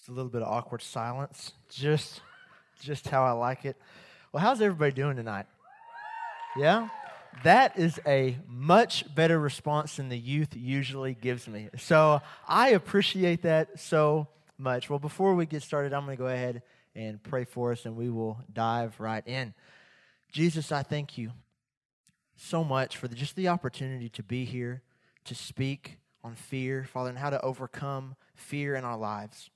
Just 0.00 0.08
a 0.08 0.12
little 0.12 0.30
bit 0.30 0.40
of 0.40 0.48
awkward 0.48 0.80
silence. 0.80 1.52
Just 1.68 2.22
just 2.80 3.08
how 3.08 3.22
I 3.22 3.32
like 3.32 3.66
it. 3.66 3.76
Well, 4.32 4.42
how's 4.42 4.62
everybody 4.62 4.92
doing 4.92 5.14
tonight? 5.14 5.44
Yeah? 6.56 6.88
That 7.44 7.78
is 7.78 8.00
a 8.06 8.38
much 8.48 9.14
better 9.14 9.38
response 9.38 9.96
than 9.96 10.08
the 10.08 10.16
youth 10.16 10.56
usually 10.56 11.12
gives 11.12 11.46
me. 11.46 11.68
So 11.76 12.22
I 12.48 12.70
appreciate 12.70 13.42
that 13.42 13.78
so 13.78 14.28
much. 14.56 14.88
Well, 14.88 14.98
before 14.98 15.34
we 15.34 15.44
get 15.44 15.62
started, 15.62 15.92
I'm 15.92 16.06
going 16.06 16.16
to 16.16 16.22
go 16.22 16.28
ahead 16.28 16.62
and 16.94 17.22
pray 17.22 17.44
for 17.44 17.72
us 17.72 17.84
and 17.84 17.94
we 17.94 18.08
will 18.08 18.38
dive 18.50 18.98
right 19.00 19.26
in. 19.28 19.52
Jesus, 20.32 20.72
I 20.72 20.82
thank 20.82 21.18
you 21.18 21.32
so 22.36 22.64
much 22.64 22.96
for 22.96 23.06
the, 23.06 23.14
just 23.14 23.36
the 23.36 23.48
opportunity 23.48 24.08
to 24.08 24.22
be 24.22 24.46
here, 24.46 24.80
to 25.26 25.34
speak 25.34 25.98
on 26.24 26.36
fear, 26.36 26.86
Father, 26.90 27.10
and 27.10 27.18
how 27.18 27.28
to 27.28 27.40
overcome 27.42 28.16
fear 28.34 28.74
in 28.74 28.84
our 28.86 28.96
lives. 28.96 29.50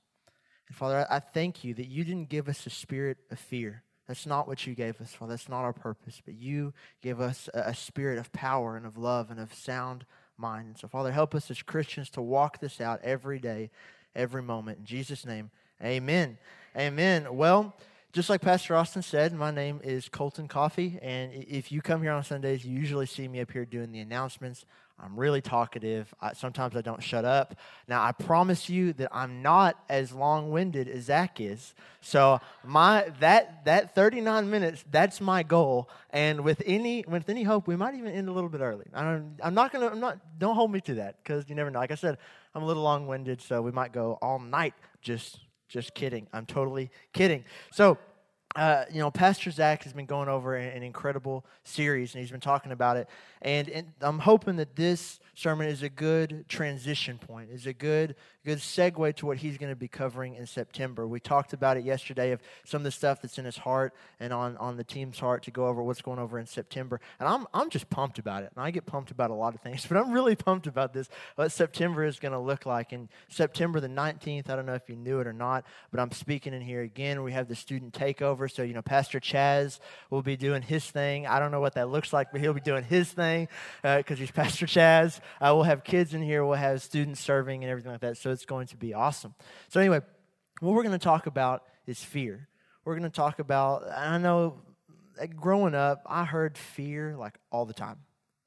And 0.67 0.75
Father, 0.75 1.07
I, 1.09 1.19
thank 1.19 1.63
you 1.63 1.73
that 1.75 1.87
you 1.87 2.03
didn't 2.03 2.29
give 2.29 2.49
us 2.49 2.65
a 2.65 2.69
spirit 2.69 3.17
of 3.31 3.39
fear. 3.39 3.83
That's 4.07 4.25
not 4.25 4.47
what 4.47 4.67
you 4.67 4.75
gave 4.75 5.01
us, 5.01 5.13
Father. 5.13 5.33
That's 5.33 5.49
not 5.49 5.61
our 5.61 5.73
purpose. 5.73 6.21
But 6.23 6.35
you 6.35 6.73
gave 7.01 7.19
us 7.19 7.49
a, 7.53 7.59
a 7.59 7.75
spirit 7.75 8.17
of 8.17 8.31
power 8.31 8.77
and 8.77 8.85
of 8.85 8.97
love 8.97 9.31
and 9.31 9.39
of 9.39 9.53
sound 9.53 10.05
mind. 10.37 10.67
And 10.67 10.77
so, 10.77 10.87
Father, 10.87 11.11
help 11.11 11.33
us 11.33 11.49
as 11.49 11.61
Christians 11.61 12.09
to 12.11 12.21
walk 12.21 12.59
this 12.59 12.79
out 12.81 13.01
every 13.03 13.39
day, 13.39 13.71
every 14.15 14.41
moment. 14.41 14.79
In 14.79 14.85
Jesus' 14.85 15.25
name, 15.25 15.49
amen. 15.83 16.37
Amen. 16.77 17.35
Well, 17.35 17.73
just 18.11 18.29
like 18.29 18.41
Pastor 18.41 18.75
Austin 18.75 19.01
said, 19.01 19.33
my 19.33 19.51
name 19.51 19.81
is 19.83 20.07
Colton 20.07 20.47
Coffee, 20.47 20.97
and 21.01 21.33
if 21.33 21.69
you 21.69 21.81
come 21.81 22.01
here 22.01 22.13
on 22.13 22.23
Sundays, 22.23 22.63
you 22.63 22.77
usually 22.77 23.05
see 23.05 23.27
me 23.27 23.41
up 23.41 23.51
here 23.51 23.65
doing 23.65 23.91
the 23.91 23.99
announcements. 23.99 24.65
I'm 24.97 25.19
really 25.19 25.41
talkative. 25.41 26.13
I, 26.21 26.33
sometimes 26.33 26.75
I 26.75 26.81
don't 26.81 27.03
shut 27.03 27.25
up. 27.25 27.55
Now, 27.87 28.01
I 28.01 28.13
promise 28.13 28.69
you 28.69 28.93
that 28.93 29.09
I'm 29.11 29.41
not 29.41 29.77
as 29.89 30.13
long-winded 30.13 30.87
as 30.87 31.05
Zach 31.05 31.41
is. 31.41 31.73
So 31.99 32.39
my 32.63 33.11
that 33.19 33.65
that 33.65 33.93
39 33.93 34.49
minutes, 34.49 34.85
that's 34.89 35.19
my 35.19 35.43
goal. 35.43 35.89
And 36.11 36.41
with 36.41 36.63
any 36.65 37.03
with 37.07 37.27
any 37.29 37.43
hope, 37.43 37.67
we 37.67 37.75
might 37.75 37.95
even 37.95 38.13
end 38.13 38.29
a 38.29 38.31
little 38.31 38.49
bit 38.49 38.61
early. 38.61 38.85
I 38.93 39.03
don't, 39.03 39.37
I'm 39.43 39.53
not 39.53 39.73
gonna. 39.73 39.87
I'm 39.87 39.99
not. 39.99 40.17
Don't 40.39 40.55
hold 40.55 40.71
me 40.71 40.79
to 40.81 40.95
that 40.95 41.17
because 41.21 41.49
you 41.49 41.55
never 41.55 41.69
know. 41.69 41.79
Like 41.79 41.91
I 41.91 41.95
said, 41.95 42.17
I'm 42.53 42.63
a 42.63 42.65
little 42.65 42.83
long-winded, 42.83 43.41
so 43.41 43.61
we 43.61 43.71
might 43.71 43.91
go 43.91 44.17
all 44.21 44.39
night 44.39 44.75
just 45.01 45.39
just 45.67 45.93
kidding. 45.93 46.27
I'm 46.31 46.45
totally 46.45 46.89
kidding. 47.11 47.43
So, 47.71 47.97
uh, 48.55 48.85
you 48.89 48.99
know, 48.99 49.11
Pastor 49.11 49.51
Zach 49.51 49.83
has 49.83 49.91
been 49.91 50.05
going 50.05 50.29
over 50.29 50.55
an, 50.55 50.81
incredible 50.81 51.45
series, 51.63 52.13
and 52.13 52.21
he's 52.21 52.31
been 52.31 52.39
talking 52.39 52.71
about 52.71 52.95
it. 52.95 53.09
And, 53.41 53.67
and 53.69 53.91
I'm 53.99 54.19
hoping 54.19 54.55
that 54.57 54.75
this 54.75 55.19
sermon 55.33 55.67
is 55.67 55.83
a 55.83 55.89
good 55.89 56.45
transition 56.47 57.17
point, 57.17 57.49
is 57.51 57.67
a 57.67 57.73
good 57.73 58.15
good 58.45 58.59
segue 58.59 59.15
to 59.15 59.25
what 59.25 59.37
he's 59.37 59.57
going 59.57 59.71
to 59.71 59.75
be 59.75 59.87
covering 59.87 60.35
in 60.35 60.45
September. 60.45 61.07
We 61.07 61.19
talked 61.19 61.51
about 61.51 61.77
it 61.77 61.83
yesterday 61.83 62.31
of 62.31 62.41
some 62.63 62.81
of 62.81 62.83
the 62.83 62.91
stuff 62.91 63.21
that's 63.21 63.39
in 63.39 63.45
his 63.45 63.57
heart 63.57 63.93
and 64.19 64.31
on, 64.31 64.55
on 64.57 64.77
the 64.77 64.83
team's 64.83 65.17
heart 65.17 65.43
to 65.43 65.51
go 65.51 65.67
over 65.67 65.81
what's 65.81 66.03
going 66.03 66.19
over 66.19 66.37
in 66.37 66.45
September. 66.45 67.01
And 67.19 67.27
I'm, 67.27 67.47
I'm 67.53 67.71
just 67.71 67.89
pumped 67.89 68.19
about 68.19 68.43
it. 68.43 68.51
And 68.55 68.63
I 68.63 68.69
get 68.69 68.85
pumped 68.85 69.09
about 69.09 69.31
a 69.31 69.33
lot 69.33 69.55
of 69.55 69.61
things, 69.61 69.85
but 69.89 69.97
I'm 69.97 70.11
really 70.11 70.35
pumped 70.35 70.67
about 70.67 70.93
this, 70.93 71.09
what 71.35 71.51
September 71.51 72.05
is 72.05 72.19
going 72.19 72.33
to 72.33 72.39
look 72.39 72.67
like. 72.67 72.91
And 72.91 73.09
September 73.29 73.79
the 73.79 73.89
19th, 73.89 74.47
I 74.49 74.55
don't 74.55 74.67
know 74.67 74.75
if 74.75 74.87
you 74.87 74.95
knew 74.95 75.19
it 75.19 75.27
or 75.27 75.33
not, 75.33 75.65
but 75.91 75.99
I'm 75.99 76.11
speaking 76.11 76.53
in 76.53 76.61
here 76.61 76.83
again. 76.83 77.23
We 77.23 77.31
have 77.31 77.47
the 77.47 77.55
student 77.55 77.93
takeover. 77.93 78.44
So, 78.47 78.63
you 78.63 78.73
know, 78.73 78.81
Pastor 78.81 79.19
Chaz 79.19 79.79
will 80.09 80.21
be 80.21 80.35
doing 80.35 80.61
his 80.61 80.85
thing. 80.85 81.27
I 81.27 81.39
don't 81.39 81.51
know 81.51 81.61
what 81.61 81.75
that 81.75 81.89
looks 81.89 82.13
like, 82.13 82.31
but 82.31 82.41
he'll 82.41 82.53
be 82.53 82.61
doing 82.61 82.83
his 82.83 83.11
thing 83.11 83.47
because 83.81 84.17
uh, 84.17 84.21
he's 84.21 84.31
Pastor 84.31 84.65
Chaz. 84.65 85.19
Uh, 85.39 85.51
we'll 85.53 85.63
have 85.63 85.83
kids 85.83 86.13
in 86.13 86.21
here. 86.21 86.45
We'll 86.45 86.55
have 86.55 86.81
students 86.81 87.19
serving 87.19 87.63
and 87.63 87.71
everything 87.71 87.91
like 87.91 88.01
that. 88.01 88.17
So 88.17 88.31
it's 88.31 88.45
going 88.45 88.67
to 88.67 88.77
be 88.77 88.93
awesome. 88.93 89.33
So, 89.69 89.79
anyway, 89.79 90.01
what 90.59 90.73
we're 90.73 90.83
going 90.83 90.97
to 90.97 91.03
talk 91.03 91.27
about 91.27 91.63
is 91.85 92.03
fear. 92.03 92.47
We're 92.83 92.93
going 92.93 93.09
to 93.09 93.15
talk 93.15 93.39
about, 93.39 93.89
I 93.91 94.17
know 94.17 94.61
growing 95.35 95.75
up, 95.75 96.01
I 96.05 96.25
heard 96.25 96.57
fear 96.57 97.15
like 97.17 97.37
all 97.51 97.65
the 97.65 97.73
time. 97.73 97.97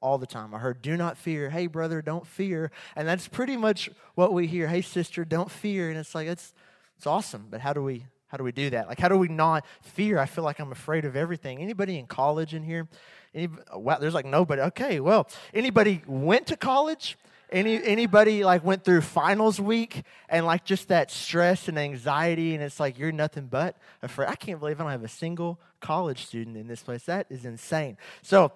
All 0.01 0.17
the 0.17 0.27
time. 0.27 0.53
I 0.55 0.59
heard, 0.59 0.81
do 0.81 0.95
not 0.95 1.17
fear. 1.17 1.49
Hey, 1.49 1.67
brother, 1.67 2.01
don't 2.01 2.25
fear. 2.25 2.71
And 2.95 3.05
that's 3.05 3.27
pretty 3.27 3.57
much 3.57 3.89
what 4.15 4.31
we 4.31 4.47
hear. 4.47 4.67
Hey, 4.67 4.81
sister, 4.81 5.25
don't 5.25 5.51
fear. 5.51 5.89
And 5.89 5.97
it's 5.97 6.15
like, 6.15 6.27
it's, 6.27 6.53
it's 6.97 7.05
awesome. 7.05 7.47
But 7.49 7.59
how 7.59 7.73
do 7.73 7.83
we 7.83 8.05
how 8.29 8.37
do 8.37 8.43
we 8.43 8.51
do 8.51 8.69
that? 8.69 8.87
Like, 8.87 8.99
how 8.99 9.09
do 9.09 9.17
we 9.17 9.27
not 9.27 9.65
fear? 9.81 10.19
I 10.19 10.25
feel 10.25 10.43
like 10.43 10.59
I'm 10.59 10.71
afraid 10.71 11.03
of 11.03 11.15
everything. 11.15 11.59
Anybody 11.59 11.97
in 11.97 12.05
college 12.05 12.53
in 12.53 12.63
here? 12.63 12.87
Any, 13.33 13.49
wow, 13.73 13.97
there's 13.99 14.13
like 14.13 14.25
nobody. 14.25 14.61
Okay, 14.61 14.99
well, 14.99 15.27
anybody 15.53 16.01
went 16.07 16.47
to 16.47 16.57
college? 16.57 17.17
Any 17.51 17.83
anybody 17.83 18.43
like 18.43 18.63
went 18.63 18.83
through 18.83 19.01
finals 19.01 19.59
week 19.59 20.03
and 20.29 20.45
like 20.45 20.63
just 20.63 20.89
that 20.89 21.09
stress 21.09 21.67
and 21.67 21.79
anxiety 21.79 22.53
and 22.53 22.63
it's 22.63 22.79
like 22.79 22.99
you're 22.99 23.11
nothing 23.11 23.47
but 23.47 23.75
afraid. 24.03 24.29
I 24.29 24.35
can't 24.35 24.59
believe 24.59 24.79
I 24.79 24.83
don't 24.83 24.91
have 24.91 25.03
a 25.03 25.07
single 25.07 25.59
college 25.79 26.27
student 26.27 26.57
in 26.57 26.67
this 26.67 26.83
place. 26.83 27.05
That 27.05 27.25
is 27.31 27.45
insane. 27.45 27.97
So 28.21 28.51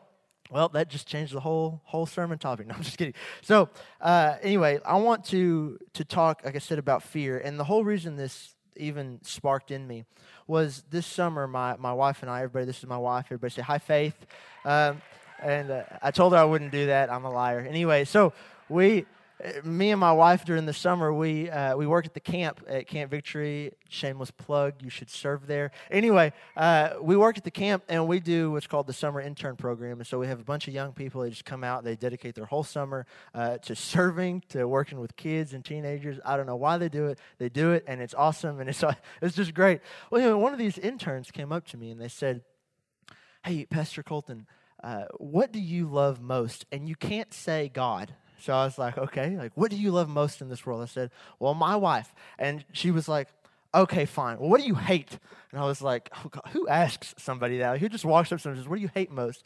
well, 0.51 0.69
that 0.69 0.89
just 0.89 1.07
changed 1.07 1.33
the 1.33 1.39
whole 1.39 1.81
whole 1.85 2.05
sermon 2.05 2.37
topic. 2.37 2.67
No, 2.73 2.75
I'm 2.75 2.83
just 2.83 2.99
kidding. 2.99 3.15
So, 3.41 3.69
uh, 3.99 4.35
anyway, 4.43 4.79
I 4.85 4.97
want 4.97 5.25
to 5.25 5.79
to 5.93 6.05
talk, 6.05 6.41
like 6.45 6.55
I 6.55 6.59
said, 6.59 6.77
about 6.77 7.01
fear, 7.01 7.39
and 7.39 7.59
the 7.59 7.63
whole 7.63 7.83
reason 7.83 8.15
this 8.15 8.52
even 8.77 9.19
sparked 9.23 9.71
in 9.71 9.87
me 9.87 10.05
was 10.47 10.83
this 10.89 11.05
summer. 11.05 11.47
My 11.47 11.75
my 11.77 11.93
wife 11.93 12.21
and 12.21 12.29
I, 12.29 12.39
everybody, 12.43 12.65
this 12.65 12.79
is 12.79 12.85
my 12.85 12.97
wife. 12.97 13.25
Everybody 13.27 13.53
say 13.53 13.61
hi, 13.61 13.77
Faith. 13.77 14.15
Um, 14.65 15.01
and 15.41 15.71
uh, 15.71 15.83
I 16.01 16.11
told 16.11 16.33
her 16.33 16.39
I 16.39 16.45
wouldn't 16.45 16.71
do 16.71 16.87
that. 16.87 17.11
I'm 17.11 17.25
a 17.25 17.31
liar. 17.31 17.59
Anyway, 17.59 18.05
so 18.05 18.33
we 18.69 19.05
me 19.63 19.91
and 19.91 19.99
my 19.99 20.11
wife 20.11 20.45
during 20.45 20.65
the 20.65 20.73
summer 20.73 21.13
we 21.13 21.49
uh, 21.49 21.75
we 21.75 21.85
worked 21.85 22.07
at 22.07 22.13
the 22.13 22.19
camp 22.19 22.61
at 22.67 22.87
Camp 22.87 23.11
Victory. 23.11 23.73
Shameless 23.89 24.31
plug, 24.31 24.75
you 24.81 24.89
should 24.89 25.09
serve 25.09 25.47
there. 25.47 25.71
Anyway, 25.91 26.33
uh, 26.57 26.91
we 27.01 27.15
worked 27.17 27.37
at 27.37 27.43
the 27.43 27.51
camp 27.51 27.83
and 27.89 28.07
we 28.07 28.19
do 28.19 28.51
what's 28.51 28.67
called 28.67 28.87
the 28.87 28.93
summer 28.93 29.19
intern 29.21 29.55
program. 29.55 29.99
And 29.99 30.07
so 30.07 30.17
we 30.17 30.27
have 30.27 30.39
a 30.39 30.43
bunch 30.43 30.67
of 30.67 30.73
young 30.73 30.93
people. 30.93 31.21
They 31.21 31.29
just 31.29 31.45
come 31.45 31.63
out. 31.63 31.83
They 31.83 31.95
dedicate 31.95 32.35
their 32.35 32.45
whole 32.45 32.63
summer 32.63 33.05
uh, 33.35 33.57
to 33.59 33.75
serving, 33.75 34.43
to 34.49 34.67
working 34.67 34.99
with 34.99 35.15
kids 35.15 35.53
and 35.53 35.63
teenagers. 35.63 36.19
I 36.25 36.37
don't 36.37 36.47
know 36.47 36.55
why 36.55 36.77
they 36.77 36.89
do 36.89 37.07
it. 37.07 37.19
They 37.37 37.49
do 37.49 37.71
it, 37.73 37.83
and 37.87 38.01
it's 38.01 38.13
awesome, 38.13 38.59
and 38.59 38.69
it's 38.69 38.83
it's 39.21 39.35
just 39.35 39.53
great. 39.53 39.81
Well, 40.09 40.21
know, 40.21 40.37
one 40.37 40.53
of 40.53 40.59
these 40.59 40.77
interns 40.77 41.31
came 41.31 41.51
up 41.51 41.67
to 41.67 41.77
me 41.77 41.91
and 41.91 41.99
they 41.99 42.07
said, 42.07 42.41
"Hey, 43.43 43.65
Pastor 43.65 44.03
Colton." 44.03 44.47
Uh, 44.83 45.05
what 45.17 45.53
do 45.53 45.61
you 45.61 45.87
love 45.87 46.19
most? 46.19 46.65
And 46.69 46.89
you 46.89 46.95
can't 46.97 47.33
say 47.33 47.71
God 47.73 48.13
so 48.43 48.51
I 48.51 48.65
was 48.65 48.77
like, 48.77 48.97
okay, 48.97 49.37
like, 49.37 49.53
what 49.55 49.71
do 49.71 49.77
you 49.77 49.89
love 49.91 50.09
most 50.09 50.41
in 50.41 50.49
this 50.49 50.65
world? 50.65 50.81
I 50.81 50.85
said, 50.85 51.11
well, 51.39 51.53
my 51.53 51.77
wife. 51.77 52.13
And 52.37 52.65
she 52.73 52.91
was 52.91 53.07
like, 53.07 53.29
okay, 53.73 54.03
fine. 54.03 54.37
Well, 54.37 54.49
what 54.49 54.59
do 54.59 54.67
you 54.67 54.75
hate? 54.75 55.17
And 55.51 55.61
I 55.61 55.63
was 55.63 55.81
like, 55.81 56.11
oh 56.17 56.27
God, 56.27 56.43
who 56.51 56.67
asks 56.67 57.15
somebody 57.17 57.59
that? 57.59 57.79
Who 57.79 57.87
just 57.87 58.03
walks 58.03 58.33
up 58.33 58.39
to 58.39 58.43
them 58.43 58.51
and 58.51 58.59
says, 58.61 58.67
what 58.67 58.75
do 58.75 58.81
you 58.81 58.89
hate 58.93 59.11
most? 59.11 59.45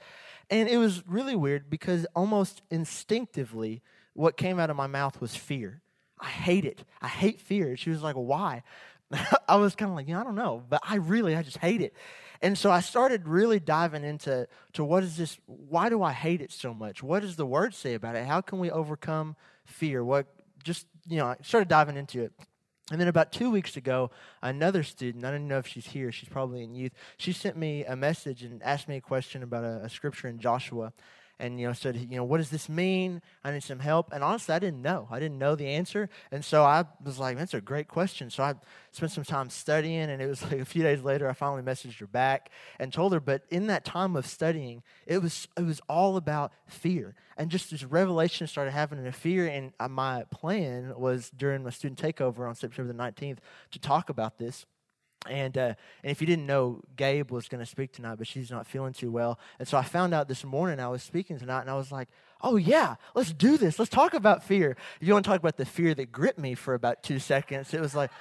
And 0.49 0.67
it 0.67 0.77
was 0.77 1.07
really 1.07 1.35
weird 1.35 1.69
because 1.69 2.07
almost 2.15 2.63
instinctively, 2.71 3.83
what 4.13 4.35
came 4.35 4.59
out 4.59 4.71
of 4.71 4.75
my 4.75 4.87
mouth 4.87 5.21
was 5.21 5.35
fear. 5.35 5.83
I 6.19 6.29
hate 6.29 6.65
it. 6.65 6.83
I 6.99 7.07
hate 7.07 7.39
fear. 7.39 7.69
And 7.69 7.77
she 7.79 7.91
was 7.91 8.01
like, 8.01 8.15
why? 8.15 8.63
I 9.47 9.57
was 9.57 9.75
kind 9.75 9.91
of 9.91 9.95
like, 9.95 10.07
yeah, 10.07 10.21
I 10.21 10.23
don't 10.23 10.33
know, 10.33 10.63
but 10.67 10.81
I 10.81 10.95
really, 10.95 11.35
I 11.35 11.43
just 11.43 11.57
hate 11.57 11.81
it. 11.81 11.93
And 12.41 12.57
so 12.57 12.71
I 12.71 12.81
started 12.81 13.27
really 13.27 13.59
diving 13.59 14.03
into 14.03 14.47
to 14.73 14.83
what 14.83 15.03
is 15.03 15.17
this? 15.17 15.39
Why 15.45 15.89
do 15.89 16.03
I 16.03 16.13
hate 16.13 16.41
it 16.41 16.51
so 16.51 16.73
much? 16.73 17.01
What 17.01 17.21
does 17.21 17.35
the 17.35 17.45
word 17.45 17.73
say 17.73 17.93
about 17.93 18.15
it? 18.15 18.25
How 18.25 18.41
can 18.41 18.59
we 18.59 18.69
overcome 18.69 19.35
fear? 19.65 20.03
What 20.03 20.27
just 20.63 20.87
you 21.07 21.17
know, 21.17 21.27
I 21.27 21.37
started 21.41 21.67
diving 21.69 21.97
into 21.97 22.21
it. 22.21 22.31
And 22.91 23.01
then 23.01 23.09
about 23.09 23.33
two 23.33 23.51
weeks 23.51 23.75
ago, 23.75 24.11
another 24.41 24.81
student, 24.81 25.25
I 25.25 25.31
don't 25.31 25.47
know 25.47 25.57
if 25.57 25.67
she's 25.67 25.87
here, 25.87 26.09
she's 26.11 26.29
probably 26.29 26.63
in 26.63 26.73
youth, 26.73 26.93
she 27.17 27.33
sent 27.33 27.57
me 27.57 27.83
a 27.83 27.97
message 27.97 28.43
and 28.43 28.63
asked 28.63 28.87
me 28.87 28.95
a 28.95 29.01
question 29.01 29.43
about 29.43 29.65
a, 29.65 29.81
a 29.83 29.89
scripture 29.89 30.29
in 30.29 30.39
Joshua 30.39 30.93
and 31.39 31.59
you 31.59 31.67
know 31.67 31.73
said 31.73 31.95
you 31.95 32.17
know 32.17 32.23
what 32.23 32.37
does 32.37 32.49
this 32.49 32.67
mean? 32.69 33.21
I 33.43 33.51
need 33.51 33.63
some 33.63 33.79
help. 33.79 34.11
And 34.11 34.23
honestly 34.23 34.55
i 34.55 34.59
didn't 34.59 34.81
know. 34.81 35.07
I 35.11 35.19
didn't 35.19 35.37
know 35.37 35.55
the 35.55 35.67
answer. 35.67 36.09
And 36.31 36.43
so 36.43 36.63
i 36.63 36.85
was 37.03 37.19
like 37.19 37.37
that's 37.37 37.53
a 37.53 37.61
great 37.61 37.87
question. 37.87 38.29
So 38.29 38.43
i 38.43 38.55
spent 38.91 39.11
some 39.11 39.23
time 39.23 39.49
studying 39.49 40.09
and 40.09 40.21
it 40.21 40.27
was 40.27 40.41
like 40.43 40.59
a 40.59 40.65
few 40.65 40.83
days 40.83 41.01
later 41.01 41.29
i 41.29 41.33
finally 41.33 41.61
messaged 41.61 41.99
her 41.99 42.07
back 42.07 42.51
and 42.79 42.91
told 42.91 43.13
her. 43.13 43.19
But 43.19 43.43
in 43.49 43.67
that 43.67 43.85
time 43.85 44.15
of 44.15 44.25
studying 44.25 44.83
it 45.05 45.21
was 45.21 45.47
it 45.57 45.65
was 45.65 45.81
all 45.87 46.17
about 46.17 46.51
fear. 46.67 47.15
And 47.37 47.51
just 47.51 47.71
this 47.71 47.83
revelation 47.83 48.47
started 48.47 48.71
happening 48.71 49.05
of 49.05 49.15
fear. 49.15 49.47
And 49.47 49.71
uh, 49.79 49.87
my 49.87 50.23
plan 50.31 50.93
was 50.97 51.29
during 51.29 51.63
my 51.63 51.69
student 51.69 52.01
takeover 52.01 52.47
on 52.47 52.55
september 52.55 52.91
the 52.91 52.97
19th 52.97 53.37
to 53.71 53.79
talk 53.79 54.09
about 54.09 54.37
this 54.37 54.65
and, 55.29 55.57
uh, 55.57 55.73
and 56.03 56.11
if 56.11 56.21
you 56.21 56.27
didn't 56.27 56.45
know, 56.45 56.81
Gabe 56.95 57.31
was 57.31 57.47
going 57.47 57.59
to 57.59 57.65
speak 57.65 57.91
tonight, 57.91 58.15
but 58.17 58.27
she's 58.27 58.51
not 58.51 58.67
feeling 58.67 58.93
too 58.93 59.11
well. 59.11 59.39
And 59.59 59.67
so 59.67 59.77
I 59.77 59.83
found 59.83 60.13
out 60.13 60.27
this 60.27 60.43
morning 60.43 60.79
I 60.79 60.87
was 60.87 61.03
speaking 61.03 61.37
tonight, 61.37 61.61
and 61.61 61.69
I 61.69 61.75
was 61.75 61.91
like, 61.91 62.09
oh, 62.41 62.55
yeah, 62.55 62.95
let's 63.15 63.33
do 63.33 63.57
this. 63.57 63.79
Let's 63.79 63.89
talk 63.89 64.13
about 64.13 64.43
fear. 64.43 64.77
If 65.01 65.07
you 65.07 65.13
want 65.13 65.25
to 65.25 65.31
talk 65.31 65.39
about 65.39 65.57
the 65.57 65.65
fear 65.65 65.93
that 65.95 66.11
gripped 66.11 66.39
me 66.39 66.55
for 66.55 66.73
about 66.73 67.03
two 67.03 67.19
seconds, 67.19 67.73
it 67.73 67.81
was 67.81 67.95
like, 67.95 68.11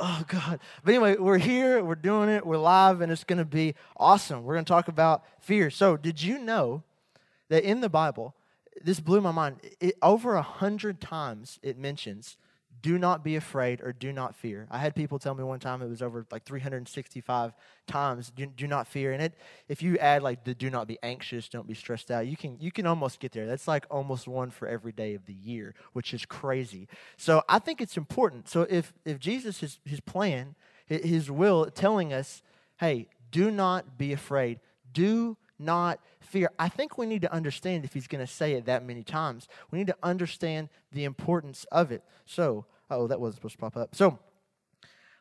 oh, 0.00 0.24
God. 0.26 0.60
But 0.84 0.94
anyway, 0.94 1.16
we're 1.16 1.38
here, 1.38 1.82
we're 1.84 1.94
doing 1.94 2.28
it, 2.28 2.46
we're 2.46 2.58
live, 2.58 3.00
and 3.00 3.10
it's 3.12 3.24
going 3.24 3.38
to 3.38 3.44
be 3.44 3.74
awesome. 3.96 4.44
We're 4.44 4.54
going 4.54 4.64
to 4.64 4.72
talk 4.72 4.88
about 4.88 5.24
fear. 5.40 5.70
So, 5.70 5.96
did 5.96 6.22
you 6.22 6.38
know 6.38 6.82
that 7.48 7.64
in 7.64 7.80
the 7.80 7.88
Bible, 7.88 8.34
this 8.82 9.00
blew 9.00 9.20
my 9.20 9.32
mind, 9.32 9.60
it, 9.80 9.96
over 10.02 10.34
a 10.34 10.42
hundred 10.42 11.00
times 11.00 11.58
it 11.62 11.78
mentions 11.78 12.36
do 12.82 12.98
not 12.98 13.24
be 13.24 13.36
afraid 13.36 13.80
or 13.80 13.92
do 13.92 14.12
not 14.12 14.34
fear. 14.34 14.66
I 14.70 14.78
had 14.78 14.94
people 14.94 15.18
tell 15.18 15.34
me 15.34 15.42
one 15.42 15.58
time 15.58 15.82
it 15.82 15.88
was 15.88 16.02
over 16.02 16.26
like 16.30 16.44
365 16.44 17.52
times 17.86 18.30
do, 18.30 18.46
do 18.46 18.66
not 18.66 18.86
fear. 18.86 19.12
And 19.12 19.22
it 19.22 19.34
if 19.68 19.82
you 19.82 19.98
add 19.98 20.22
like 20.22 20.44
the 20.44 20.54
do 20.54 20.70
not 20.70 20.86
be 20.86 20.98
anxious, 21.02 21.48
don't 21.48 21.66
be 21.66 21.74
stressed 21.74 22.10
out, 22.10 22.26
you 22.26 22.36
can 22.36 22.56
you 22.60 22.70
can 22.70 22.86
almost 22.86 23.20
get 23.20 23.32
there. 23.32 23.46
That's 23.46 23.68
like 23.68 23.86
almost 23.90 24.28
one 24.28 24.50
for 24.50 24.68
every 24.68 24.92
day 24.92 25.14
of 25.14 25.26
the 25.26 25.34
year, 25.34 25.74
which 25.92 26.14
is 26.14 26.24
crazy. 26.24 26.88
So 27.16 27.42
I 27.48 27.58
think 27.58 27.80
it's 27.80 27.96
important. 27.96 28.48
So 28.48 28.66
if 28.68 28.92
if 29.04 29.18
Jesus 29.18 29.60
his 29.60 29.78
his 29.84 30.00
plan, 30.00 30.54
his 30.86 31.30
will 31.30 31.70
telling 31.70 32.12
us, 32.12 32.42
"Hey, 32.78 33.08
do 33.30 33.50
not 33.50 33.98
be 33.98 34.12
afraid. 34.12 34.60
Do 34.92 35.36
not 35.58 36.00
fear. 36.20 36.50
I 36.58 36.68
think 36.68 36.98
we 36.98 37.06
need 37.06 37.22
to 37.22 37.32
understand 37.32 37.84
if 37.84 37.92
he's 37.94 38.06
going 38.06 38.24
to 38.24 38.32
say 38.32 38.52
it 38.52 38.66
that 38.66 38.84
many 38.84 39.02
times. 39.02 39.48
We 39.70 39.78
need 39.78 39.88
to 39.88 39.96
understand 40.02 40.68
the 40.92 41.04
importance 41.04 41.64
of 41.72 41.92
it. 41.92 42.02
So, 42.26 42.66
oh, 42.90 43.06
that 43.06 43.20
wasn't 43.20 43.36
supposed 43.36 43.54
to 43.54 43.58
pop 43.58 43.76
up. 43.76 43.94
So, 43.94 44.18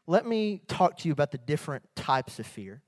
let 0.06 0.26
me 0.26 0.62
talk 0.68 0.98
to 1.00 1.08
you 1.08 1.12
about 1.12 1.32
the 1.32 1.38
different 1.38 1.84
types 1.96 2.40
of 2.40 2.48
fear. 2.48 2.82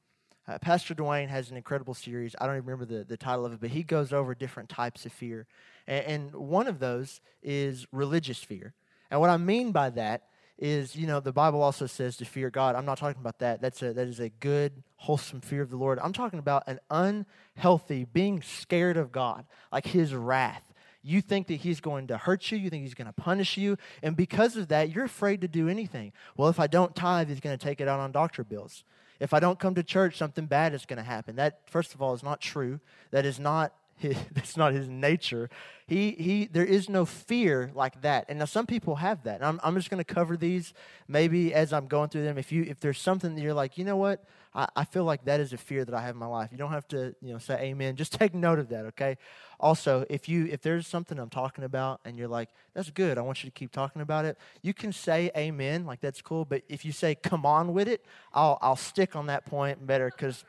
Uh, 0.48 0.58
Pastor 0.58 0.96
Dwayne 0.96 1.28
has 1.28 1.52
an 1.52 1.58
incredible 1.58 1.94
series. 1.94 2.36
I 2.40 2.48
don't 2.48 2.56
even 2.56 2.66
remember 2.66 2.86
the, 2.86 3.04
the 3.04 3.18
title 3.18 3.46
of 3.46 3.54
it, 3.54 3.60
but 3.60 3.70
he 3.70 3.84
goes 3.84 4.14
over 4.14 4.34
different 4.34 4.70
types 4.70 5.06
of 5.06 5.12
fear. 5.12 5.46
And, 5.86 6.06
and 6.06 6.36
one 6.36 6.68
of 6.68 6.80
those 6.80 7.22
is 7.44 7.86
religious 7.92 8.40
fear. 8.40 8.74
And 9.12 9.20
what 9.20 9.30
I 9.30 9.38
mean 9.38 9.72
by 9.72 9.90
that 9.92 10.24
is, 10.60 10.96
you 10.96 11.08
know, 11.08 11.20
the 11.20 11.32
Bible 11.32 11.62
also 11.62 11.86
says 11.86 12.18
to 12.18 12.26
fear 12.26 12.50
God. 12.50 12.76
I'm 12.76 12.86
not 12.86 12.98
talking 12.98 13.22
about 13.22 13.40
that. 13.40 13.62
That's 13.62 13.82
a, 13.82 13.94
that 13.94 14.08
is 14.08 14.20
a 14.20 14.30
good, 14.30 14.84
wholesome 14.98 15.42
fear 15.42 15.62
of 15.62 15.70
the 15.70 15.78
Lord. 15.78 16.00
I'm 16.00 16.14
talking 16.14 16.40
about 16.40 16.64
an 16.68 16.80
unhealthy, 16.92 18.06
being 18.06 18.42
scared 18.42 18.98
of 18.98 19.12
God, 19.12 19.46
like 19.72 19.88
his 19.88 20.14
wrath. 20.14 20.64
You 21.02 21.22
think 21.22 21.48
that 21.48 21.56
he's 21.56 21.80
going 21.80 22.08
to 22.08 22.18
hurt 22.18 22.52
you, 22.52 22.58
you 22.58 22.70
think 22.70 22.84
he's 22.84 22.94
going 22.94 23.08
to 23.08 23.14
punish 23.14 23.56
you, 23.56 23.78
and 24.04 24.18
because 24.18 24.58
of 24.58 24.68
that, 24.68 24.94
you're 24.94 25.06
afraid 25.06 25.42
to 25.42 25.48
do 25.48 25.70
anything. 25.70 26.12
Well, 26.36 26.50
if 26.50 26.60
I 26.60 26.68
don't 26.68 26.94
tithe, 26.94 27.30
he's 27.30 27.40
going 27.40 27.58
to 27.58 27.64
take 27.64 27.80
it 27.80 27.88
out 27.88 28.02
on 28.02 28.12
doctor 28.12 28.44
bills. 28.44 28.84
If 29.22 29.34
I 29.34 29.40
don't 29.40 29.60
come 29.60 29.76
to 29.76 29.84
church, 29.84 30.18
something 30.18 30.46
bad 30.46 30.74
is 30.74 30.86
going 30.86 30.98
to 30.98 31.04
happen. 31.04 31.38
That, 31.38 31.62
first 31.70 31.94
of 31.94 32.02
all, 32.02 32.14
is 32.14 32.24
not 32.24 32.42
true. 32.42 32.82
That 33.12 33.26
is 33.26 33.40
not 33.40 33.74
that's 34.34 34.58
not 34.58 34.74
his 34.74 34.88
nature. 34.88 35.50
He, 35.88 36.12
he, 36.12 36.46
there 36.46 36.66
is 36.66 36.88
no 36.88 37.06
fear 37.06 37.72
like 37.74 38.02
that. 38.02 38.26
And 38.30 38.40
now 38.40 38.46
some 38.46 38.66
people 38.66 38.98
have 38.98 39.24
that. 39.24 39.36
And 39.36 39.46
I'm, 39.46 39.60
I'm 39.64 39.76
just 39.76 39.90
going 39.90 40.04
to 40.04 40.14
cover 40.14 40.38
these 40.38 40.74
maybe 41.08 41.54
as 41.54 41.74
I'm 41.74 41.88
going 41.88 42.10
through 42.10 42.24
them. 42.24 42.38
If 42.38 42.52
you, 42.52 42.64
if 42.64 42.80
there's 42.80 43.00
something 43.00 43.36
that 43.36 43.42
you're 43.42 43.54
like, 43.54 43.78
you 43.78 43.86
know 43.86 43.98
what, 43.98 44.24
I, 44.54 44.68
I 44.76 44.86
feel 44.86 45.04
like 45.04 45.26
that 45.26 45.40
is 45.40 45.52
a 45.52 45.58
fear 45.58 45.84
that 45.86 45.94
I 45.96 46.02
have 46.02 46.16
in 46.16 46.20
my 46.20 46.28
life. 46.28 46.50
You 46.52 46.58
don't 46.58 46.72
have 46.72 46.88
to, 46.90 47.16
you 47.22 47.34
know, 47.34 47.40
say 47.40 47.56
amen. 47.60 47.96
Just 47.96 48.14
take 48.20 48.34
note 48.34 48.60
of 48.60 48.70
that, 48.70 48.86
okay? 48.86 49.18
Also, 49.60 50.06
if 50.10 50.30
you, 50.30 50.46
if 50.46 50.62
there's 50.62 50.88
something 50.88 51.20
I'm 51.20 51.30
talking 51.30 51.64
about 51.64 52.00
and 52.06 52.18
you're 52.18 52.28
like, 52.28 52.50
that's 52.74 52.92
good, 52.92 53.18
I 53.18 53.22
want 53.22 53.44
you 53.44 53.50
to 53.50 53.54
keep 53.54 53.72
talking 53.72 54.02
about 54.02 54.26
it. 54.26 54.38
You 54.62 54.74
can 54.74 54.94
say 54.94 55.32
amen, 55.36 55.86
like 55.86 56.00
that's 56.02 56.22
cool. 56.22 56.46
But 56.46 56.62
if 56.70 56.86
you 56.86 56.92
say 56.92 57.16
come 57.16 57.46
on 57.46 57.74
with 57.74 57.88
it, 57.88 58.06
I'll, 58.34 58.58
I'll 58.62 58.76
stick 58.76 59.16
on 59.16 59.26
that 59.28 59.46
point 59.46 59.86
better 59.86 60.12
because 60.16 60.46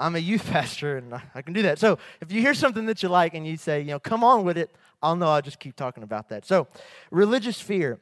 I'm 0.00 0.16
a 0.16 0.18
youth 0.18 0.46
pastor 0.50 0.96
and 0.96 1.14
I 1.34 1.42
can 1.42 1.52
do 1.52 1.62
that. 1.62 1.78
So 1.78 1.98
if 2.20 2.32
you 2.32 2.40
hear 2.40 2.54
something 2.54 2.86
that 2.86 3.02
you 3.02 3.08
like 3.08 3.34
and 3.34 3.46
you 3.46 3.56
say, 3.56 3.80
you 3.80 3.88
know, 3.88 4.00
come 4.00 4.24
on 4.24 4.44
with 4.44 4.58
it, 4.58 4.70
I'll 5.02 5.16
know 5.16 5.28
I'll 5.28 5.42
just 5.42 5.60
keep 5.60 5.76
talking 5.76 6.02
about 6.02 6.28
that. 6.28 6.44
So, 6.44 6.66
religious 7.10 7.60
fear, 7.60 8.00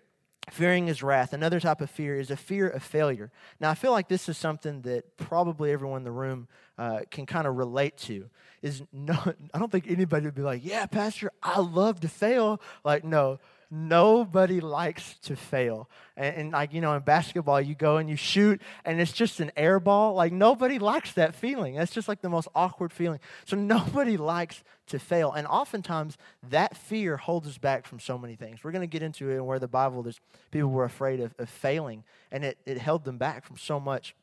fearing 0.50 0.88
is 0.88 1.02
wrath. 1.02 1.32
Another 1.32 1.60
type 1.60 1.80
of 1.80 1.90
fear 1.90 2.18
is 2.18 2.30
a 2.30 2.36
fear 2.36 2.68
of 2.68 2.82
failure. 2.82 3.30
Now, 3.60 3.70
I 3.70 3.74
feel 3.74 3.92
like 3.92 4.08
this 4.08 4.28
is 4.28 4.36
something 4.36 4.82
that 4.82 5.16
probably 5.16 5.70
everyone 5.70 5.98
in 5.98 6.04
the 6.04 6.10
room 6.10 6.48
uh, 6.76 7.00
can 7.10 7.26
kind 7.26 7.46
of 7.46 7.56
relate 7.56 7.96
to. 7.98 8.28
Is 8.62 8.82
no, 8.92 9.16
I 9.54 9.58
don't 9.58 9.70
think 9.70 9.88
anybody 9.88 10.26
would 10.26 10.34
be 10.34 10.42
like, 10.42 10.64
yeah, 10.64 10.86
Pastor, 10.86 11.30
I 11.42 11.60
love 11.60 12.00
to 12.00 12.08
fail. 12.08 12.60
Like, 12.84 13.04
no, 13.04 13.38
nobody 13.70 14.60
likes 14.60 15.16
to 15.22 15.36
fail. 15.36 15.88
And, 16.16 16.36
and, 16.36 16.52
like, 16.52 16.72
you 16.72 16.80
know, 16.80 16.94
in 16.94 17.02
basketball, 17.02 17.60
you 17.60 17.74
go 17.74 17.98
and 17.98 18.08
you 18.08 18.16
shoot 18.16 18.60
and 18.84 19.00
it's 19.00 19.12
just 19.12 19.40
an 19.40 19.52
air 19.56 19.78
ball. 19.80 20.14
Like, 20.14 20.32
nobody 20.32 20.78
likes 20.78 21.12
that 21.12 21.34
feeling. 21.34 21.74
That's 21.74 21.92
just 21.92 22.08
like 22.08 22.20
the 22.20 22.28
most 22.28 22.48
awkward 22.54 22.92
feeling. 22.92 23.20
So, 23.44 23.56
nobody 23.68 24.16
likes 24.16 24.62
to 24.88 24.98
fail. 24.98 25.32
And 25.32 25.46
oftentimes, 25.46 26.16
that 26.48 26.76
fear 26.76 27.16
holds 27.16 27.46
us 27.46 27.58
back 27.58 27.86
from 27.86 28.00
so 28.00 28.18
many 28.18 28.36
things. 28.36 28.64
We're 28.64 28.72
going 28.72 28.82
to 28.82 28.86
get 28.86 29.02
into 29.02 29.30
it 29.30 29.36
and 29.36 29.46
where 29.46 29.58
the 29.58 29.68
Bible, 29.68 30.02
there's 30.02 30.20
people 30.50 30.70
were 30.70 30.84
afraid 30.84 31.20
of, 31.20 31.34
of 31.38 31.48
failing 31.48 32.04
and 32.32 32.44
it, 32.44 32.58
it 32.64 32.78
held 32.78 33.04
them 33.04 33.18
back 33.18 33.44
from 33.44 33.56
so 33.56 33.78
much. 33.78 34.14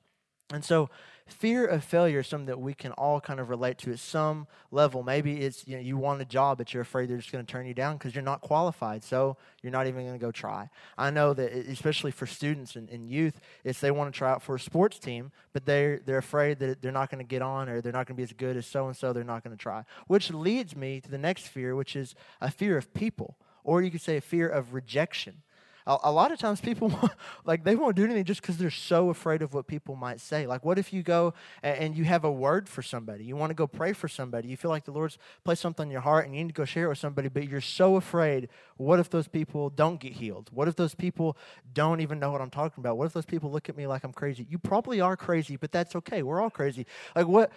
And 0.52 0.64
so, 0.64 0.90
fear 1.28 1.66
of 1.66 1.84
failure 1.84 2.20
is 2.20 2.28
something 2.28 2.46
that 2.46 2.60
we 2.60 2.74
can 2.74 2.92
all 2.94 3.20
kind 3.20 3.40
of 3.40 3.50
relate 3.50 3.80
to 3.80 3.92
at 3.92 3.98
some 3.98 4.46
level. 4.72 5.02
Maybe 5.02 5.42
it's 5.42 5.68
you 5.68 5.76
know 5.76 5.82
you 5.82 5.98
want 5.98 6.22
a 6.22 6.26
job, 6.26 6.60
but 6.60 6.74
you're 6.74 6.82
afraid 6.82 7.10
they're 7.10 7.18
just 7.18 7.32
going 7.32 7.46
to 7.46 7.52
turn 7.52 7.66
you 7.66 7.74
down 7.74 7.98
because 7.98 8.14
you're 8.14 8.24
not 8.24 8.42
qualified, 8.42 9.04
so 9.04 9.36
you're 9.64 9.72
not 9.72 9.88
even 9.88 10.02
going 10.02 10.14
to 10.14 10.24
go 10.24 10.32
try. 10.32 10.70
I 10.98 11.10
know 11.10 11.34
that 11.34 11.52
especially 11.52 12.12
for 12.12 12.28
students 12.28 12.76
and, 12.76 12.90
and 12.90 13.10
youth, 13.10 13.40
it's 13.64 13.80
they 13.80 13.92
want 13.92 14.14
to 14.14 14.18
try 14.18 14.32
out 14.32 14.44
for 14.44 14.56
a 14.56 14.60
sports 14.60 15.00
team, 15.00 15.32
but 15.52 15.66
they're 15.66 16.00
they're 16.06 16.20
afraid 16.20 16.60
that 16.60 16.82
they're 16.82 16.92
not 16.92 17.10
going 17.10 17.26
to 17.26 17.28
get 17.28 17.42
on 17.42 17.70
or 17.70 17.82
they're 17.82 17.92
not 17.92 18.08
going 18.08 18.16
to 18.16 18.20
be 18.20 18.24
as 18.24 18.34
good 18.34 18.56
as 18.56 18.68
so 18.68 18.88
and 18.88 18.96
so. 18.96 19.12
They're 19.12 19.24
not 19.24 19.44
going 19.44 19.56
to 19.56 19.62
try, 19.62 19.84
which 20.08 20.32
leads 20.32 20.76
me 20.76 21.02
to 21.02 21.10
the 21.10 21.18
next 21.18 21.48
fear, 21.48 21.76
which 21.76 21.96
is 21.96 22.14
a 22.40 22.52
fear 22.52 22.78
of 22.78 22.94
people, 22.94 23.38
or 23.64 23.82
you 23.82 23.90
could 23.90 24.02
say 24.02 24.18
a 24.18 24.22
fear 24.22 24.48
of 24.48 24.74
rejection 24.76 25.42
a, 25.88 25.98
a 26.04 26.12
lot 26.12 26.32
of 26.32 26.40
times 26.40 26.62
people 26.62 26.92
like 27.46 27.64
they 27.64 27.76
won't 27.76 27.96
do 27.96 28.04
anything 28.04 28.24
just 28.24 28.42
because 28.42 28.58
they're 28.58 28.70
so 28.70 29.10
afraid 29.10 29.42
of 29.42 29.54
what 29.54 29.68
people 29.68 29.96
might 29.96 30.20
say. 30.20 30.48
Like 30.48 30.66
what 30.66 30.80
if 30.80 30.92
you 30.92 31.04
go 31.04 31.34
and, 31.64 31.78
and 31.78 31.98
you 31.98 32.04
have 32.06 32.24
a 32.24 32.32
word 32.32 32.68
for 32.68 32.82
somebody? 32.82 33.24
You 33.24 33.36
want 33.36 33.52
to 33.52 33.56
go 33.56 33.68
pray 33.68 33.94
for 33.94 34.08
somebody. 34.08 34.48
You 34.48 34.58
feel 34.58 34.72
like 34.72 34.86
the 34.86 34.92
lord's 34.92 35.18
placed 35.44 35.62
something 35.62 35.88
in 35.88 35.92
your 35.92 36.02
heart 36.02 36.26
and 36.26 36.36
you 36.36 36.44
need 36.44 36.50
to 36.50 36.54
go 36.54 36.66
share 36.66 36.86
it 36.86 36.90
with 36.90 36.98
somebody 36.98 37.30
but 37.30 37.48
you're 37.48 37.62
so 37.62 37.96
afraid 37.96 38.50
what 38.78 39.00
if 39.00 39.10
those 39.10 39.28
people 39.28 39.70
don't 39.70 40.00
get 40.00 40.14
healed? 40.14 40.50
What 40.52 40.68
if 40.68 40.76
those 40.76 40.96
people 40.96 41.38
don't 41.74 42.02
even 42.02 42.20
know 42.20 42.32
what 42.32 42.42
i'm 42.42 42.50
talking 42.50 42.82
about? 42.82 42.98
What 42.98 43.06
if 43.06 43.14
those 43.14 43.26
people 43.26 43.52
look 43.52 43.70
at 43.70 43.78
me 43.78 43.88
like 43.88 44.04
i'm 44.04 44.14
crazy? 44.14 44.46
You 44.50 44.58
probably 44.58 45.02
are 45.02 45.16
crazy 45.16 45.56
but 45.56 45.72
that's 45.72 45.96
okay. 45.96 46.24
We're 46.24 46.42
all 46.42 46.50
crazy. 46.50 46.86
Like 47.16 47.28
what 47.28 47.52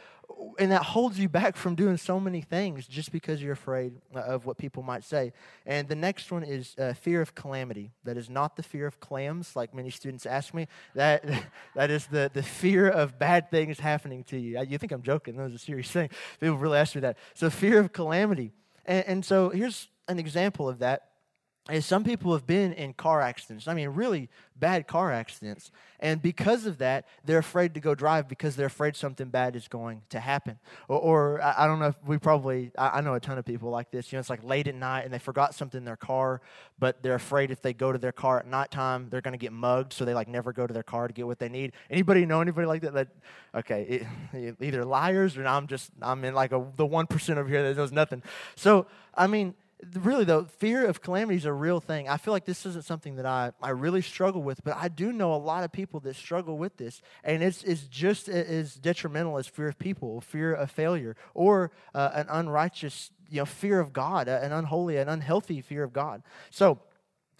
and 0.58 0.72
that 0.72 0.82
holds 0.82 1.18
you 1.18 1.28
back 1.28 1.56
from 1.56 1.74
doing 1.74 1.96
so 1.96 2.18
many 2.18 2.40
things 2.40 2.86
just 2.86 3.12
because 3.12 3.42
you're 3.42 3.52
afraid 3.52 3.94
of 4.14 4.44
what 4.44 4.58
people 4.58 4.82
might 4.82 5.04
say. 5.04 5.32
And 5.64 5.88
the 5.88 5.94
next 5.94 6.30
one 6.30 6.42
is 6.42 6.74
uh, 6.78 6.94
fear 6.94 7.22
of 7.22 7.34
calamity. 7.34 7.92
That 8.04 8.16
is 8.16 8.28
not 8.28 8.56
the 8.56 8.62
fear 8.62 8.86
of 8.86 9.00
clams, 9.00 9.56
like 9.56 9.74
many 9.74 9.90
students 9.90 10.26
ask 10.26 10.52
me. 10.52 10.66
That 10.94 11.24
that 11.74 11.90
is 11.90 12.06
the, 12.06 12.30
the 12.32 12.42
fear 12.42 12.88
of 12.88 13.18
bad 13.18 13.50
things 13.50 13.78
happening 13.78 14.24
to 14.24 14.38
you. 14.38 14.60
You 14.62 14.78
think 14.78 14.92
I'm 14.92 15.02
joking? 15.02 15.36
That 15.36 15.44
was 15.44 15.54
a 15.54 15.58
serious 15.58 15.90
thing. 15.90 16.10
People 16.40 16.56
really 16.56 16.78
ask 16.78 16.94
me 16.94 17.00
that. 17.02 17.16
So 17.34 17.50
fear 17.50 17.80
of 17.80 17.92
calamity. 17.92 18.52
And, 18.84 19.06
and 19.06 19.24
so 19.24 19.50
here's 19.50 19.88
an 20.08 20.18
example 20.18 20.68
of 20.68 20.80
that 20.80 21.07
is 21.70 21.84
some 21.84 22.04
people 22.04 22.32
have 22.32 22.46
been 22.46 22.72
in 22.72 22.94
car 22.94 23.20
accidents. 23.20 23.68
I 23.68 23.74
mean, 23.74 23.90
really 23.90 24.28
bad 24.56 24.86
car 24.86 25.12
accidents. 25.12 25.70
And 26.00 26.22
because 26.22 26.66
of 26.66 26.78
that, 26.78 27.06
they're 27.24 27.38
afraid 27.38 27.74
to 27.74 27.80
go 27.80 27.94
drive 27.94 28.28
because 28.28 28.56
they're 28.56 28.66
afraid 28.66 28.96
something 28.96 29.28
bad 29.28 29.54
is 29.54 29.68
going 29.68 30.02
to 30.10 30.20
happen. 30.20 30.58
Or, 30.88 30.98
or 30.98 31.42
I 31.42 31.66
don't 31.66 31.78
know 31.78 31.88
if 31.88 31.96
we 32.06 32.18
probably, 32.18 32.70
I, 32.78 33.00
know 33.00 33.14
a 33.14 33.20
ton 33.20 33.38
of 33.38 33.44
people 33.44 33.70
like 33.70 33.90
this. 33.90 34.10
You 34.10 34.16
know, 34.16 34.20
it's 34.20 34.30
like 34.30 34.42
late 34.42 34.66
at 34.66 34.74
night 34.74 35.04
and 35.04 35.12
they 35.12 35.18
forgot 35.18 35.54
something 35.54 35.78
in 35.78 35.84
their 35.84 35.96
car, 35.96 36.40
but 36.78 37.02
they're 37.02 37.14
afraid 37.14 37.50
if 37.50 37.60
they 37.60 37.72
go 37.72 37.92
to 37.92 37.98
their 37.98 38.12
car 38.12 38.38
at 38.38 38.46
nighttime, 38.46 39.08
they're 39.10 39.20
going 39.20 39.32
to 39.32 39.38
get 39.38 39.52
mugged. 39.52 39.92
So 39.92 40.04
they 40.04 40.14
like 40.14 40.28
never 40.28 40.52
go 40.52 40.66
to 40.66 40.72
their 40.72 40.82
car 40.82 41.06
to 41.06 41.12
get 41.12 41.26
what 41.26 41.38
they 41.38 41.48
need. 41.48 41.72
Anybody 41.90 42.24
know 42.24 42.40
anybody 42.40 42.66
like 42.66 42.82
that? 42.82 42.94
that 42.94 43.08
okay, 43.54 44.06
it, 44.32 44.56
either 44.60 44.84
liars 44.84 45.36
or 45.36 45.46
I'm 45.46 45.66
just, 45.66 45.90
I'm 46.00 46.24
in 46.24 46.34
like 46.34 46.52
a, 46.52 46.64
the 46.76 46.86
1% 46.86 47.36
over 47.36 47.48
here 47.48 47.62
that 47.62 47.76
knows 47.76 47.92
nothing. 47.92 48.22
So, 48.56 48.86
I 49.14 49.26
mean, 49.26 49.54
really 49.94 50.24
though 50.24 50.44
fear 50.44 50.86
of 50.86 51.00
calamity 51.00 51.36
is 51.36 51.44
a 51.44 51.52
real 51.52 51.80
thing. 51.80 52.08
I 52.08 52.16
feel 52.16 52.32
like 52.32 52.44
this 52.44 52.66
isn't 52.66 52.84
something 52.84 53.16
that 53.16 53.26
I, 53.26 53.52
I 53.62 53.70
really 53.70 54.02
struggle 54.02 54.42
with 54.42 54.62
but 54.64 54.76
i 54.76 54.88
do 54.88 55.12
know 55.12 55.34
a 55.34 55.36
lot 55.36 55.64
of 55.64 55.72
people 55.72 56.00
that 56.00 56.16
struggle 56.16 56.58
with 56.58 56.76
this 56.76 57.00
and 57.24 57.42
it's, 57.42 57.62
it's 57.62 57.82
just 57.82 58.28
as 58.28 58.74
detrimental 58.74 59.38
as 59.38 59.46
fear 59.46 59.68
of 59.68 59.78
people 59.78 60.20
fear 60.20 60.54
of 60.54 60.70
failure 60.70 61.16
or 61.34 61.70
uh, 61.94 62.10
an 62.14 62.26
unrighteous 62.28 63.10
you 63.28 63.38
know 63.38 63.44
fear 63.44 63.80
of 63.80 63.92
god 63.92 64.28
an 64.28 64.52
unholy 64.52 64.96
an 64.96 65.08
unhealthy 65.08 65.60
fear 65.60 65.82
of 65.82 65.92
god. 65.92 66.22
So 66.50 66.80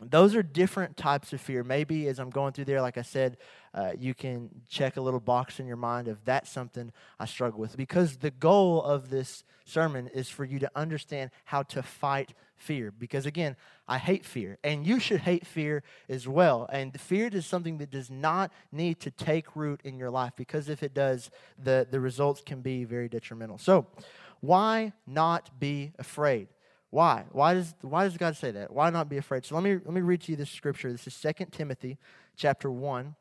those 0.01 0.37
are 0.37 0.43
different 0.43 0.97
types 0.97 1.33
of 1.33 1.41
fear. 1.41 1.65
Maybe 1.65 2.07
as 2.07 2.19
I'm 2.19 2.31
going 2.31 2.53
through 2.53 2.67
there, 2.67 2.81
like 2.81 2.99
I 2.99 3.03
said, 3.03 3.37
uh, 3.75 3.93
you 3.99 4.15
can 4.15 4.49
check 4.69 4.97
a 4.97 5.01
little 5.01 5.21
box 5.21 5.59
in 5.59 5.67
your 5.67 5.77
mind 5.77 6.09
if 6.09 6.25
that's 6.25 6.51
something 6.51 6.93
I 7.19 7.27
struggle 7.27 7.59
with. 7.59 7.77
Because 7.77 8.19
the 8.19 8.31
goal 8.31 8.83
of 8.83 9.11
this 9.11 9.45
sermon 9.65 10.09
is 10.09 10.29
for 10.29 10.45
you 10.45 10.59
to 10.61 10.71
understand 10.77 11.31
how 11.45 11.63
to 11.65 11.83
fight 11.83 12.33
fear. 12.57 12.93
Because 12.93 13.27
again, 13.27 13.57
I 13.89 13.99
hate 13.99 14.25
fear, 14.25 14.59
and 14.63 14.87
you 14.87 15.01
should 15.01 15.21
hate 15.21 15.47
fear 15.47 15.83
as 16.09 16.29
well. 16.29 16.69
And 16.73 16.99
fear 17.01 17.29
is 17.29 17.47
something 17.47 17.79
that 17.79 17.91
does 17.91 18.11
not 18.11 18.53
need 18.71 19.01
to 19.01 19.11
take 19.11 19.57
root 19.57 19.81
in 19.85 19.99
your 19.99 20.11
life, 20.11 20.33
because 20.37 20.69
if 20.69 20.83
it 20.83 20.95
does, 20.95 21.31
the, 21.59 21.87
the 21.91 22.01
results 22.01 22.43
can 22.45 22.61
be 22.61 22.85
very 22.85 23.09
detrimental. 23.09 23.59
So, 23.59 23.87
why 24.41 24.93
not 25.07 25.59
be 25.59 25.93
afraid? 25.99 26.49
Why? 26.91 27.25
Why 27.33 27.55
does, 27.55 27.75
why 27.83 28.05
does 28.05 28.17
God 28.17 28.37
say 28.37 28.51
that? 28.53 28.73
Why 28.73 28.91
not 28.91 29.09
be 29.09 29.19
afraid? 29.19 29.45
So 29.45 29.55
let 29.55 29.65
me, 29.65 29.75
let 29.75 29.93
me 29.93 30.01
read 30.01 30.23
to 30.23 30.33
you 30.33 30.37
this 30.37 30.51
scripture. 30.51 30.91
This 30.91 31.07
is 31.07 31.21
2 31.21 31.47
Timothy 31.51 31.99
chapter 32.37 32.71
1, 32.71 33.15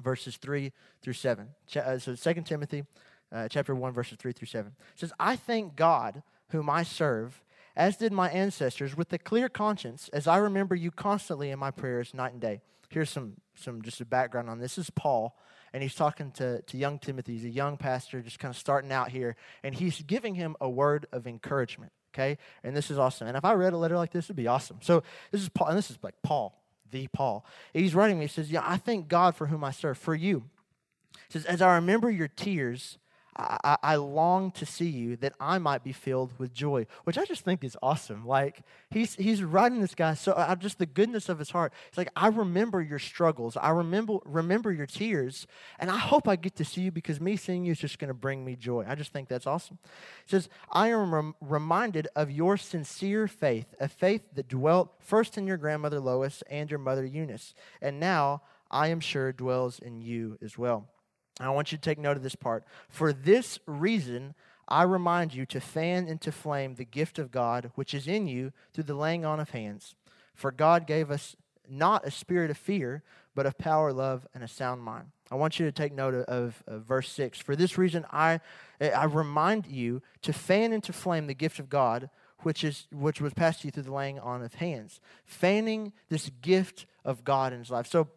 verses 0.00 0.36
3 0.36 0.72
through 1.02 1.14
7. 1.14 1.48
Ch- 1.66 1.76
uh, 1.78 1.98
so 1.98 2.14
2 2.14 2.42
Timothy 2.42 2.84
uh, 3.32 3.48
chapter 3.48 3.74
1, 3.74 3.92
verses 3.92 4.16
3 4.18 4.32
through 4.32 4.46
7. 4.46 4.72
It 4.94 5.00
says, 5.00 5.12
I 5.18 5.34
thank 5.36 5.74
God, 5.74 6.22
whom 6.50 6.70
I 6.70 6.84
serve, 6.84 7.42
as 7.76 7.96
did 7.96 8.12
my 8.12 8.30
ancestors, 8.30 8.96
with 8.96 9.12
a 9.12 9.18
clear 9.18 9.48
conscience, 9.48 10.08
as 10.12 10.28
I 10.28 10.36
remember 10.36 10.76
you 10.76 10.90
constantly 10.90 11.50
in 11.50 11.58
my 11.58 11.70
prayers 11.70 12.14
night 12.14 12.32
and 12.32 12.40
day. 12.40 12.60
Here's 12.90 13.10
some, 13.10 13.34
some 13.54 13.82
just 13.82 14.00
a 14.00 14.04
background 14.04 14.50
on 14.50 14.58
this. 14.58 14.76
This 14.76 14.86
is 14.86 14.90
Paul, 14.90 15.36
and 15.72 15.82
he's 15.82 15.94
talking 15.94 16.30
to, 16.32 16.62
to 16.62 16.76
young 16.76 16.98
Timothy. 16.98 17.34
He's 17.34 17.44
a 17.44 17.50
young 17.50 17.76
pastor, 17.76 18.20
just 18.20 18.38
kind 18.38 18.52
of 18.52 18.58
starting 18.58 18.92
out 18.92 19.10
here, 19.10 19.36
and 19.62 19.74
he's 19.74 20.02
giving 20.02 20.34
him 20.34 20.56
a 20.60 20.68
word 20.68 21.06
of 21.12 21.26
encouragement. 21.26 21.92
Okay, 22.12 22.38
and 22.64 22.76
this 22.76 22.90
is 22.90 22.98
awesome. 22.98 23.28
And 23.28 23.36
if 23.36 23.44
I 23.44 23.52
read 23.52 23.72
a 23.72 23.76
letter 23.76 23.96
like 23.96 24.10
this, 24.10 24.26
it'd 24.26 24.36
be 24.36 24.48
awesome. 24.48 24.78
So 24.80 25.02
this 25.30 25.42
is 25.42 25.48
Paul, 25.48 25.68
and 25.68 25.78
this 25.78 25.90
is 25.90 25.98
like 26.02 26.14
Paul, 26.22 26.60
the 26.90 27.06
Paul. 27.08 27.44
He's 27.72 27.94
writing 27.94 28.18
me. 28.18 28.24
He 28.24 28.28
says, 28.28 28.50
"Yeah, 28.50 28.62
I 28.64 28.76
thank 28.76 29.08
God 29.08 29.36
for 29.36 29.46
whom 29.46 29.62
I 29.62 29.70
serve, 29.70 29.96
for 29.96 30.14
you." 30.14 30.44
He 31.12 31.32
says, 31.32 31.44
"As 31.44 31.62
I 31.62 31.74
remember 31.74 32.10
your 32.10 32.28
tears." 32.28 32.98
I, 33.40 33.76
I, 33.82 33.96
long 33.96 34.50
to 34.52 34.66
see 34.66 34.88
you 34.88 35.16
that 35.16 35.32
I 35.40 35.58
might 35.58 35.82
be 35.82 35.92
filled 35.92 36.32
with 36.38 36.52
joy, 36.52 36.86
which 37.04 37.16
I 37.16 37.24
just 37.24 37.44
think 37.44 37.64
is 37.64 37.76
awesome. 37.82 38.26
Like 38.26 38.62
he's 38.90 39.14
he's 39.14 39.42
writing 39.42 39.80
this 39.80 39.94
guy 39.94 40.14
so 40.14 40.32
uh, 40.32 40.54
just 40.56 40.78
the 40.78 40.86
goodness 40.86 41.28
of 41.28 41.38
his 41.38 41.50
heart. 41.50 41.72
It's 41.88 41.96
like 41.96 42.10
I 42.14 42.28
remember 42.28 42.82
your 42.82 42.98
struggles, 42.98 43.56
I 43.56 43.70
remember 43.70 44.18
remember 44.24 44.72
your 44.72 44.86
tears, 44.86 45.46
and 45.78 45.90
I 45.90 45.96
hope 45.96 46.28
I 46.28 46.36
get 46.36 46.56
to 46.56 46.64
see 46.64 46.82
you 46.82 46.90
because 46.90 47.20
me 47.20 47.36
seeing 47.36 47.64
you 47.64 47.72
is 47.72 47.78
just 47.78 47.98
going 47.98 48.08
to 48.08 48.14
bring 48.14 48.44
me 48.44 48.56
joy. 48.56 48.84
I 48.86 48.94
just 48.94 49.12
think 49.12 49.28
that's 49.28 49.46
awesome. 49.46 49.78
He 50.26 50.30
says 50.30 50.48
I 50.70 50.88
am 50.88 51.14
rem- 51.14 51.34
reminded 51.40 52.08
of 52.14 52.30
your 52.30 52.56
sincere 52.56 53.26
faith, 53.26 53.74
a 53.80 53.88
faith 53.88 54.22
that 54.34 54.48
dwelt 54.48 54.94
first 55.00 55.38
in 55.38 55.46
your 55.46 55.56
grandmother 55.56 56.00
Lois 56.00 56.42
and 56.50 56.70
your 56.70 56.80
mother 56.80 57.06
Eunice, 57.06 57.54
and 57.80 57.98
now 57.98 58.42
I 58.70 58.88
am 58.88 59.00
sure 59.00 59.32
dwells 59.32 59.78
in 59.78 60.00
you 60.00 60.38
as 60.42 60.58
well. 60.58 60.88
I 61.46 61.50
want 61.50 61.72
you 61.72 61.78
to 61.78 61.82
take 61.82 61.98
note 61.98 62.16
of 62.16 62.22
this 62.22 62.34
part. 62.34 62.64
For 62.88 63.12
this 63.12 63.58
reason, 63.66 64.34
I 64.68 64.82
remind 64.84 65.34
you 65.34 65.46
to 65.46 65.60
fan 65.60 66.06
into 66.06 66.30
flame 66.30 66.74
the 66.74 66.84
gift 66.84 67.18
of 67.18 67.32
God 67.32 67.72
which 67.74 67.94
is 67.94 68.06
in 68.06 68.28
you 68.28 68.52
through 68.72 68.84
the 68.84 68.94
laying 68.94 69.24
on 69.24 69.40
of 69.40 69.50
hands. 69.50 69.94
For 70.34 70.52
God 70.52 70.86
gave 70.86 71.10
us 71.10 71.36
not 71.68 72.06
a 72.06 72.10
spirit 72.10 72.50
of 72.50 72.56
fear, 72.56 73.02
but 73.34 73.46
of 73.46 73.58
power, 73.58 73.92
love, 73.92 74.26
and 74.34 74.42
a 74.42 74.48
sound 74.48 74.82
mind. 74.82 75.06
I 75.30 75.36
want 75.36 75.58
you 75.58 75.66
to 75.66 75.72
take 75.72 75.92
note 75.92 76.14
of, 76.14 76.24
of, 76.24 76.62
of, 76.66 76.82
verse 76.82 77.08
6. 77.10 77.38
For 77.38 77.54
this 77.54 77.78
reason, 77.78 78.04
I, 78.10 78.40
I 78.80 79.04
remind 79.04 79.66
you 79.66 80.02
to 80.22 80.32
fan 80.32 80.72
into 80.72 80.92
flame 80.92 81.28
the 81.28 81.34
gift 81.34 81.60
of 81.60 81.68
God, 81.68 82.10
which, 82.40 82.64
is, 82.64 82.88
which 82.90 83.20
was 83.20 83.32
passed 83.32 83.60
to 83.60 83.68
you 83.68 83.70
through 83.70 83.84
the 83.84 83.92
laying 83.92 84.18
on 84.18 84.42
of 84.42 84.54
hands. 84.54 85.00
Fanning 85.24 85.92
this 86.08 86.30
gift 86.42 86.86
of 87.04 87.22
God 87.22 87.52
in 87.52 87.60
his 87.60 87.70
life. 87.70 87.86
So, 87.86 88.08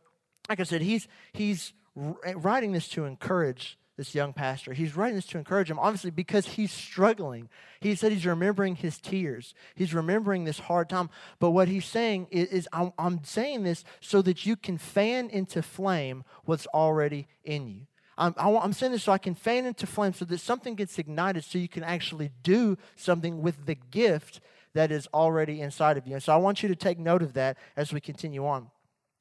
like 0.50 0.60
I 0.60 0.64
said, 0.64 0.82
he's, 0.82 1.08
he's 1.34 1.74
Eh, 2.00 2.34
writing 2.36 2.72
this 2.72 2.88
to 2.90 3.06
encourage 3.06 3.78
this 3.98 4.16
young 4.16 4.34
pastor. 4.34 4.74
He's 4.74 4.96
writing 4.96 5.16
this 5.16 5.28
to 5.28 5.38
encourage 5.38 5.70
him, 5.70 5.78
obviously, 5.78 6.10
because 6.10 6.48
he's 6.48 6.72
struggling. 6.72 7.48
He 7.80 7.94
said 7.94 8.12
he's 8.12 8.26
remembering 8.26 8.76
his 8.76 8.98
tears. 8.98 9.54
He's 9.76 9.94
remembering 9.94 10.46
this 10.46 10.60
hard 10.60 10.90
time. 10.90 11.12
But 11.40 11.52
what 11.52 11.68
he's 11.68 11.86
saying 11.86 12.28
is, 12.32 12.48
is 12.50 12.70
I'm, 12.74 12.92
I'm 12.98 13.24
saying 13.24 13.64
this 13.64 13.84
so 14.00 14.24
that 14.24 14.46
you 14.46 14.56
can 14.56 14.80
fan 14.80 15.30
into 15.30 15.62
flame 15.62 16.24
what's 16.46 16.66
already 16.68 17.28
in 17.44 17.68
you. 17.68 17.82
I'm, 18.18 18.34
I'm 18.38 18.74
saying 18.74 18.92
this 18.92 19.04
so 19.04 19.12
I 19.12 19.18
can 19.18 19.36
fan 19.36 19.66
into 19.66 19.86
flame 19.88 20.14
so 20.14 20.26
that 20.26 20.40
something 20.40 20.76
gets 20.76 20.98
ignited 20.98 21.44
so 21.44 21.58
you 21.58 21.68
can 21.68 21.84
actually 21.84 22.32
do 22.42 22.78
something 22.96 23.42
with 23.42 23.66
the 23.66 23.76
gift 23.76 24.40
that 24.74 24.92
is 24.92 25.08
already 25.14 25.62
inside 25.62 25.98
of 25.98 26.08
you. 26.08 26.14
And 26.14 26.24
so 26.24 26.34
I 26.34 26.38
want 26.38 26.64
you 26.64 26.70
to 26.70 26.76
take 26.76 26.98
note 26.98 27.22
of 27.22 27.34
that 27.34 27.58
as 27.76 27.94
we 27.94 28.02
continue 28.02 28.46
on. 28.46 28.70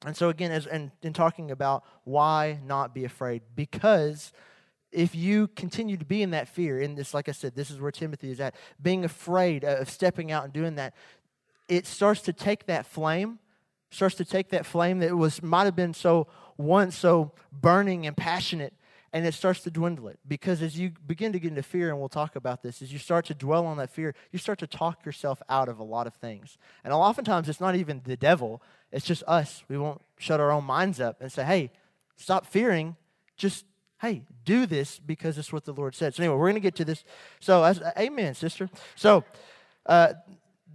And 0.04 0.16
so, 0.16 0.28
again, 0.28 0.50
as 0.50 0.66
in, 0.66 0.90
in 1.02 1.12
talking 1.12 1.50
about 1.50 1.84
why 2.04 2.58
not 2.64 2.94
be 2.94 3.04
afraid, 3.04 3.42
because 3.54 4.32
if 4.90 5.14
you 5.14 5.48
continue 5.48 5.96
to 5.96 6.04
be 6.04 6.22
in 6.22 6.32
that 6.32 6.48
fear, 6.48 6.80
in 6.80 6.94
this, 6.94 7.14
like 7.14 7.28
I 7.28 7.32
said, 7.32 7.54
this 7.54 7.70
is 7.70 7.80
where 7.80 7.92
Timothy 7.92 8.30
is 8.30 8.40
at, 8.40 8.54
being 8.80 9.04
afraid 9.04 9.64
of 9.64 9.88
stepping 9.88 10.30
out 10.32 10.44
and 10.44 10.52
doing 10.52 10.74
that, 10.74 10.94
it 11.68 11.86
starts 11.86 12.20
to 12.22 12.32
take 12.32 12.66
that 12.66 12.84
flame, 12.84 13.38
starts 13.90 14.16
to 14.16 14.24
take 14.24 14.50
that 14.50 14.66
flame 14.66 14.98
that 14.98 15.16
was 15.16 15.42
might 15.42 15.64
have 15.64 15.76
been 15.76 15.94
so 15.94 16.26
once 16.56 16.96
so 16.96 17.32
burning 17.52 18.06
and 18.06 18.16
passionate 18.16 18.74
and 19.14 19.26
it 19.26 19.34
starts 19.34 19.60
to 19.60 19.70
dwindle 19.70 20.08
it. 20.08 20.18
Because 20.26 20.62
as 20.62 20.78
you 20.78 20.92
begin 21.06 21.32
to 21.32 21.38
get 21.38 21.48
into 21.48 21.62
fear 21.62 21.90
and 21.90 21.98
we'll 21.98 22.08
talk 22.08 22.34
about 22.34 22.62
this 22.62 22.80
as 22.80 22.92
you 22.92 22.98
start 22.98 23.26
to 23.26 23.34
dwell 23.34 23.66
on 23.66 23.76
that 23.76 23.90
fear 23.90 24.14
you 24.30 24.38
start 24.38 24.58
to 24.60 24.66
talk 24.66 25.04
yourself 25.04 25.42
out 25.48 25.68
of 25.68 25.78
a 25.78 25.84
lot 25.84 26.06
of 26.06 26.14
things. 26.14 26.58
And 26.84 26.92
oftentimes 26.92 27.48
it's 27.48 27.60
not 27.60 27.76
even 27.76 28.02
the 28.04 28.16
devil 28.16 28.62
it's 28.92 29.06
just 29.06 29.22
us. 29.26 29.64
We 29.68 29.78
won't 29.78 30.00
shut 30.18 30.38
our 30.38 30.52
own 30.52 30.64
minds 30.64 31.00
up 31.00 31.20
and 31.20 31.32
say 31.32 31.44
hey 31.44 31.70
stop 32.16 32.46
fearing. 32.46 32.96
Just 33.36 33.64
hey 34.00 34.22
do 34.44 34.66
this 34.66 34.98
because 34.98 35.38
it's 35.38 35.52
what 35.52 35.64
the 35.64 35.72
lord 35.72 35.94
said. 35.94 36.14
So 36.14 36.22
anyway 36.22 36.36
we're 36.36 36.46
going 36.46 36.54
to 36.54 36.60
get 36.60 36.76
to 36.76 36.84
this. 36.84 37.04
So 37.40 37.64
as, 37.64 37.80
amen 37.98 38.34
sister. 38.34 38.70
So 38.94 39.24
uh, 39.86 40.14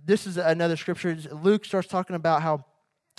this 0.05 0.27
is 0.27 0.37
another 0.37 0.77
scripture. 0.77 1.17
Luke 1.31 1.65
starts 1.65 1.87
talking 1.87 2.15
about 2.15 2.41
how 2.41 2.65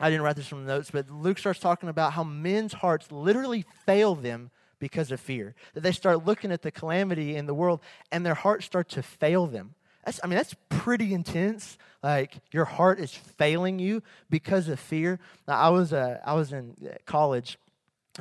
I 0.01 0.11
didn't 0.11 0.23
write 0.23 0.37
this 0.37 0.47
from 0.47 0.65
the 0.65 0.73
notes, 0.73 0.91
but 0.91 1.11
Luke 1.11 1.39
starts 1.39 1.59
talking 1.59 1.89
about 1.89 2.13
how 2.13 2.23
men's 2.23 2.73
hearts 2.73 3.11
literally 3.11 3.65
fail 3.85 4.15
them 4.15 4.51
because 4.79 5.11
of 5.11 5.21
fear. 5.21 5.55
That 5.75 5.81
they 5.83 5.93
start 5.93 6.25
looking 6.25 6.53
at 6.53 6.63
the 6.63 6.71
calamity 6.71 7.35
in 7.35 7.47
the 7.47 7.55
world 7.55 7.81
and 8.13 8.25
their 8.25 8.35
hearts 8.35 8.65
start 8.65 8.89
to 8.91 9.03
fail 9.03 9.47
them. 9.47 9.75
That's, 10.05 10.21
I 10.23 10.27
mean, 10.27 10.37
that's 10.37 10.55
pretty 10.69 11.15
intense. 11.15 11.79
Like 12.03 12.39
your 12.53 12.65
heart 12.65 13.01
is 13.01 13.13
failing 13.13 13.79
you 13.79 14.03
because 14.31 14.69
of 14.69 14.79
fear. 14.79 15.19
Now, 15.47 15.57
I 15.57 15.69
was, 15.71 15.93
uh, 15.93 16.19
I 16.25 16.35
was 16.35 16.53
in 16.53 16.75
college 17.07 17.59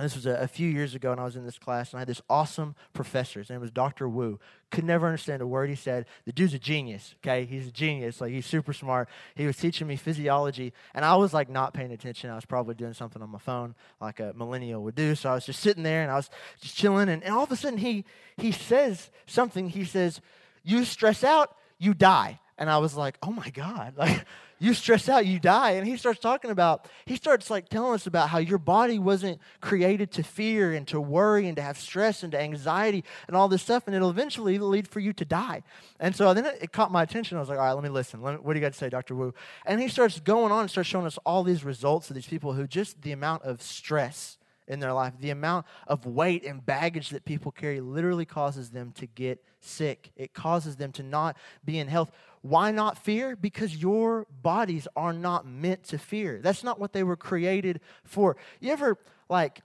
this 0.04 0.16
was 0.16 0.26
a, 0.28 0.36
a, 0.36 0.48
few 0.48 0.70
years 0.70 0.94
ago, 0.94 1.12
and 1.12 1.20
I 1.20 1.24
was 1.24 1.36
in 1.36 1.44
this 1.44 1.58
class, 1.58 1.92
and 1.92 1.98
I 1.98 2.02
had 2.02 2.08
this 2.08 2.22
awesome 2.30 2.76
professor. 2.94 3.40
His 3.40 3.50
name 3.50 3.62
was 3.62 3.72
Dr. 3.72 4.08
Wu. 4.08 4.40
Could 4.70 4.84
never 4.84 5.08
understand 5.08 5.42
a 5.42 5.48
word 5.48 5.70
he 5.70 5.76
said. 5.76 6.06
The 6.26 6.32
dude's 6.32 6.54
a 6.54 6.60
genius, 6.60 7.16
okay? 7.24 7.46
He's 7.46 7.68
a 7.68 7.72
genius. 7.72 8.22
Like, 8.22 8.32
he's 8.32 8.46
super 8.46 8.74
smart. 8.74 9.10
He 9.36 9.48
was 9.48 9.58
teaching 9.58 9.88
me 9.88 9.96
physiology, 9.96 10.74
and 10.94 11.04
I 11.04 11.16
was, 11.16 11.34
like, 11.34 11.50
not 11.50 11.74
paying 11.74 11.92
attention. 11.92 12.30
I 12.30 12.36
was 12.36 12.46
probably 12.46 12.76
doing 12.76 12.94
something 12.94 13.22
on 13.22 13.30
my 13.30 13.40
phone, 13.40 13.74
like 14.00 14.20
a 14.20 14.34
millennial 14.36 14.84
would 14.84 14.96
do. 14.96 15.16
So 15.16 15.32
I 15.32 15.34
was 15.34 15.46
just 15.46 15.62
sitting 15.62 15.84
there, 15.84 16.04
and 16.04 16.12
I 16.12 16.16
was 16.16 16.30
just 16.62 16.76
chilling, 16.76 17.10
and, 17.10 17.24
and 17.24 17.34
all 17.34 17.44
of 17.44 17.52
a 17.52 17.56
sudden, 17.56 17.80
he, 17.80 18.06
he 18.38 18.52
says 18.52 19.10
something. 19.26 19.70
He 19.70 19.84
says, 19.84 20.22
You 20.64 20.86
stress 20.86 21.24
out, 21.24 21.56
you 21.78 21.94
die. 21.94 22.40
And 22.58 22.70
I 22.70 22.80
was 22.80 22.96
like, 22.96 23.18
Oh 23.22 23.32
my 23.32 23.50
God. 23.50 23.94
Like, 23.98 24.26
you 24.60 24.74
stress 24.74 25.08
out, 25.08 25.26
you 25.26 25.40
die. 25.40 25.72
And 25.72 25.88
he 25.88 25.98
starts 25.98 26.20
talking 26.20 26.50
about, 26.50 26.90
he 27.06 27.16
starts 27.16 27.50
like 27.50 27.70
telling 27.70 27.94
us 27.94 28.08
about 28.08 28.30
how 28.30 28.40
your 28.40 28.58
body 28.58 28.98
wasn't 28.98 29.40
created 29.62 30.12
to 30.14 30.24
fear 30.24 30.74
and 30.74 30.88
to 30.88 31.00
worry 31.00 31.48
and 31.48 31.56
to 31.58 31.62
have 31.62 31.78
stress 31.78 32.24
and 32.24 32.32
to 32.32 32.42
anxiety 32.42 33.04
and 33.28 33.36
all 33.36 33.48
this 33.48 33.62
stuff. 33.62 33.84
And 33.86 33.96
it'll 33.96 34.10
eventually 34.10 34.58
lead 34.58 34.88
for 34.88 35.00
you 35.00 35.14
to 35.14 35.26
die. 35.26 35.62
And 36.00 36.16
so 36.16 36.34
then 36.34 36.46
it, 36.46 36.58
it 36.62 36.72
caught 36.72 36.92
my 36.92 37.04
attention. 37.04 37.38
I 37.38 37.40
was 37.40 37.50
like, 37.50 37.60
all 37.60 37.66
right, 37.66 37.74
let 37.74 37.84
me 37.84 37.90
listen. 37.90 38.22
Let 38.22 38.34
me, 38.34 38.40
what 38.42 38.54
do 38.54 38.60
you 38.60 38.66
got 38.66 38.74
to 38.74 38.80
say, 38.80 38.90
Dr. 38.90 39.16
Wu? 39.16 39.34
And 39.66 39.80
he 39.80 39.88
starts 39.88 40.20
going 40.20 40.52
on 40.52 40.62
and 40.62 40.70
starts 40.72 40.90
showing 40.90 41.06
us 41.06 41.20
all 41.26 41.44
these 41.44 41.64
results 41.64 42.10
of 42.10 42.16
these 42.16 42.28
people 42.28 42.54
who 42.54 42.66
just 42.66 43.02
the 43.04 43.12
amount 43.12 43.44
of 43.44 43.62
stress 43.62 44.38
in 44.68 44.80
their 44.80 44.94
life, 44.94 45.14
the 45.20 45.30
amount 45.30 45.66
of 45.88 46.06
weight 46.06 46.46
and 46.46 46.66
baggage 46.66 47.10
that 47.10 47.26
people 47.26 47.52
carry 47.52 47.80
literally 47.80 48.26
causes 48.26 48.70
them 48.70 48.92
to 48.94 49.06
get 49.06 49.44
sick. 49.60 50.12
It 50.16 50.34
causes 50.34 50.76
them 50.76 50.92
to 50.94 51.04
not 51.04 51.38
be 51.64 51.80
in 51.80 51.88
health. 51.88 52.12
Why 52.42 52.72
not 52.72 52.98
fear? 52.98 53.36
Because 53.36 53.76
your 53.76 54.28
bodies 54.42 54.88
are 54.96 55.14
not 55.14 55.48
meant 55.48 55.84
to 55.86 55.98
fear. 55.98 56.40
That's 56.42 56.64
not 56.64 56.80
what 56.80 56.94
they 56.94 57.04
were 57.04 57.16
created 57.16 57.82
for. 58.04 58.38
You 58.60 58.72
ever, 58.72 58.98
like, 59.30 59.62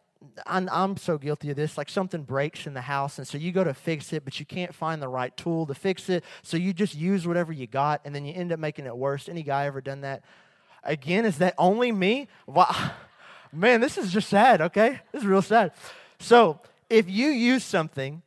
I'm, 0.47 0.69
I'm, 0.71 0.97
so 0.97 1.19
guilty 1.19 1.51
of 1.51 1.57
this. 1.57 1.77
Like 1.77 1.89
something 1.89 2.23
breaks 2.23 2.67
in 2.67 2.75
the 2.75 2.81
house, 2.81 3.19
and 3.19 3.27
so 3.27 3.39
you 3.39 3.51
go 3.53 3.65
to 3.65 3.75
fix 3.75 4.13
it, 4.13 4.25
but 4.25 4.39
you 4.39 4.47
can't 4.47 4.75
find 4.75 5.03
the 5.03 5.09
right 5.09 5.37
tool 5.37 5.67
to 5.67 5.75
fix 5.75 6.09
it. 6.09 6.25
So 6.43 6.57
you 6.57 6.73
just 6.73 6.95
use 6.95 7.27
whatever 7.27 7.53
you 7.53 7.67
got, 7.67 8.03
and 8.05 8.15
then 8.15 8.25
you 8.25 8.33
end 8.33 8.53
up 8.53 8.61
making 8.61 8.87
it 8.87 8.97
worse. 8.97 9.29
Any 9.29 9.43
guy 9.43 9.67
ever 9.67 9.81
done 9.81 10.03
that? 10.03 10.23
Again, 10.85 11.25
is 11.25 11.39
that 11.39 11.55
only 11.59 11.93
me? 11.93 12.29
Wow. 12.47 12.93
Man, 13.53 13.81
this 13.81 13.99
is 13.99 14.13
just 14.13 14.29
sad, 14.29 14.61
okay? 14.63 15.01
This 15.13 15.23
is 15.23 15.27
real 15.27 15.43
sad. 15.43 15.73
So 16.19 16.61
if 16.89 17.11
you 17.11 17.29
use 17.29 17.65
something 17.65 18.23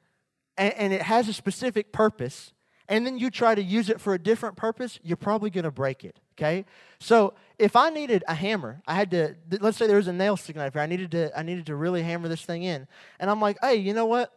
and, 0.57 0.73
and 0.75 0.93
it 0.93 1.01
has 1.01 1.27
a 1.27 1.33
specific 1.33 1.91
purpose, 1.91 2.53
and 2.87 3.05
then 3.05 3.17
you 3.17 3.31
try 3.31 3.55
to 3.55 3.63
use 3.63 3.89
it 3.89 3.99
for 3.99 4.13
a 4.13 4.19
different 4.19 4.55
purpose, 4.55 4.99
you're 5.03 5.17
probably 5.17 5.49
going 5.49 5.63
to 5.63 5.71
break 5.71 6.03
it. 6.03 6.19
Okay, 6.37 6.65
so 6.99 7.33
if 7.57 7.77
I 7.77 7.89
needed 7.89 8.23
a 8.27 8.33
hammer, 8.33 8.81
I 8.85 8.95
had 8.95 9.09
to. 9.11 9.35
Let's 9.61 9.77
say 9.77 9.87
there 9.87 9.95
was 9.95 10.09
a 10.09 10.13
nail 10.13 10.35
sticking 10.35 10.61
out 10.61 10.73
here. 10.73 10.81
I 10.81 10.85
needed 10.85 11.11
to. 11.11 11.37
I 11.37 11.43
needed 11.43 11.67
to 11.67 11.75
really 11.75 12.03
hammer 12.03 12.27
this 12.27 12.43
thing 12.43 12.63
in, 12.63 12.87
and 13.21 13.31
I'm 13.31 13.39
like, 13.39 13.57
hey, 13.61 13.75
you 13.75 13.93
know 13.93 14.05
what? 14.05 14.33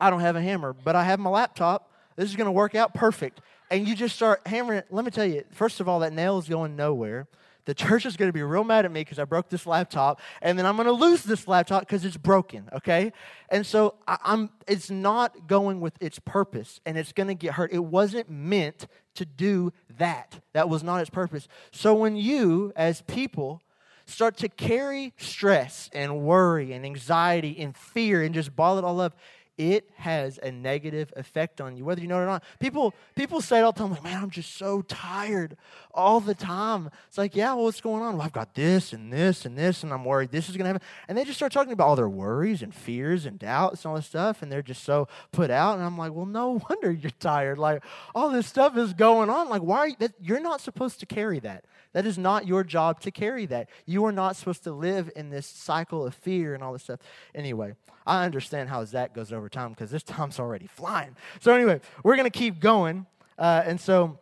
I 0.00 0.10
don't 0.10 0.20
have 0.20 0.34
a 0.34 0.42
hammer, 0.42 0.72
but 0.72 0.96
I 0.96 1.04
have 1.04 1.20
my 1.20 1.30
laptop. 1.30 1.92
This 2.16 2.28
is 2.28 2.34
going 2.34 2.46
to 2.46 2.52
work 2.52 2.74
out 2.74 2.92
perfect. 2.92 3.40
And 3.70 3.86
you 3.86 3.94
just 3.94 4.16
start 4.16 4.46
hammering 4.46 4.80
it. 4.80 4.86
Let 4.90 5.04
me 5.04 5.12
tell 5.12 5.24
you. 5.24 5.44
First 5.52 5.80
of 5.80 5.88
all, 5.88 6.00
that 6.00 6.12
nail 6.12 6.38
is 6.38 6.48
going 6.48 6.76
nowhere 6.76 7.28
the 7.64 7.74
church 7.74 8.06
is 8.06 8.16
going 8.16 8.28
to 8.28 8.32
be 8.32 8.42
real 8.42 8.64
mad 8.64 8.84
at 8.84 8.90
me 8.90 9.00
because 9.00 9.18
I 9.18 9.24
broke 9.24 9.48
this 9.48 9.66
laptop, 9.66 10.20
and 10.40 10.58
then 10.58 10.66
I'm 10.66 10.76
going 10.76 10.86
to 10.86 10.92
lose 10.92 11.22
this 11.22 11.46
laptop 11.46 11.82
because 11.82 12.04
it's 12.04 12.16
broken, 12.16 12.68
okay? 12.72 13.12
And 13.50 13.66
so 13.66 13.94
I, 14.06 14.18
am 14.24 14.50
it's 14.66 14.90
not 14.90 15.46
going 15.46 15.80
with 15.80 15.94
its 16.00 16.18
purpose, 16.18 16.80
and 16.84 16.98
it's 16.98 17.12
going 17.12 17.28
to 17.28 17.34
get 17.34 17.54
hurt. 17.54 17.72
It 17.72 17.84
wasn't 17.84 18.28
meant 18.28 18.86
to 19.14 19.24
do 19.24 19.72
that. 19.98 20.40
That 20.52 20.68
was 20.68 20.82
not 20.82 21.00
its 21.00 21.10
purpose. 21.10 21.46
So 21.70 21.94
when 21.94 22.16
you, 22.16 22.72
as 22.76 23.02
people, 23.02 23.62
start 24.06 24.36
to 24.38 24.48
carry 24.48 25.12
stress 25.16 25.88
and 25.92 26.22
worry 26.22 26.72
and 26.72 26.84
anxiety 26.84 27.60
and 27.60 27.76
fear 27.76 28.22
and 28.22 28.34
just 28.34 28.54
ball 28.56 28.78
it 28.78 28.84
all 28.84 29.00
up, 29.00 29.16
it 29.58 29.90
has 29.96 30.38
a 30.42 30.50
negative 30.50 31.12
effect 31.16 31.60
on 31.60 31.76
you, 31.76 31.84
whether 31.84 32.00
you 32.00 32.08
know 32.08 32.18
it 32.18 32.22
or 32.22 32.26
not. 32.26 32.44
People, 32.58 32.94
people 33.14 33.40
say 33.40 33.58
it 33.58 33.62
all 33.62 33.72
the 33.72 33.80
time, 33.80 33.90
like, 33.90 34.02
man, 34.02 34.22
I'm 34.22 34.30
just 34.30 34.56
so 34.56 34.82
tired 34.82 35.56
all 35.92 36.20
the 36.20 36.34
time. 36.34 36.90
It's 37.08 37.18
like, 37.18 37.36
yeah, 37.36 37.52
well, 37.54 37.64
what's 37.64 37.80
going 37.80 38.02
on? 38.02 38.16
Well, 38.16 38.26
I've 38.26 38.32
got 38.32 38.54
this 38.54 38.92
and 38.92 39.12
this 39.12 39.44
and 39.44 39.56
this, 39.56 39.82
and 39.82 39.92
I'm 39.92 40.04
worried 40.04 40.30
this 40.30 40.48
is 40.48 40.56
going 40.56 40.64
to 40.64 40.72
happen. 40.72 40.86
And 41.08 41.18
they 41.18 41.24
just 41.24 41.36
start 41.36 41.52
talking 41.52 41.72
about 41.72 41.86
all 41.86 41.96
their 41.96 42.08
worries 42.08 42.62
and 42.62 42.74
fears 42.74 43.26
and 43.26 43.38
doubts 43.38 43.84
and 43.84 43.90
all 43.90 43.96
this 43.96 44.06
stuff, 44.06 44.42
and 44.42 44.50
they're 44.50 44.62
just 44.62 44.84
so 44.84 45.06
put 45.32 45.50
out. 45.50 45.76
And 45.76 45.84
I'm 45.84 45.98
like, 45.98 46.12
well, 46.12 46.26
no 46.26 46.60
wonder 46.68 46.90
you're 46.90 47.10
tired. 47.10 47.58
Like, 47.58 47.84
all 48.14 48.30
this 48.30 48.46
stuff 48.46 48.76
is 48.76 48.94
going 48.94 49.28
on. 49.28 49.48
Like, 49.48 49.62
why 49.62 49.78
are 49.78 49.88
you, 49.88 49.96
that, 49.98 50.12
you're 50.20 50.40
not 50.40 50.60
supposed 50.60 51.00
to 51.00 51.06
carry 51.06 51.38
that. 51.40 51.64
That 51.92 52.06
is 52.06 52.16
not 52.16 52.46
your 52.46 52.64
job 52.64 53.00
to 53.00 53.10
carry 53.10 53.46
that. 53.46 53.68
You 53.84 54.04
are 54.06 54.12
not 54.12 54.36
supposed 54.36 54.64
to 54.64 54.72
live 54.72 55.10
in 55.14 55.30
this 55.30 55.46
cycle 55.46 56.06
of 56.06 56.14
fear 56.14 56.54
and 56.54 56.62
all 56.62 56.72
this 56.72 56.84
stuff. 56.84 57.00
Anyway, 57.34 57.74
I 58.06 58.24
understand 58.24 58.68
how 58.68 58.84
that 58.84 59.14
goes 59.14 59.32
over 59.32 59.41
time 59.48 59.70
because 59.70 59.90
this 59.90 60.02
time's 60.02 60.38
already 60.38 60.66
flying. 60.66 61.16
So, 61.40 61.54
anyway, 61.54 61.80
we're 62.02 62.16
going 62.16 62.30
to 62.30 62.38
keep 62.38 62.60
going. 62.60 63.06
Uh, 63.38 63.62
and 63.64 63.80
so, 63.80 64.18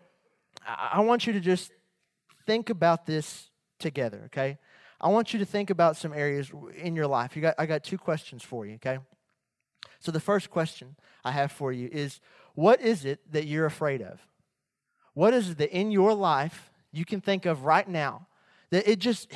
I-, 0.67 0.91
I 0.95 1.01
want 1.01 1.27
you 1.27 1.33
to 1.33 1.41
just 1.41 1.73
think 2.47 2.71
about 2.71 3.07
this 3.07 3.51
together, 3.79 4.23
okay? 4.27 4.59
I 5.01 5.09
want 5.09 5.33
you 5.33 5.39
to 5.39 5.47
think 5.47 5.71
about 5.71 5.97
some 5.97 6.13
areas 6.13 6.51
in 6.77 6.95
your 6.95 7.07
life. 7.07 7.35
You 7.37 7.43
got, 7.43 7.55
I 7.59 7.67
got 7.67 7.85
two 7.85 7.99
questions 7.99 8.43
for 8.43 8.67
you, 8.67 8.75
okay? 8.75 8.99
So, 9.99 10.13
the 10.13 10.21
first 10.21 10.51
question 10.51 10.97
I 11.25 11.33
have 11.33 11.53
for 11.53 11.73
you 11.73 11.89
is 11.93 12.21
what 12.55 12.81
is 12.81 13.05
it 13.05 13.33
that 13.33 13.47
you're 13.47 13.67
afraid 13.67 14.03
of? 14.03 14.21
What 15.15 15.35
is 15.35 15.51
it 15.51 15.59
that 15.59 15.77
in 15.77 15.91
your 15.91 16.15
life 16.15 16.71
you 16.93 17.05
can 17.05 17.21
think 17.21 17.47
of 17.47 17.65
right 17.65 17.89
now 17.89 18.27
that 18.71 18.89
it 18.89 18.99
just 18.99 19.33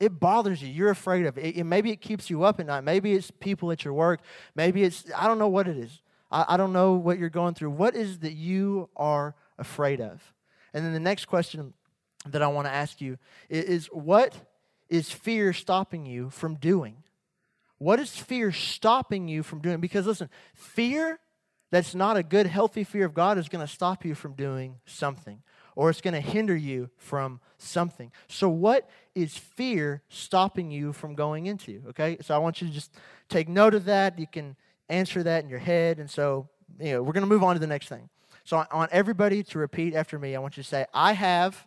it 0.00 0.20
bothers 0.20 0.62
you. 0.62 0.68
You're 0.68 0.90
afraid 0.90 1.26
of 1.26 1.38
it, 1.38 1.56
it 1.56 1.64
maybe 1.64 1.90
it 1.90 2.00
keeps 2.00 2.30
you 2.30 2.44
up 2.44 2.60
at 2.60 2.66
night. 2.66 2.84
Maybe 2.84 3.12
it's 3.14 3.30
people 3.30 3.70
at 3.72 3.84
your 3.84 3.94
work. 3.94 4.20
Maybe 4.54 4.84
it's 4.84 5.04
i 5.16 5.26
don't 5.26 5.38
know 5.38 5.48
what 5.48 5.68
it 5.68 5.76
is. 5.76 6.00
I, 6.30 6.44
I 6.48 6.56
don't 6.56 6.72
know 6.72 6.94
what 6.94 7.18
you're 7.18 7.30
going 7.30 7.54
through. 7.54 7.70
What 7.70 7.94
is 7.96 8.20
that 8.20 8.32
you 8.32 8.88
are 8.96 9.34
afraid 9.58 10.00
of? 10.00 10.22
And 10.72 10.84
then 10.84 10.92
the 10.92 11.00
next 11.00 11.26
question 11.26 11.74
that 12.26 12.42
i 12.42 12.48
want 12.48 12.66
to 12.66 12.72
ask 12.72 13.00
you 13.00 13.16
is, 13.48 13.64
is 13.64 13.86
what 13.86 14.34
is 14.88 15.10
fear 15.10 15.52
stopping 15.52 16.06
you 16.06 16.30
from 16.30 16.54
doing? 16.54 17.02
What 17.78 18.00
is 18.00 18.16
fear 18.16 18.50
stopping 18.50 19.28
you 19.28 19.42
from 19.42 19.60
doing? 19.60 19.80
Because 19.80 20.06
listen 20.06 20.30
fear 20.54 21.18
that's 21.70 21.94
not 21.94 22.16
a 22.16 22.22
good 22.22 22.46
healthy 22.46 22.84
fear 22.84 23.04
of 23.04 23.14
god 23.14 23.36
is 23.36 23.48
going 23.48 23.66
to 23.66 23.72
stop 23.72 24.04
you 24.04 24.14
from 24.14 24.34
doing 24.34 24.76
something 24.86 25.42
or 25.78 25.90
it's 25.90 26.00
going 26.00 26.12
to 26.12 26.20
hinder 26.20 26.56
you 26.56 26.90
from 26.96 27.38
something. 27.56 28.10
So, 28.26 28.48
what 28.48 28.90
is 29.14 29.38
fear 29.38 30.02
stopping 30.08 30.72
you 30.72 30.92
from 30.92 31.14
going 31.14 31.46
into? 31.46 31.80
Okay, 31.90 32.18
so 32.20 32.34
I 32.34 32.38
want 32.38 32.60
you 32.60 32.66
to 32.66 32.74
just 32.74 32.92
take 33.28 33.48
note 33.48 33.74
of 33.74 33.84
that. 33.84 34.18
You 34.18 34.26
can 34.26 34.56
answer 34.88 35.22
that 35.22 35.44
in 35.44 35.48
your 35.48 35.60
head. 35.60 36.00
And 36.00 36.10
so, 36.10 36.48
you 36.80 36.94
know, 36.94 37.02
we're 37.04 37.12
going 37.12 37.22
to 37.22 37.28
move 37.28 37.44
on 37.44 37.54
to 37.54 37.60
the 37.60 37.68
next 37.68 37.88
thing. 37.88 38.08
So, 38.42 38.56
I 38.56 38.74
want 38.74 38.90
everybody 38.90 39.44
to 39.44 39.58
repeat 39.60 39.94
after 39.94 40.18
me. 40.18 40.34
I 40.34 40.40
want 40.40 40.56
you 40.56 40.64
to 40.64 40.68
say, 40.68 40.84
I 40.92 41.12
have 41.12 41.64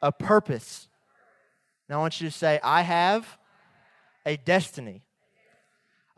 a 0.00 0.12
purpose. 0.12 0.86
Now, 1.88 1.98
I 1.98 1.98
want 2.02 2.20
you 2.20 2.28
to 2.28 2.32
say, 2.32 2.60
I 2.62 2.82
have 2.82 3.36
a 4.24 4.36
destiny. 4.36 5.02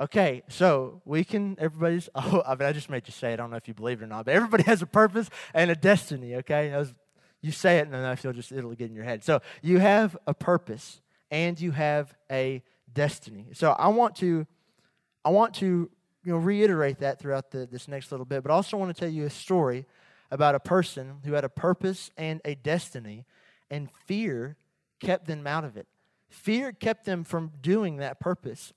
Okay, 0.00 0.42
so 0.48 1.02
we 1.04 1.24
can, 1.24 1.56
everybody's, 1.60 2.08
oh, 2.14 2.42
I 2.46 2.54
mean, 2.54 2.66
I 2.66 2.72
just 2.72 2.88
made 2.88 3.06
you 3.06 3.12
say 3.12 3.30
it. 3.30 3.34
I 3.34 3.36
don't 3.36 3.50
know 3.50 3.58
if 3.58 3.68
you 3.68 3.74
believe 3.74 4.00
it 4.00 4.04
or 4.04 4.08
not, 4.08 4.24
but 4.24 4.34
everybody 4.34 4.62
has 4.66 4.80
a 4.80 4.86
purpose 4.86 5.28
and 5.52 5.70
a 5.70 5.76
destiny, 5.76 6.36
okay? 6.36 6.74
Was, 6.74 6.94
you 7.42 7.52
say 7.52 7.78
it, 7.78 7.82
and 7.82 7.92
then 7.92 8.04
I 8.04 8.16
feel 8.16 8.32
just, 8.32 8.50
it'll 8.50 8.74
get 8.74 8.88
in 8.88 8.94
your 8.94 9.04
head. 9.04 9.22
So 9.22 9.40
you 9.62 9.78
have 9.78 10.16
a 10.26 10.32
purpose 10.32 11.02
and 11.30 11.60
you 11.60 11.72
have 11.72 12.14
a 12.30 12.62
destiny. 12.92 13.48
So 13.52 13.72
I 13.72 13.88
want 13.88 14.16
to, 14.16 14.46
I 15.24 15.30
want 15.30 15.54
to, 15.56 15.90
you 16.24 16.32
know, 16.32 16.38
reiterate 16.38 16.98
that 17.00 17.18
throughout 17.18 17.50
the, 17.50 17.66
this 17.66 17.86
next 17.86 18.10
little 18.10 18.26
bit, 18.26 18.42
but 18.42 18.50
I 18.50 18.54
also 18.54 18.78
want 18.78 18.94
to 18.94 18.98
tell 18.98 19.10
you 19.10 19.26
a 19.26 19.30
story 19.30 19.84
about 20.30 20.54
a 20.54 20.60
person 20.60 21.18
who 21.24 21.34
had 21.34 21.44
a 21.44 21.48
purpose 21.48 22.10
and 22.16 22.40
a 22.44 22.54
destiny, 22.54 23.26
and 23.70 23.88
fear 24.06 24.56
kept 25.00 25.26
them 25.26 25.46
out 25.46 25.64
of 25.64 25.76
it. 25.76 25.86
Fear 26.28 26.72
kept 26.72 27.04
them 27.04 27.24
from 27.24 27.52
doing 27.60 27.96
that 27.96 28.20
purpose 28.20 28.72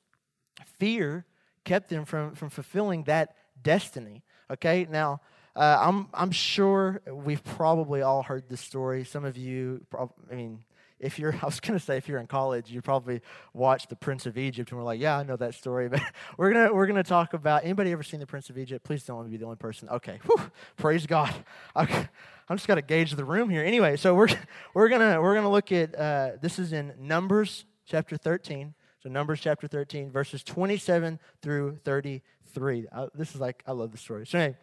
fear 0.79 1.25
kept 1.63 1.89
them 1.89 2.05
from, 2.05 2.35
from 2.35 2.49
fulfilling 2.49 3.03
that 3.03 3.35
destiny. 3.61 4.23
Okay, 4.51 4.87
now 4.89 5.21
uh, 5.55 5.77
I'm, 5.79 6.07
I'm 6.13 6.31
sure 6.31 7.01
we've 7.07 7.43
probably 7.43 8.01
all 8.01 8.23
heard 8.23 8.49
this 8.49 8.61
story. 8.61 9.03
Some 9.05 9.23
of 9.23 9.37
you, 9.37 9.85
I 10.31 10.35
mean, 10.35 10.63
if 10.99 11.19
you're, 11.19 11.33
I 11.41 11.45
was 11.45 11.59
going 11.59 11.77
to 11.77 11.83
say, 11.83 11.97
if 11.97 12.07
you're 12.07 12.19
in 12.19 12.27
college, 12.27 12.71
you 12.71 12.81
probably 12.81 13.21
watched 13.53 13.89
The 13.89 13.95
Prince 13.95 14.25
of 14.25 14.37
Egypt 14.37 14.71
and 14.71 14.79
we're 14.79 14.85
like, 14.85 14.99
yeah, 14.99 15.17
I 15.17 15.23
know 15.23 15.35
that 15.35 15.53
story. 15.53 15.89
But 15.93 16.01
we're 16.37 16.51
going 16.51 16.67
to 16.67 16.73
we're 16.73 16.87
gonna 16.87 17.03
talk 17.03 17.33
about 17.33 17.63
anybody 17.63 17.91
ever 17.91 18.03
seen 18.03 18.19
The 18.19 18.25
Prince 18.25 18.49
of 18.49 18.57
Egypt? 18.57 18.83
Please 18.83 19.03
don't 19.03 19.29
be 19.29 19.37
the 19.37 19.45
only 19.45 19.57
person. 19.57 19.89
Okay, 19.89 20.19
Whew, 20.25 20.51
praise 20.77 21.05
God. 21.05 21.33
Okay. 21.75 22.07
I'm 22.49 22.57
just 22.57 22.67
going 22.67 22.77
to 22.77 22.85
gauge 22.85 23.13
the 23.13 23.23
room 23.23 23.49
here. 23.49 23.63
Anyway, 23.63 23.95
so 23.95 24.13
we're, 24.13 24.27
we're 24.73 24.89
going 24.89 24.99
to 25.01 25.21
we're 25.21 25.33
gonna 25.33 25.49
look 25.49 25.71
at, 25.71 25.97
uh, 25.97 26.31
this 26.41 26.59
is 26.59 26.73
in 26.73 26.93
Numbers 26.99 27.63
chapter 27.85 28.17
13. 28.17 28.73
So, 29.03 29.09
Numbers 29.09 29.41
chapter 29.41 29.67
13, 29.67 30.11
verses 30.11 30.45
27 30.45 31.19
through 31.41 31.75
33. 31.83 32.87
I, 32.89 33.07
this 33.13 33.35
is 33.35 33.41
like, 33.41 33.61
I 33.67 33.73
love 33.73 33.91
the 33.91 33.97
story. 33.97 34.25
So, 34.25 34.39
anyway, 34.39 34.57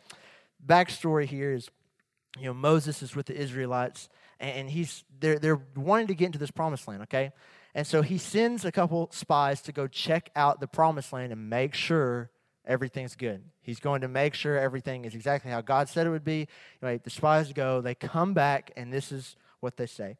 backstory 0.66 1.26
here 1.26 1.52
is, 1.52 1.68
you 2.38 2.46
know, 2.46 2.54
Moses 2.54 3.02
is 3.02 3.14
with 3.14 3.26
the 3.26 3.36
Israelites, 3.36 4.08
and 4.38 4.70
he's 4.70 5.04
they're, 5.18 5.38
they're 5.38 5.60
wanting 5.76 6.06
to 6.06 6.14
get 6.14 6.26
into 6.26 6.38
this 6.38 6.50
promised 6.50 6.88
land, 6.88 7.02
okay? 7.02 7.32
And 7.74 7.86
so 7.86 8.00
he 8.00 8.16
sends 8.16 8.64
a 8.64 8.72
couple 8.72 9.10
spies 9.12 9.60
to 9.62 9.72
go 9.72 9.86
check 9.86 10.30
out 10.34 10.58
the 10.58 10.66
promised 10.66 11.12
land 11.12 11.32
and 11.32 11.50
make 11.50 11.74
sure 11.74 12.30
everything's 12.64 13.16
good. 13.16 13.44
He's 13.60 13.78
going 13.78 14.00
to 14.00 14.08
make 14.08 14.32
sure 14.32 14.56
everything 14.56 15.04
is 15.04 15.14
exactly 15.14 15.50
how 15.50 15.60
God 15.60 15.90
said 15.90 16.06
it 16.06 16.10
would 16.10 16.24
be. 16.24 16.48
Anyway, 16.82 16.98
the 17.04 17.10
spies 17.10 17.52
go, 17.52 17.82
they 17.82 17.94
come 17.94 18.32
back, 18.32 18.70
and 18.74 18.90
this 18.90 19.12
is 19.12 19.36
what 19.60 19.76
they 19.76 19.86
say 19.86 20.16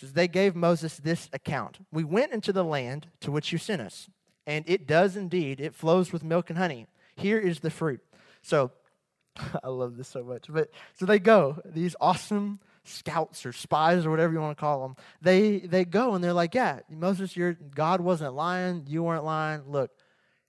says, 0.00 0.12
They 0.12 0.28
gave 0.28 0.56
Moses 0.56 0.96
this 0.96 1.28
account 1.32 1.78
We 1.92 2.04
went 2.04 2.32
into 2.32 2.52
the 2.52 2.64
land 2.64 3.08
to 3.20 3.30
which 3.30 3.52
you 3.52 3.58
sent 3.58 3.82
us, 3.82 4.08
and 4.46 4.64
it 4.68 4.86
does 4.86 5.16
indeed, 5.16 5.60
it 5.60 5.74
flows 5.74 6.12
with 6.12 6.24
milk 6.24 6.50
and 6.50 6.58
honey. 6.58 6.86
Here 7.16 7.38
is 7.38 7.60
the 7.60 7.70
fruit. 7.70 8.00
So, 8.42 8.72
I 9.62 9.68
love 9.68 9.96
this 9.96 10.08
so 10.08 10.24
much. 10.24 10.46
But 10.48 10.70
so 10.94 11.06
they 11.06 11.18
go, 11.18 11.60
these 11.64 11.94
awesome 12.00 12.60
scouts 12.84 13.44
or 13.44 13.52
spies 13.52 14.06
or 14.06 14.10
whatever 14.10 14.32
you 14.32 14.40
want 14.40 14.56
to 14.56 14.60
call 14.60 14.82
them. 14.82 14.96
They 15.20 15.58
they 15.58 15.84
go 15.84 16.14
and 16.14 16.24
they're 16.24 16.32
like, 16.32 16.54
yeah, 16.54 16.80
Moses, 16.88 17.36
your 17.36 17.52
God 17.52 18.00
wasn't 18.00 18.34
lying, 18.34 18.84
you 18.88 19.02
weren't 19.02 19.24
lying. 19.24 19.62
Look, 19.66 19.90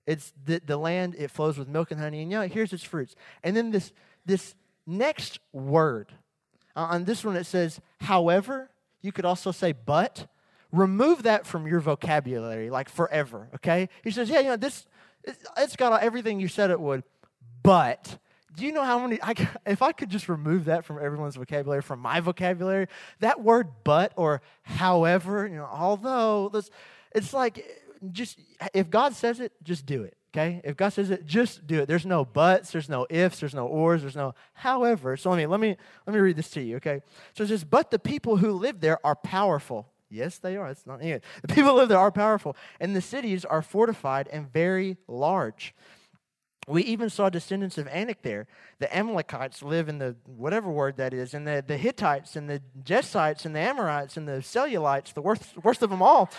it's 0.08 0.34
the, 0.46 0.62
the 0.66 0.78
land. 0.78 1.16
It 1.18 1.32
flows 1.32 1.58
with 1.58 1.68
milk 1.68 1.92
and 1.92 2.00
honey, 2.00 2.22
and 2.22 2.32
yeah, 2.32 2.46
here's 2.46 2.74
its 2.74 2.84
fruits. 2.84 3.16
And 3.44 3.56
then 3.56 3.72
this 3.72 3.92
this 4.26 4.56
next 4.88 5.40
word 5.52 6.12
uh, 6.76 6.88
on 6.92 7.04
this 7.06 7.24
one 7.24 7.36
it 7.36 7.46
says, 7.46 7.80
however, 8.00 8.70
you 9.02 9.12
could 9.12 9.26
also 9.26 9.52
say 9.52 9.74
but. 9.74 10.28
Remove 10.72 11.24
that 11.24 11.46
from 11.46 11.68
your 11.68 11.82
vocabulary, 11.82 12.70
like 12.70 12.88
forever, 12.88 13.50
okay? 13.56 13.90
He 14.04 14.12
says, 14.12 14.30
yeah, 14.30 14.40
you 14.40 14.50
know, 14.50 14.56
this, 14.56 14.86
it's 15.58 15.76
got 15.76 16.02
everything 16.02 16.40
you 16.40 16.48
said 16.48 16.72
it 16.72 16.80
would, 16.80 17.04
but 17.62 18.18
do 18.56 18.66
you 18.66 18.72
know 18.72 18.84
how 18.84 19.00
many 19.00 19.20
I, 19.22 19.34
if 19.66 19.82
i 19.82 19.92
could 19.92 20.10
just 20.10 20.30
remove 20.30 20.66
that 20.66 20.86
from 20.86 20.98
everyone's 21.02 21.36
vocabulary 21.36 21.82
from 21.82 22.00
my 22.00 22.20
vocabulary 22.20 22.88
that 23.20 23.42
word 23.42 23.70
but 23.84 24.14
or 24.16 24.42
however 24.64 25.48
you 25.48 25.56
know 25.56 25.70
although 25.72 26.50
this, 26.50 26.70
it's 27.14 27.34
like 27.34 27.66
just 28.12 28.40
if 28.74 28.90
god 28.90 29.14
says 29.14 29.40
it 29.40 29.54
just 29.64 29.86
do 29.86 30.04
it 30.04 30.18
okay? 30.34 30.62
If 30.64 30.78
god 30.78 30.90
says 30.90 31.10
it 31.12 31.26
just 31.26 31.68
do 31.68 31.82
it. 31.82 31.88
There's 31.88 32.06
no 32.06 32.26
buts 32.26 32.72
there's 32.72 32.90
no 32.90 33.06
ifs 33.10 33.40
there's 33.40 33.54
no 33.54 33.68
ors 33.68 34.02
there's 34.02 34.16
no 34.16 34.34
however 34.54 35.18
so 35.18 35.30
let 35.30 35.38
me 35.38 35.46
let 35.46 35.60
me 35.60 35.76
let 36.06 36.14
me 36.14 36.20
read 36.20 36.36
this 36.36 36.50
to 36.52 36.62
you 36.62 36.78
okay? 36.78 37.02
So 37.34 37.44
it 37.44 37.48
says 37.48 37.64
but 37.64 37.92
the 37.92 38.00
people 38.00 38.38
who 38.38 38.52
live 38.52 38.80
there 38.80 39.06
are 39.06 39.16
powerful. 39.16 39.88
Yes 40.10 40.38
they 40.38 40.58
are. 40.58 40.70
It's 40.70 40.88
not 40.88 41.04
it 41.04 41.24
the 41.42 41.54
people 41.54 41.72
who 41.72 41.78
live 41.78 41.90
there 41.90 42.00
are 42.00 42.12
powerful 42.12 42.56
and 42.80 42.96
the 42.96 43.02
cities 43.02 43.46
are 43.46 43.62
fortified 43.62 44.28
and 44.30 44.52
very 44.52 44.98
large. 45.08 45.74
We 46.68 46.84
even 46.84 47.10
saw 47.10 47.30
descendants 47.30 47.80
of 47.80 47.88
Anak 47.88 48.22
there. 48.22 48.46
The 48.80 48.96
Amalekites 48.96 49.64
live 49.64 49.90
in 49.90 49.98
the 49.98 50.16
whatever 50.26 50.70
word 50.70 50.98
that 50.98 51.12
is, 51.12 51.34
and 51.34 51.48
the, 51.48 51.64
the 51.66 51.78
Hittites 51.78 52.36
and 52.36 52.48
the 52.48 52.62
Jebusites 52.84 53.46
and 53.46 53.56
the 53.56 53.60
Amorites 53.60 54.16
and 54.16 54.28
the 54.28 54.42
Cellulites, 54.44 55.14
the 55.14 55.22
worst, 55.22 55.58
worst 55.64 55.82
of 55.82 55.90
them 55.90 56.04
all. 56.04 56.30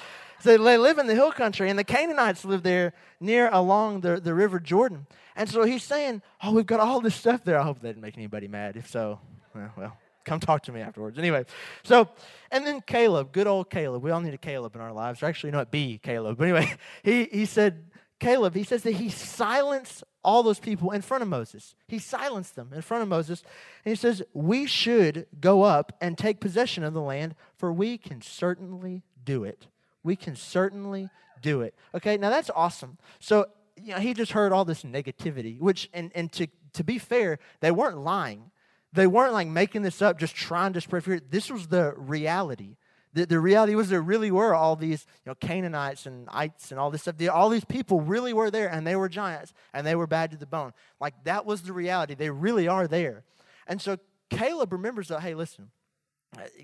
So 0.42 0.58
they 0.58 0.76
live 0.76 0.98
in 0.98 1.06
the 1.06 1.14
hill 1.14 1.30
country, 1.30 1.70
and 1.70 1.78
the 1.78 1.84
Canaanites 1.84 2.44
live 2.44 2.62
there 2.62 2.94
near 3.20 3.48
along 3.52 4.00
the, 4.00 4.20
the 4.20 4.34
river 4.34 4.58
Jordan. 4.58 5.06
And 5.36 5.48
so 5.48 5.62
he's 5.62 5.84
saying, 5.84 6.20
Oh, 6.42 6.52
we've 6.52 6.66
got 6.66 6.80
all 6.80 7.00
this 7.00 7.14
stuff 7.14 7.44
there. 7.44 7.58
I 7.58 7.62
hope 7.62 7.80
that 7.80 7.88
didn't 7.88 8.02
make 8.02 8.16
anybody 8.16 8.48
mad. 8.48 8.76
If 8.76 8.90
so, 8.90 9.20
well, 9.54 9.72
well 9.76 9.96
come 10.24 10.40
talk 10.40 10.62
to 10.64 10.72
me 10.72 10.80
afterwards. 10.80 11.18
Anyway, 11.18 11.44
so, 11.82 12.08
and 12.50 12.66
then 12.66 12.80
Caleb, 12.80 13.32
good 13.32 13.46
old 13.46 13.70
Caleb. 13.70 14.02
We 14.02 14.10
all 14.10 14.20
need 14.20 14.34
a 14.34 14.38
Caleb 14.38 14.74
in 14.74 14.80
our 14.80 14.92
lives. 14.92 15.22
Or 15.22 15.26
actually, 15.26 15.52
what? 15.52 15.70
Be 15.70 15.98
Caleb. 16.02 16.38
But 16.42 16.44
anyway, 16.44 16.74
he, 17.02 17.24
he 17.24 17.44
said, 17.44 17.84
Caleb, 18.18 18.54
he 18.54 18.64
says 18.64 18.82
that 18.84 18.92
he 18.92 19.10
silenced 19.10 20.04
all 20.24 20.42
those 20.42 20.60
people 20.60 20.92
in 20.92 21.02
front 21.02 21.22
of 21.22 21.28
Moses. 21.28 21.74
He 21.88 21.98
silenced 21.98 22.54
them 22.54 22.70
in 22.72 22.82
front 22.82 23.02
of 23.02 23.08
Moses. 23.08 23.42
And 23.84 23.92
he 23.92 23.96
says, 23.96 24.22
We 24.32 24.66
should 24.66 25.26
go 25.40 25.62
up 25.62 25.92
and 26.00 26.16
take 26.16 26.40
possession 26.40 26.84
of 26.84 26.94
the 26.94 27.02
land, 27.02 27.34
for 27.56 27.72
we 27.72 27.98
can 27.98 28.22
certainly 28.22 29.02
do 29.24 29.44
it. 29.44 29.66
We 30.02 30.16
can 30.16 30.36
certainly 30.36 31.08
do 31.40 31.60
it. 31.62 31.74
Okay, 31.94 32.16
now 32.16 32.30
that's 32.30 32.50
awesome. 32.54 32.98
So 33.18 33.46
you 33.76 33.94
know, 33.94 34.00
he 34.00 34.14
just 34.14 34.32
heard 34.32 34.52
all 34.52 34.64
this 34.64 34.82
negativity, 34.82 35.58
which, 35.58 35.90
and, 35.92 36.12
and 36.14 36.30
to, 36.32 36.46
to 36.74 36.84
be 36.84 36.98
fair, 36.98 37.38
they 37.60 37.70
weren't 37.70 37.98
lying. 37.98 38.50
They 38.92 39.06
weren't 39.06 39.32
like 39.32 39.48
making 39.48 39.82
this 39.82 40.02
up, 40.02 40.18
just 40.18 40.34
trying 40.34 40.74
to 40.74 40.80
spread 40.80 41.04
fear. 41.04 41.20
This 41.30 41.50
was 41.50 41.68
the 41.68 41.94
reality. 41.96 42.76
The, 43.14 43.26
the 43.26 43.40
reality 43.40 43.74
was 43.74 43.88
there 43.88 44.02
really 44.02 44.30
were 44.30 44.54
all 44.54 44.76
these 44.76 45.06
you 45.24 45.30
know, 45.30 45.34
Canaanites 45.34 46.06
and 46.06 46.28
ites 46.30 46.70
and 46.70 46.80
all 46.80 46.90
this 46.90 47.02
stuff. 47.02 47.16
All 47.30 47.48
these 47.48 47.64
people 47.64 48.00
really 48.00 48.32
were 48.32 48.50
there, 48.50 48.68
and 48.68 48.86
they 48.86 48.96
were 48.96 49.08
giants, 49.08 49.52
and 49.72 49.86
they 49.86 49.94
were 49.94 50.06
bad 50.06 50.30
to 50.30 50.36
the 50.36 50.46
bone. 50.46 50.72
Like 51.00 51.14
that 51.24 51.46
was 51.46 51.62
the 51.62 51.72
reality. 51.72 52.14
They 52.14 52.30
really 52.30 52.68
are 52.68 52.86
there. 52.86 53.24
And 53.66 53.80
so 53.80 53.98
Caleb 54.30 54.72
remembers 54.72 55.08
that, 55.08 55.20
hey, 55.20 55.34
listen, 55.34 55.70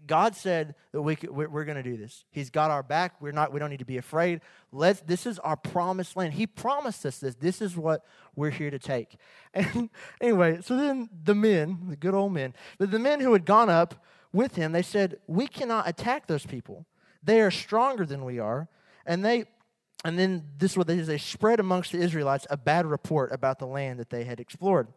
God 0.07 0.35
said 0.35 0.75
that 0.93 1.03
we 1.03 1.15
could, 1.15 1.31
we're, 1.31 1.65
going 1.65 1.77
to 1.77 1.83
do 1.83 1.99
this. 1.99 2.25
He's 2.31 2.49
got 2.49 2.71
our 2.71 2.83
back. 2.83 3.21
We're 3.21 3.33
not. 3.33 3.53
We 3.53 3.61
don't 3.61 3.69
need 3.69 3.81
to 3.81 3.85
be 3.85 3.99
afraid. 3.99 4.41
Let's. 4.73 5.01
This 5.01 5.27
is 5.27 5.39
our 5.41 5.57
promised 5.57 6.17
land. 6.17 6.35
He 6.35 6.47
promised 6.47 7.05
us 7.05 7.19
this. 7.19 7.35
This 7.35 7.61
is 7.61 7.77
what 7.77 8.07
we're 8.35 8.51
here 8.51 8.71
to 8.71 8.79
take. 8.79 9.17
And 9.55 9.91
anyway, 10.21 10.61
so 10.63 10.77
then 10.77 11.09
the 11.25 11.35
men, 11.35 11.87
the 11.89 11.97
good 11.97 12.15
old 12.15 12.33
men, 12.33 12.55
the 12.79 12.99
men 12.99 13.21
who 13.21 13.33
had 13.33 13.45
gone 13.45 13.69
up 13.69 14.05
with 14.33 14.57
him, 14.57 14.73
they 14.73 14.83
said, 14.83 15.19
"We 15.27 15.47
cannot 15.47 15.89
attack 15.89 16.27
those 16.27 16.47
people. 16.47 16.87
They 17.23 17.41
are 17.41 17.51
stronger 17.51 18.07
than 18.07 18.25
we 18.25 18.39
are." 18.39 18.69
And 19.05 19.25
they, 19.25 19.47
and 20.05 20.19
then 20.19 20.45
this 20.59 20.73
is 20.73 20.77
what 20.79 20.87
they 20.87 20.97
did. 20.97 21.07
They 21.07 21.19
spread 21.19 21.61
amongst 21.61 21.93
the 21.93 21.99
Israelites 21.99 22.47
a 22.51 22.57
bad 22.57 22.87
report 22.87 23.33
about 23.33 23.59
the 23.59 23.67
land 23.67 23.99
that 24.01 24.11
they 24.11 24.25
had 24.25 24.39
explored. 24.39 24.89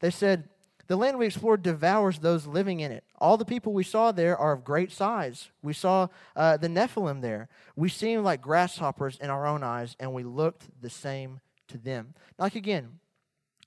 They 0.00 0.10
said, 0.10 0.48
the 0.88 0.96
land 0.96 1.18
we 1.18 1.26
explored 1.26 1.62
devours 1.62 2.18
those 2.18 2.46
living 2.46 2.80
in 2.80 2.92
it. 2.92 3.04
All 3.18 3.36
the 3.36 3.44
people 3.44 3.72
we 3.72 3.82
saw 3.82 4.12
there 4.12 4.36
are 4.36 4.52
of 4.52 4.64
great 4.64 4.92
size. 4.92 5.50
We 5.62 5.72
saw 5.72 6.08
uh, 6.36 6.56
the 6.56 6.68
Nephilim 6.68 7.22
there. 7.22 7.48
We 7.74 7.88
seemed 7.88 8.24
like 8.24 8.40
grasshoppers 8.40 9.18
in 9.20 9.30
our 9.30 9.46
own 9.46 9.62
eyes, 9.62 9.96
and 9.98 10.12
we 10.12 10.22
looked 10.22 10.68
the 10.80 10.90
same 10.90 11.40
to 11.68 11.78
them. 11.78 12.14
Like 12.38 12.54
again, 12.54 13.00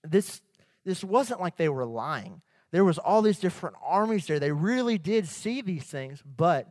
this 0.04 0.42
this 0.86 1.04
wasn't 1.04 1.42
like 1.42 1.58
they 1.58 1.70
were 1.70 1.86
lying. 1.86 2.42
There 2.72 2.86
was 2.86 2.98
all 2.98 3.22
these 3.22 3.40
different 3.40 3.76
armies 3.84 4.28
there. 4.28 4.40
They 4.40 4.52
really 4.52 4.98
did 4.98 5.28
see 5.28 5.62
these 5.62 5.84
things, 5.84 6.24
but 6.24 6.68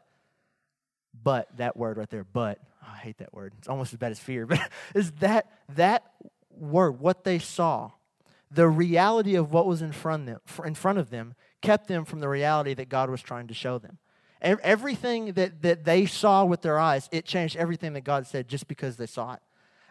but 1.23 1.49
that 1.57 1.77
word 1.77 1.99
right 1.99 2.09
there, 2.09 2.25
but 2.25 2.59
oh, 2.83 2.89
I 2.95 2.99
hate 2.99 3.19
that 3.19 3.35
word. 3.35 3.53
It's 3.59 3.69
almost 3.69 3.93
as 3.93 3.99
bad 3.99 4.13
as 4.13 4.19
fear. 4.19 4.47
But 4.49 4.61
is 4.95 5.13
that 5.13 5.51
that 5.75 6.05
word 6.51 7.01
what 7.01 7.25
they 7.25 7.39
saw 7.39 7.93
the 8.51 8.69
reality 8.69 9.35
of 9.35 9.53
what 9.53 9.67
was 9.67 9.83
in 9.83 9.93
front, 9.93 10.27
them, 10.27 10.41
in 10.65 10.75
front 10.75 10.99
of 10.99 11.11
them 11.11 11.35
kept 11.61 11.89
them 11.89 12.05
from 12.05 12.21
the 12.21 12.29
reality 12.29 12.75
that 12.75 12.89
God 12.89 13.11
was 13.11 13.21
trying 13.21 13.49
to 13.49 13.55
show 13.55 13.79
them. 13.79 13.99
Everything 14.41 15.33
that, 15.33 15.63
that 15.63 15.85
they 15.85 16.07
saw 16.07 16.45
with 16.45 16.63
their 16.63 16.79
eyes, 16.79 17.09
it 17.11 17.25
changed 17.25 17.57
everything 17.57 17.93
that 17.95 18.05
God 18.05 18.27
said 18.27 18.49
just 18.49 18.69
because 18.69 18.97
they 18.97 19.07
saw 19.07 19.35
it. 19.35 19.41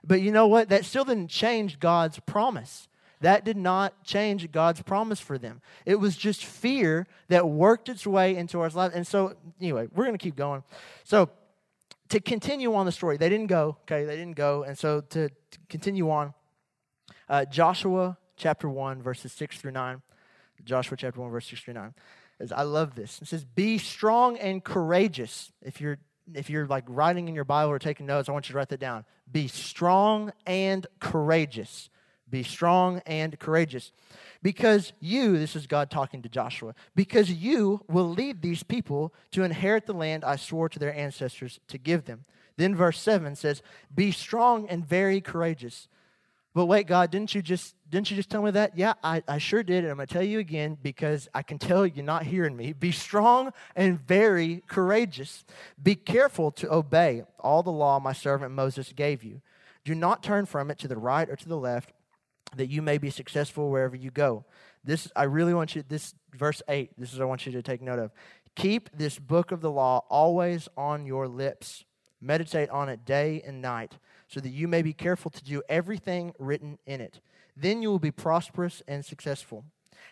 But 0.06 0.22
you 0.22 0.32
know 0.32 0.48
what? 0.48 0.70
That 0.70 0.86
still 0.86 1.04
didn't 1.04 1.28
change 1.28 1.80
God's 1.80 2.20
promise. 2.20 2.88
That 3.20 3.44
did 3.44 3.58
not 3.58 4.04
change 4.04 4.50
God's 4.52 4.82
promise 4.82 5.20
for 5.20 5.38
them. 5.38 5.62
It 5.86 5.96
was 5.96 6.16
just 6.16 6.46
fear 6.46 7.08
that 7.28 7.48
worked 7.50 7.90
its 7.90 8.08
way 8.08 8.36
into 8.36 8.62
our 8.62 8.70
lives. 8.70 8.96
And 8.96 9.06
so, 9.06 9.36
anyway, 9.60 9.88
we're 9.94 10.06
going 10.06 10.18
to 10.18 10.24
keep 10.24 10.36
going. 10.36 10.64
So, 11.04 11.30
to 12.10 12.22
continue 12.22 12.74
on 12.74 12.86
the 12.86 12.92
story, 12.92 13.18
they 13.18 13.28
didn't 13.28 13.48
go, 13.48 13.76
okay? 13.82 14.06
They 14.06 14.16
didn't 14.16 14.38
go. 14.38 14.64
And 14.64 14.78
so, 14.78 15.02
to, 15.02 15.28
to 15.28 15.60
continue 15.68 16.10
on, 16.10 16.34
uh, 17.28 17.44
Joshua 17.46 18.18
chapter 18.38 18.70
1, 18.70 19.02
verses 19.02 19.34
6 19.34 19.58
through 19.58 19.72
9. 19.72 20.02
Joshua 20.64 20.98
chapter 20.98 21.20
1, 21.20 21.30
verse 21.30 21.48
6 21.48 21.62
through 21.62 21.74
9. 21.74 21.94
Is, 22.40 22.52
I 22.52 22.62
love 22.62 22.96
this. 22.96 23.20
It 23.22 23.28
says, 23.28 23.44
Be 23.44 23.78
strong 23.78 24.38
and 24.38 24.64
courageous. 24.64 25.52
If 25.62 25.82
you're 25.82 25.98
if 26.34 26.50
you're 26.50 26.68
like 26.68 26.84
writing 26.88 27.28
in 27.28 27.36
your 27.36 27.46
Bible 27.46 27.72
or 27.72 27.80
taking 27.80 28.06
notes, 28.06 28.28
I 28.28 28.34
want 28.34 28.50
you 28.50 28.54
to 28.54 28.58
write 28.58 28.70
that 28.70 28.80
down. 28.80 29.06
Be 29.32 29.48
strong 29.48 30.34
and 30.46 30.86
courageous. 31.00 31.90
Be 32.30 32.44
strong 32.44 33.02
and 33.06 33.40
courageous. 33.40 33.92
Because 34.44 34.94
you, 35.00 35.38
this 35.38 35.56
is 35.56 35.68
God 35.68 35.90
talking 35.90 36.22
to 36.22 36.30
Joshua, 36.30 36.76
because 36.96 37.32
you 37.32 37.82
will 37.88 38.10
lead 38.10 38.42
these 38.42 38.64
people 38.64 39.14
to 39.32 39.44
inherit 39.44 39.86
the 39.86 39.94
land 39.94 40.26
I 40.26 40.36
swore 40.36 40.70
to 40.70 40.80
their 40.80 40.94
ancestors 40.94 41.60
to 41.70 41.78
give 41.78 42.06
them. 42.06 42.26
Then 42.58 42.76
verse 42.76 43.00
7 43.00 43.36
says, 43.36 43.62
Be 43.94 44.12
strong 44.12 44.68
and 44.68 44.86
very 44.86 45.22
courageous. 45.22 45.88
But 46.58 46.66
wait, 46.66 46.88
God, 46.88 47.12
didn't 47.12 47.36
you 47.36 47.44
just 47.44 47.76
didn't 47.88 48.10
you 48.10 48.18
just 48.18 48.32
tell 48.32 48.42
me 48.42 48.50
that? 48.50 48.76
Yeah, 48.76 48.94
I, 49.04 49.22
I 49.28 49.38
sure 49.38 49.62
did. 49.62 49.84
And 49.84 49.92
I'm 49.92 50.00
to 50.00 50.08
tell 50.08 50.24
you 50.24 50.40
again 50.40 50.76
because 50.82 51.30
I 51.32 51.44
can 51.44 51.60
tell 51.60 51.86
you're 51.86 52.04
not 52.04 52.24
hearing 52.24 52.58
me. 52.58 52.74
Be 52.74 52.92
strong 52.92 53.54
and 53.76 54.00
very 54.08 54.64
courageous. 54.66 55.46
Be 55.84 55.94
careful 55.94 56.50
to 56.54 56.74
obey 56.74 57.22
all 57.40 57.62
the 57.62 57.72
law 57.72 58.00
my 58.00 58.12
servant 58.12 58.54
Moses 58.54 58.92
gave 58.92 59.24
you. 59.24 59.44
Do 59.86 59.94
not 59.94 60.24
turn 60.24 60.48
from 60.48 60.72
it 60.72 60.80
to 60.80 60.88
the 60.88 60.98
right 60.98 61.30
or 61.30 61.36
to 61.36 61.48
the 61.48 61.56
left, 61.56 61.94
that 62.56 62.72
you 62.72 62.82
may 62.82 62.98
be 62.98 63.12
successful 63.12 63.70
wherever 63.70 63.96
you 63.96 64.10
go. 64.10 64.44
This, 64.84 65.12
I 65.16 65.26
really 65.26 65.54
want 65.54 65.76
you, 65.76 65.84
this 65.88 66.16
verse 66.34 66.64
8, 66.68 66.90
this 66.98 67.14
is 67.14 67.20
what 67.20 67.26
I 67.26 67.28
want 67.28 67.46
you 67.46 67.52
to 67.52 67.62
take 67.62 67.84
note 67.84 68.00
of. 68.00 68.10
Keep 68.56 68.98
this 68.98 69.20
book 69.20 69.52
of 69.52 69.62
the 69.62 69.70
law 69.70 70.06
always 70.10 70.68
on 70.76 71.06
your 71.06 71.28
lips. 71.28 71.86
Meditate 72.20 72.72
on 72.72 72.90
it 72.90 73.06
day 73.06 73.44
and 73.46 73.62
night 73.62 73.94
so 74.28 74.40
that 74.40 74.50
you 74.50 74.68
may 74.68 74.82
be 74.82 74.94
careful 74.94 75.32
to 75.32 75.44
do 75.44 75.62
everything 75.70 76.34
written 76.40 76.78
in 76.86 77.02
it. 77.02 77.20
Then 77.56 77.82
you 77.82 77.90
will 77.90 78.00
be 78.00 78.12
prosperous 78.12 78.84
and 78.88 79.04
successful. 79.04 79.64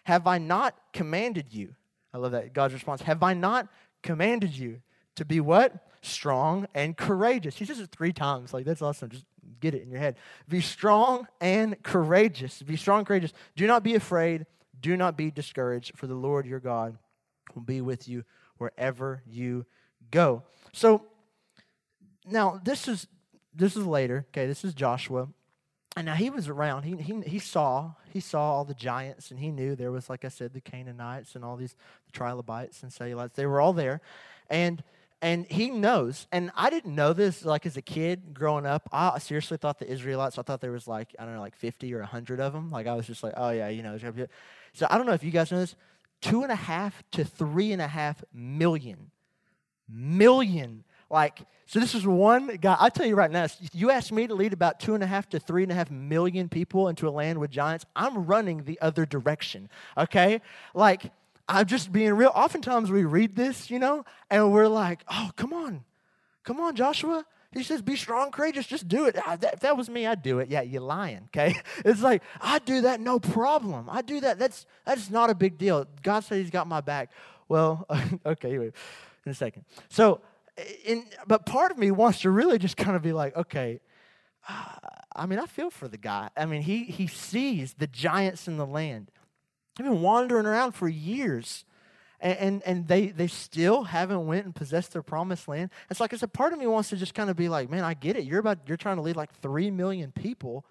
Have 0.06 0.28
I 0.28 0.38
not 0.38 0.75
commanded 0.93 1.54
you? 1.54 1.75
I 2.13 2.17
love 2.17 2.32
that. 2.32 2.54
God's 2.54 2.73
response. 2.73 3.01
Have 3.01 3.23
I 3.23 3.34
not 3.34 3.67
commanded 4.01 4.58
you 4.58 4.82
to 5.15 5.25
be 5.25 5.39
what? 5.39 5.73
Strong 6.01 6.67
and 6.73 6.95
courageous. 6.95 7.58
He 7.58 7.65
says 7.65 7.80
it 7.80 7.91
three 7.91 8.13
times. 8.13 8.54
Like, 8.54 8.65
that's 8.65 8.82
awesome. 8.82 9.10
Just 9.10 9.25
get 9.60 9.73
it 9.73 9.84
in 9.84 9.89
your 9.89 9.99
head. 9.99 10.15
Be 10.47 10.62
strong 10.62 11.28
and 11.41 11.82
courageous. 11.84 12.62
Be 12.62 12.78
strong 12.78 12.99
and 12.99 13.08
courageous. 13.08 13.34
Do 13.56 13.67
not 13.67 13.84
be 13.84 13.95
afraid. 13.95 14.45
Do 14.80 14.95
not 14.95 15.17
be 15.17 15.32
discouraged, 15.32 15.97
for 15.97 16.08
the 16.08 16.15
Lord 16.15 16.45
your 16.45 16.60
God 16.60 16.97
will 17.54 17.63
be 17.63 17.82
with 17.82 18.08
you 18.08 18.23
wherever 18.58 19.23
you 19.25 19.65
go. 20.12 20.43
So, 20.73 21.06
now 22.25 22.60
this 22.63 22.88
is 22.88 23.08
this 23.56 23.76
is 23.76 23.86
later. 23.86 24.26
Okay, 24.30 24.48
this 24.48 24.63
is 24.63 24.74
Joshua. 24.74 25.28
And 25.98 26.06
now 26.08 26.15
he 26.15 26.30
was 26.30 26.50
around. 26.50 26.84
He, 26.84 26.98
he, 26.98 27.22
he 27.22 27.39
saw 27.39 27.94
he 28.12 28.20
saw 28.20 28.54
all 28.54 28.65
the 28.65 28.74
giants, 28.74 29.32
and 29.32 29.39
he 29.39 29.50
knew 29.50 29.76
there 29.76 29.91
was, 29.91 30.10
like 30.10 30.26
I 30.26 30.30
said, 30.30 30.54
the 30.54 30.62
Canaanites 30.62 31.36
and 31.36 31.46
all 31.46 31.56
these 31.56 31.76
the 32.06 32.12
trilobites 32.12 32.84
and 32.84 32.91
Cellulites. 32.91 33.34
They 33.34 33.46
were 33.46 33.62
all 33.62 33.72
there, 33.72 34.02
and 34.50 34.84
and 35.22 35.46
he 35.48 35.70
knows. 35.70 36.28
And 36.32 36.52
I 36.56 36.70
didn't 36.70 36.96
know 36.96 37.13
this 37.13 37.46
like 37.46 37.65
as 37.65 37.78
a 37.78 37.82
kid 37.82 38.34
growing 38.34 38.65
up. 38.65 38.89
I 38.91 39.20
seriously 39.20 39.58
thought 39.58 39.80
the 39.80 39.89
Israelites. 39.89 40.38
I 40.38 40.41
thought 40.41 40.60
there 40.60 40.72
was 40.72 40.88
like 40.88 41.15
I 41.18 41.24
don't 41.24 41.36
know, 41.36 41.39
like 41.39 41.56
fifty 41.56 41.94
or 41.94 42.02
hundred 42.04 42.41
of 42.41 42.52
them. 42.52 42.72
Like 42.72 42.88
I 42.88 42.94
was 42.94 43.08
just 43.08 43.24
like, 43.24 43.34
oh 43.38 43.52
yeah, 43.52 43.70
you 43.70 43.82
know. 43.82 43.98
So 44.74 44.88
I 44.89 44.98
don't 44.98 45.06
know 45.06 45.13
if 45.13 45.24
you 45.24 45.32
guys 45.32 45.52
know 45.52 45.60
this. 45.60 45.76
Two 46.22 46.44
and 46.44 46.52
a 46.52 46.56
half 46.56 47.04
to 47.12 47.24
three 47.24 47.72
and 47.72 47.82
a 47.82 47.88
half 47.88 48.24
million, 48.34 49.12
million 49.89 50.84
like, 51.10 51.39
so 51.68 51.80
this 51.80 51.96
is 51.96 52.06
one 52.06 52.58
guy. 52.62 52.78
I 52.80 52.89
tell 52.89 53.06
you 53.06 53.15
right 53.15 53.32
now, 53.32 53.48
you 53.74 53.89
ask 53.89 54.12
me 54.12 54.28
to 54.28 54.36
lead 54.36 54.54
about 54.54 54.80
two 54.80 54.94
and 54.94 55.04
a 55.04 55.08
half 55.08 55.28
to 55.30 55.39
three 55.39 55.63
and 55.63 55.72
a 55.72 55.76
half 55.76 55.89
million 55.89 56.48
people 56.48 56.88
into 56.89 57.08
a 57.08 57.10
land 57.10 57.39
with 57.39 57.50
giants, 57.50 57.86
I'm 57.96 58.26
running 58.26 58.63
the 58.63 58.80
other 58.82 59.06
direction, 59.06 59.70
okay? 59.98 60.41
Like, 60.74 61.12
I'm 61.48 61.65
just 61.65 61.91
being 61.91 62.13
real. 62.13 62.32
Oftentimes 62.34 62.91
we 62.91 63.04
read 63.04 63.36
this, 63.36 63.70
you 63.70 63.80
know, 63.80 64.06
and 64.30 64.52
we're 64.52 64.68
like, 64.68 65.04
oh, 65.08 65.32
come 65.36 65.54
on. 65.54 65.84
Come 66.44 66.60
on, 66.60 66.76
Joshua. 66.76 67.26
He 67.52 67.63
says, 67.63 67.82
be 67.82 67.96
strong, 67.96 68.32
courageous, 68.32 68.68
just 68.68 68.88
do 68.88 69.06
it. 69.06 69.15
Ah, 69.26 69.38
if 69.41 69.62
that 69.62 69.78
was 69.78 69.89
me, 69.89 70.06
I'd 70.06 70.22
do 70.22 70.39
it. 70.39 70.50
Yeah, 70.50 70.62
you're 70.62 70.82
lying, 70.82 71.22
okay? 71.28 71.56
It's 71.86 72.02
like, 72.02 72.22
I 72.41 72.60
do 72.60 72.82
that, 72.82 73.00
no 73.00 73.20
problem. 73.20 73.89
I 73.89 74.02
do 74.02 74.20
that. 74.20 74.38
That's, 74.38 74.65
that's 74.86 75.10
not 75.10 75.30
a 75.30 75.36
big 75.36 75.58
deal. 75.58 75.88
God 76.04 76.20
said 76.26 76.39
he's 76.39 76.50
got 76.50 76.68
my 76.68 76.82
back. 76.82 77.12
Well, 77.48 77.88
okay, 78.26 78.56
in 78.56 78.74
a 79.26 79.34
second. 79.34 79.63
So, 79.89 80.20
in, 80.86 81.06
but 81.28 81.46
part 81.46 81.72
of 81.72 81.78
me 81.78 81.91
wants 81.91 82.22
to 82.22 82.30
really 82.30 82.58
just 82.58 82.78
kind 82.78 82.96
of 82.96 83.02
be 83.02 83.13
like, 83.13 83.36
okay, 83.36 83.82
uh, 84.48 84.65
I 85.15 85.26
mean, 85.26 85.39
I 85.39 85.46
feel 85.46 85.70
for 85.70 85.88
the 85.88 85.98
guy. 85.98 86.30
I 86.36 86.46
mean, 86.46 86.62
he, 86.62 86.84
he 86.84 87.08
sees 87.08 87.74
the 87.74 87.88
giants 87.88 88.48
in 88.48 88.58
the 88.58 88.65
land. 88.65 89.12
They've 89.76 89.88
been 89.88 90.02
wandering 90.02 90.46
around 90.46 90.74
for 90.74 90.88
years. 90.88 91.65
And, 92.22 92.38
and, 92.38 92.63
and 92.65 92.88
they, 92.88 93.08
they 93.08 93.28
still 93.28 93.84
haven't 93.84 94.26
went 94.26 94.46
and 94.46 94.56
possessed 94.56 94.94
their 94.94 95.04
promised 95.04 95.48
land. 95.48 95.70
It's 95.89 96.00
like 96.00 96.13
it's 96.13 96.24
a 96.24 96.28
part 96.28 96.54
of 96.54 96.60
me 96.60 96.68
wants 96.68 96.89
to 96.89 96.98
just 96.98 97.13
kind 97.13 97.30
of 97.30 97.36
be 97.36 97.50
like, 97.50 97.70
man, 97.70 97.84
I 97.84 97.94
get 97.94 98.15
it. 98.15 98.24
You're 98.24 98.39
about 98.39 98.60
you're 98.68 98.78
trying 98.78 98.96
to 98.96 99.02
lead 99.02 99.15
like 99.15 99.34
three 99.41 99.70
million 99.70 100.12
people 100.12 100.65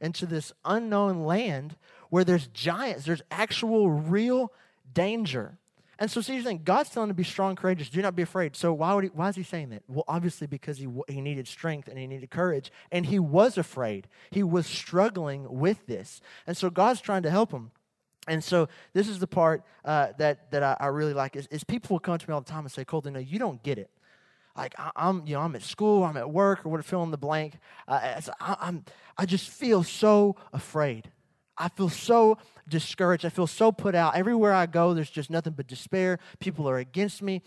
into 0.00 0.26
this 0.26 0.52
unknown 0.64 1.24
land 1.24 1.76
where 2.10 2.24
there's 2.24 2.48
giants, 2.48 3.04
there's 3.04 3.22
actual 3.30 3.90
real 3.90 4.52
danger. 4.92 5.58
And 6.00 6.08
so, 6.08 6.20
see, 6.20 6.34
you're 6.34 6.44
saying 6.44 6.62
God's 6.64 6.90
telling 6.90 7.08
him 7.08 7.14
to 7.14 7.16
be 7.16 7.24
strong, 7.24 7.56
courageous. 7.56 7.90
Do 7.90 8.00
not 8.00 8.14
be 8.14 8.22
afraid. 8.22 8.54
So, 8.54 8.72
why, 8.72 8.94
would 8.94 9.04
he, 9.04 9.10
why 9.10 9.30
is 9.30 9.36
he 9.36 9.42
saying 9.42 9.70
that? 9.70 9.82
Well, 9.88 10.04
obviously, 10.06 10.46
because 10.46 10.78
he, 10.78 10.86
he 11.08 11.20
needed 11.20 11.48
strength 11.48 11.88
and 11.88 11.98
he 11.98 12.06
needed 12.06 12.30
courage. 12.30 12.70
And 12.92 13.06
he 13.06 13.18
was 13.18 13.58
afraid. 13.58 14.06
He 14.30 14.44
was 14.44 14.66
struggling 14.66 15.58
with 15.58 15.86
this. 15.86 16.20
And 16.46 16.56
so, 16.56 16.70
God's 16.70 17.00
trying 17.00 17.24
to 17.24 17.30
help 17.30 17.50
him. 17.50 17.72
And 18.28 18.44
so, 18.44 18.68
this 18.92 19.08
is 19.08 19.18
the 19.18 19.26
part 19.26 19.64
uh, 19.84 20.08
that, 20.18 20.52
that 20.52 20.62
I, 20.62 20.76
I, 20.78 20.86
really 20.86 21.14
like 21.14 21.34
is, 21.34 21.48
is 21.48 21.64
people 21.64 21.94
will 21.94 22.00
come 22.00 22.16
to 22.16 22.28
me 22.28 22.32
all 22.32 22.42
the 22.42 22.50
time 22.50 22.64
and 22.64 22.70
say, 22.70 22.84
Colton, 22.84 23.14
no, 23.14 23.20
you 23.20 23.40
don't 23.40 23.60
get 23.64 23.78
it. 23.78 23.90
like 24.56 24.76
I, 24.78 24.92
am 24.96 25.24
you 25.26 25.34
know, 25.34 25.40
I'm 25.40 25.56
at 25.56 25.62
school, 25.62 26.04
I'm 26.04 26.16
at 26.16 26.30
work, 26.30 26.64
or 26.64 26.68
what, 26.68 26.84
fill 26.84 27.02
in 27.02 27.10
the 27.10 27.18
blank. 27.18 27.58
Uh, 27.88 28.20
I, 28.40 28.56
I'm, 28.60 28.84
I 29.16 29.26
just 29.26 29.48
feel 29.48 29.82
so 29.82 30.36
afraid. 30.52 31.10
I 31.58 31.68
feel 31.68 31.88
so 31.88 32.38
discouraged. 32.68 33.24
I 33.24 33.30
feel 33.30 33.46
so 33.46 33.72
put 33.72 33.94
out. 33.94 34.14
Everywhere 34.14 34.52
I 34.52 34.66
go, 34.66 34.94
there's 34.94 35.10
just 35.10 35.30
nothing 35.30 35.54
but 35.54 35.66
despair. 35.66 36.18
People 36.38 36.68
are 36.68 36.78
against 36.78 37.22
me. 37.22 37.42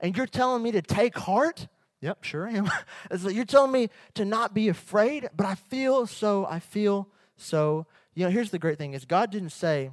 And 0.00 0.16
you're 0.16 0.26
telling 0.26 0.62
me 0.62 0.72
to 0.72 0.82
take 0.82 1.16
heart? 1.16 1.68
Yep, 2.00 2.24
sure 2.24 2.48
I 2.48 2.52
am. 2.52 2.70
it's 3.10 3.24
like 3.24 3.34
you're 3.34 3.44
telling 3.44 3.72
me 3.72 3.90
to 4.14 4.24
not 4.24 4.54
be 4.54 4.68
afraid, 4.68 5.28
but 5.36 5.46
I 5.46 5.54
feel 5.54 6.06
so, 6.06 6.46
I 6.46 6.58
feel 6.58 7.08
so. 7.36 7.86
You 8.14 8.24
know, 8.24 8.30
here's 8.30 8.50
the 8.50 8.58
great 8.58 8.78
thing 8.78 8.94
is 8.94 9.04
God 9.04 9.30
didn't 9.30 9.50
say, 9.50 9.90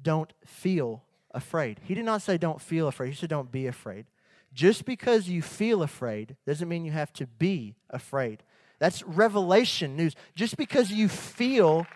don't 0.00 0.32
feel 0.46 1.02
afraid. 1.32 1.80
He 1.82 1.94
did 1.94 2.04
not 2.04 2.22
say 2.22 2.38
don't 2.38 2.60
feel 2.60 2.88
afraid. 2.88 3.10
He 3.10 3.14
said 3.16 3.30
don't 3.30 3.50
be 3.50 3.66
afraid. 3.66 4.06
Just 4.52 4.84
because 4.84 5.28
you 5.28 5.42
feel 5.42 5.82
afraid 5.82 6.36
doesn't 6.46 6.68
mean 6.68 6.84
you 6.84 6.92
have 6.92 7.12
to 7.14 7.26
be 7.26 7.76
afraid. 7.88 8.42
That's 8.78 9.02
revelation 9.02 9.96
news. 9.96 10.14
Just 10.34 10.56
because 10.56 10.90
you 10.90 11.08
feel 11.08 11.86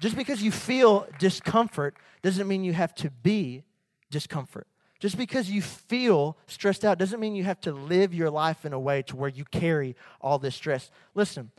just 0.00 0.16
because 0.16 0.42
you 0.42 0.50
feel 0.50 1.06
discomfort 1.18 1.94
doesn't 2.22 2.48
mean 2.48 2.64
you 2.64 2.72
have 2.72 2.94
to 2.96 3.10
be 3.10 3.64
discomfort. 4.10 4.66
Just 4.98 5.16
because 5.16 5.50
you 5.50 5.62
feel 5.62 6.36
stressed 6.46 6.84
out 6.84 6.98
doesn't 6.98 7.20
mean 7.20 7.34
you 7.34 7.44
have 7.44 7.60
to 7.62 7.72
live 7.72 8.12
your 8.12 8.30
life 8.30 8.66
in 8.66 8.72
a 8.72 8.78
way 8.78 9.02
to 9.02 9.16
where 9.16 9.30
you 9.30 9.44
carry 9.44 9.96
all 10.20 10.38
this 10.38 10.54
stress. 10.54 10.90
Listen, 11.14 11.50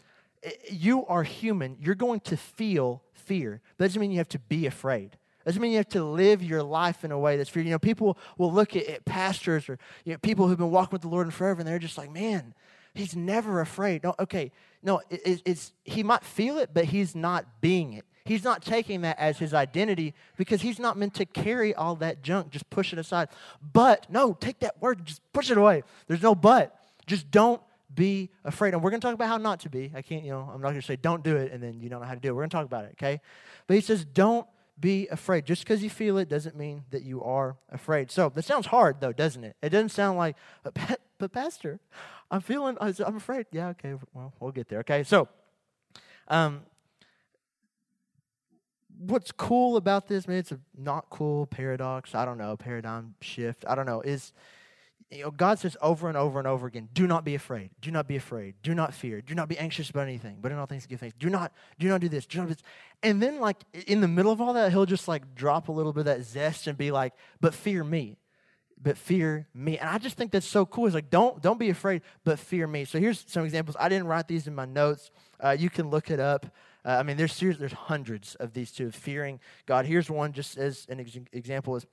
you 0.70 1.06
are 1.08 1.24
human. 1.24 1.78
You're 1.80 1.96
going 1.96 2.20
to 2.22 2.38
feel 2.38 3.02
fear. 3.14 3.62
That 3.78 3.88
doesn't 3.88 4.00
mean 4.00 4.12
you 4.12 4.20
have 4.20 4.30
to 4.30 4.40
be 4.40 4.68
afraid. 4.68 5.18
Doesn't 5.46 5.62
mean 5.62 5.72
you 5.72 5.78
have 5.78 5.90
to 5.90 6.04
live 6.04 6.44
your 6.44 6.62
life 6.62 7.04
in 7.04 7.12
a 7.12 7.18
way 7.18 7.36
that's 7.36 7.50
fear. 7.50 7.64
You 7.64 7.72
know, 7.72 7.80
people 7.80 8.18
will 8.38 8.54
look 8.54 8.76
at, 8.76 8.88
at 8.88 9.06
pastors 9.06 9.68
or 9.70 9.80
you 10.06 10.14
know, 10.14 10.20
people 10.20 10.48
who've 10.48 10.58
been 10.58 10.70
walking 10.70 10.94
with 10.94 11.02
the 11.02 11.08
Lord 11.08 11.26
and 11.26 11.34
forever, 11.34 11.62
and 11.62 11.68
they're 11.68 11.80
just 11.80 11.98
like, 11.98 12.12
man, 12.12 12.54
he's 12.94 13.16
never 13.16 13.60
afraid. 13.60 14.04
No, 14.04 14.14
okay, 14.20 14.52
no, 14.84 15.02
it, 15.10 15.42
it's 15.46 15.74
he 15.84 16.04
might 16.04 16.24
feel 16.24 16.60
it, 16.60 16.70
but 16.74 16.86
he's 16.86 17.16
not 17.16 17.60
being 17.60 17.94
it. 17.94 18.06
He's 18.24 18.44
not 18.44 18.62
taking 18.62 19.02
that 19.02 19.18
as 19.20 19.40
his 19.40 19.54
identity 19.54 20.14
because 20.38 20.62
he's 20.62 20.80
not 20.80 20.98
meant 20.98 21.16
to 21.16 21.26
carry 21.26 21.74
all 21.74 21.96
that 21.96 22.22
junk. 22.22 22.52
Just 22.52 22.70
push 22.70 22.94
it 22.94 23.00
aside. 23.00 23.30
But 23.74 24.08
no, 24.10 24.34
take 24.34 24.60
that 24.60 24.82
word 24.82 25.06
just 25.06 25.22
push 25.34 25.50
it 25.50 25.58
away. 25.58 25.84
There's 26.08 26.22
no 26.22 26.36
but. 26.36 26.76
Just 27.08 27.32
don't 27.32 27.62
be 27.94 28.30
afraid. 28.46 28.74
And 28.74 28.84
we're 28.84 28.92
going 28.92 29.02
to 29.02 29.06
talk 29.06 29.16
about 29.16 29.28
how 29.28 29.38
not 29.38 29.62
to 29.62 29.70
be. 29.70 29.92
I 29.96 30.02
can't, 30.02 30.24
you 30.24 30.32
know, 30.32 30.50
I'm 30.54 30.62
not 30.62 30.70
going 30.70 30.82
to 30.82 30.86
say 30.86 30.96
don't 30.96 31.24
do 31.24 31.36
it 31.36 31.52
and 31.52 31.62
then 31.62 31.82
you 31.82 31.90
don't 31.90 32.02
know 32.02 32.08
how 32.08 32.14
to 32.14 32.20
do 32.20 32.30
it. 32.30 32.32
We're 32.34 32.42
going 32.42 32.50
to 32.52 32.58
talk 32.58 32.66
about 32.66 32.86
it, 32.86 32.92
okay? 32.94 33.22
But 33.68 33.76
he 33.76 33.82
says 33.82 34.06
don't 34.06 34.48
be 34.80 35.08
afraid. 35.10 35.46
Just 35.46 35.64
because 35.64 35.84
you 35.84 35.90
feel 35.90 36.18
it 36.18 36.30
doesn't 36.30 36.56
mean 36.56 36.84
that 36.92 37.04
you 37.04 37.24
are 37.24 37.56
afraid. 37.72 38.12
So 38.12 38.30
that 38.30 38.44
sounds 38.44 38.68
hard, 38.68 39.00
though, 39.00 39.14
doesn't 39.14 39.44
it? 39.44 39.56
It 39.62 39.70
doesn't 39.70 39.90
sound 39.90 40.18
like, 40.18 40.36
but, 40.64 41.00
but 41.18 41.32
Pastor, 41.32 41.80
I'm 42.30 42.42
feeling, 42.42 42.78
I'm 42.80 43.16
afraid. 43.16 43.46
Yeah, 43.52 43.70
okay, 43.70 43.96
well, 44.14 44.34
we'll 44.40 44.52
get 44.52 44.70
there, 44.70 44.80
okay? 44.80 45.04
So, 45.04 45.28
um, 46.28 46.62
what's 49.02 49.32
cool 49.32 49.78
about 49.78 50.08
this, 50.08 50.28
maybe 50.28 50.40
it's 50.40 50.52
a 50.52 50.60
not 50.78 51.10
cool 51.10 51.48
paradox, 51.48 52.14
I 52.14 52.26
don't 52.26 52.38
know, 52.38 52.56
paradigm 52.56 53.16
shift, 53.22 53.66
I 53.68 53.76
don't 53.76 53.86
know, 53.86 54.02
is 54.02 54.34
you 55.12 55.24
know, 55.24 55.32
God 55.32 55.60
says 55.60 55.76
over 55.82 56.08
and 56.08 56.18
over 56.18 56.40
and 56.40 56.48
over 56.48 56.68
again, 56.68 56.88
do 56.94 57.06
not 57.06 57.26
be 57.26 57.36
afraid. 57.36 57.70
Do 57.82 57.92
not 57.92 58.08
be 58.08 58.16
afraid. 58.16 58.56
Do 58.64 58.74
not 58.74 58.94
fear. 58.94 59.22
Do 59.22 59.36
not 59.36 59.50
be 59.50 59.58
anxious 59.58 59.90
about 59.90 60.08
anything, 60.08 60.38
but 60.42 60.54
in 60.54 60.58
all 60.58 60.66
things 60.66 60.86
give 60.86 61.02
thanks. 61.02 61.18
Do 61.20 61.30
not, 61.30 61.52
do 61.80 61.90
not 61.90 62.00
do 62.00 62.08
this. 62.08 62.26
Do 62.26 62.38
not 62.40 62.48
do 62.48 62.54
this. 62.54 62.64
And 63.04 63.22
then, 63.22 63.42
like, 63.42 63.58
in 63.88 64.00
the 64.00 64.08
middle 64.08 64.32
of 64.32 64.40
all 64.40 64.54
that, 64.54 64.72
he'll 64.72 64.86
just 64.86 65.10
like 65.10 65.36
drop 65.36 65.68
a 65.68 65.72
little 65.72 65.92
bit 65.92 66.02
of 66.02 66.06
that 66.06 66.24
zest 66.24 66.68
and 66.68 66.78
be 66.78 66.92
like, 66.92 67.14
but 67.42 67.54
fear 67.54 67.84
me. 67.84 68.20
But 68.82 68.98
fear 68.98 69.48
me. 69.54 69.78
And 69.78 69.90
I 69.90 69.98
just 69.98 70.16
think 70.16 70.32
that's 70.32 70.48
so 70.48 70.66
cool. 70.66 70.86
It's 70.86 70.96
like, 70.96 71.10
don't, 71.10 71.42
don't 71.42 71.60
be 71.60 71.70
afraid, 71.70 72.04
but 72.24 72.40
fear 72.40 72.66
me. 72.66 72.86
So 72.86 72.98
here's 72.98 73.26
some 73.28 73.44
examples. 73.44 73.76
I 73.80 73.90
didn't 73.90 74.08
write 74.08 74.30
these 74.30 74.48
in 74.48 74.56
my 74.56 74.66
notes. 74.66 75.12
Uh, 75.44 75.56
you 75.60 75.70
can 75.70 75.90
look 75.90 76.10
it 76.10 76.22
up. 76.22 76.46
Uh, 76.84 76.98
I 77.00 77.04
mean, 77.04 77.18
there's 77.18 77.40
there's 77.40 77.74
hundreds 77.74 78.36
of 78.36 78.54
these 78.54 78.72
two 78.72 78.88
of 78.88 78.96
fearing 78.96 79.40
God. 79.66 79.86
Here's 79.86 80.10
one 80.10 80.34
just 80.34 80.58
as 80.58 80.88
an 80.90 81.00
ex- 81.00 81.18
example 81.32 81.76
is 81.76 81.86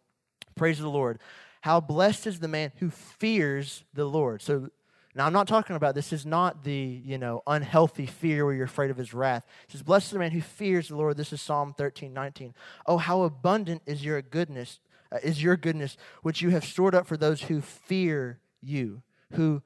praise 0.54 0.78
the 0.78 0.88
Lord. 0.88 1.18
How 1.62 1.80
blessed 1.80 2.26
is 2.26 2.40
the 2.40 2.48
man 2.48 2.72
who 2.76 2.90
fears 2.90 3.84
the 3.92 4.04
Lord. 4.04 4.42
So 4.42 4.70
now 5.14 5.26
I'm 5.26 5.32
not 5.32 5.48
talking 5.48 5.74
about 5.74 5.94
this 5.94 6.12
is 6.12 6.24
not 6.24 6.62
the, 6.62 7.00
you 7.04 7.18
know, 7.18 7.42
unhealthy 7.46 8.06
fear 8.06 8.44
where 8.44 8.54
you're 8.54 8.66
afraid 8.66 8.90
of 8.90 8.96
his 8.96 9.12
wrath. 9.12 9.44
It 9.64 9.72
says, 9.72 9.82
Blessed 9.82 10.06
is 10.06 10.12
the 10.12 10.18
man 10.18 10.30
who 10.30 10.40
fears 10.40 10.88
the 10.88 10.96
Lord. 10.96 11.16
This 11.16 11.32
is 11.32 11.40
Psalm 11.40 11.74
13, 11.76 12.12
19. 12.12 12.54
Oh, 12.86 12.98
how 12.98 13.22
abundant 13.22 13.82
is 13.84 14.04
your 14.04 14.22
goodness, 14.22 14.78
uh, 15.10 15.18
is 15.22 15.42
your 15.42 15.56
goodness, 15.56 15.96
which 16.22 16.40
you 16.40 16.50
have 16.50 16.64
stored 16.64 16.94
up 16.94 17.06
for 17.06 17.16
those 17.16 17.42
who 17.42 17.60
fear 17.60 18.38
you, 18.62 19.02
who 19.32 19.62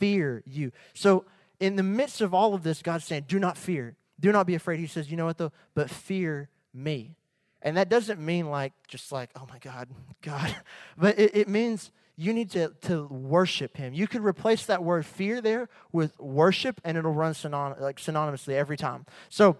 fear 0.00 0.42
you. 0.44 0.72
So 0.92 1.24
in 1.60 1.76
the 1.76 1.82
midst 1.82 2.20
of 2.20 2.34
all 2.34 2.54
of 2.54 2.62
this, 2.62 2.82
God's 2.82 3.04
saying, 3.04 3.26
Do 3.28 3.38
not 3.38 3.56
fear. 3.56 3.96
Do 4.18 4.32
not 4.32 4.46
be 4.46 4.54
afraid. 4.54 4.80
He 4.80 4.86
says, 4.86 5.10
You 5.10 5.16
know 5.16 5.26
what 5.26 5.38
though? 5.38 5.52
But 5.74 5.90
fear 5.90 6.48
me. 6.72 7.16
And 7.62 7.76
that 7.76 7.88
doesn't 7.88 8.20
mean 8.20 8.48
like 8.48 8.72
just 8.86 9.10
like, 9.10 9.30
oh 9.34 9.46
my 9.48 9.58
God, 9.58 9.88
God. 10.22 10.54
But 10.96 11.18
it, 11.18 11.34
it 11.34 11.48
means 11.48 11.90
you 12.16 12.32
need 12.32 12.50
to, 12.52 12.72
to 12.82 13.06
worship 13.06 13.76
him. 13.76 13.92
You 13.92 14.06
could 14.06 14.22
replace 14.22 14.66
that 14.66 14.82
word 14.82 15.04
fear 15.04 15.40
there 15.40 15.68
with 15.92 16.18
worship 16.18 16.80
and 16.84 16.96
it'll 16.96 17.12
run 17.12 17.32
synon- 17.32 17.80
like 17.80 17.98
synonymously 17.98 18.54
every 18.54 18.76
time. 18.76 19.04
So 19.28 19.56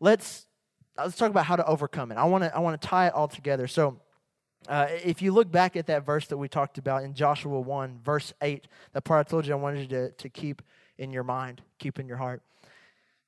let's 0.00 0.46
let's 0.96 1.16
talk 1.16 1.30
about 1.30 1.46
how 1.46 1.56
to 1.56 1.66
overcome 1.66 2.12
it. 2.12 2.18
I 2.18 2.24
want 2.24 2.44
to 2.44 2.54
I 2.54 2.60
want 2.60 2.80
to 2.80 2.86
tie 2.86 3.08
it 3.08 3.14
all 3.14 3.28
together. 3.28 3.66
So 3.66 3.98
uh, 4.68 4.86
if 5.04 5.20
you 5.20 5.32
look 5.32 5.50
back 5.50 5.76
at 5.76 5.86
that 5.88 6.06
verse 6.06 6.28
that 6.28 6.36
we 6.36 6.48
talked 6.48 6.78
about 6.78 7.02
in 7.02 7.14
Joshua 7.14 7.60
1, 7.60 7.98
verse 8.04 8.32
8, 8.40 8.68
that 8.92 9.02
part 9.02 9.26
I 9.26 9.28
told 9.28 9.44
you 9.44 9.54
I 9.54 9.56
wanted 9.56 9.80
you 9.80 9.88
to, 9.88 10.10
to 10.12 10.28
keep 10.28 10.62
in 10.98 11.12
your 11.12 11.24
mind, 11.24 11.62
keep 11.80 11.98
in 11.98 12.06
your 12.06 12.18
heart 12.18 12.42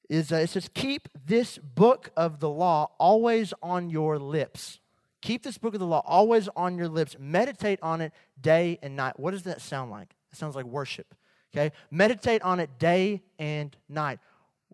is 0.09 0.33
uh, 0.33 0.37
it 0.37 0.51
says, 0.51 0.69
Keep 0.75 1.09
this 1.27 1.59
book 1.59 2.11
of 2.17 2.41
the 2.41 2.49
law 2.49 2.91
always 2.99 3.55
on 3.63 3.91
your 3.91 4.19
lips. 4.19 4.81
Keep 5.23 5.43
this 5.43 5.57
book 5.57 5.73
of 5.73 5.81
the 5.81 5.87
law 5.87 6.03
always 6.05 6.49
on 6.55 6.77
your 6.77 6.89
lips. 6.89 7.17
Meditate 7.19 7.79
on 7.83 8.03
it 8.03 8.13
day 8.39 8.79
and 8.83 8.95
night. 8.95 9.19
What 9.19 9.31
does 9.31 9.45
that 9.45 9.63
sound 9.63 9.91
like? 9.91 10.15
It 10.31 10.37
sounds 10.37 10.55
like 10.55 10.67
worship. 10.67 11.15
Okay? 11.57 11.75
Meditate 11.91 12.43
on 12.43 12.61
it 12.61 12.79
day 12.79 13.23
and 13.39 13.75
night. 13.89 14.19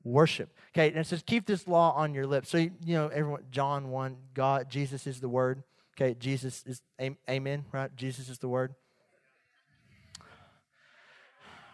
Worship. 0.02 0.52
Okay, 0.74 0.88
and 0.88 0.96
it 0.96 1.06
says, 1.06 1.22
keep 1.24 1.46
this 1.46 1.68
law 1.68 1.92
on 1.92 2.14
your 2.14 2.26
lips. 2.26 2.48
So, 2.48 2.58
you 2.58 2.70
know, 2.86 3.08
everyone, 3.08 3.42
John 3.50 3.90
1, 3.90 4.16
God, 4.34 4.70
Jesus 4.70 5.06
is 5.06 5.20
the 5.20 5.28
word. 5.28 5.62
Okay, 5.94 6.14
Jesus 6.18 6.64
is, 6.66 6.80
amen, 7.28 7.66
right? 7.70 7.94
Jesus 7.94 8.28
is 8.28 8.38
the 8.38 8.48
word. 8.48 8.74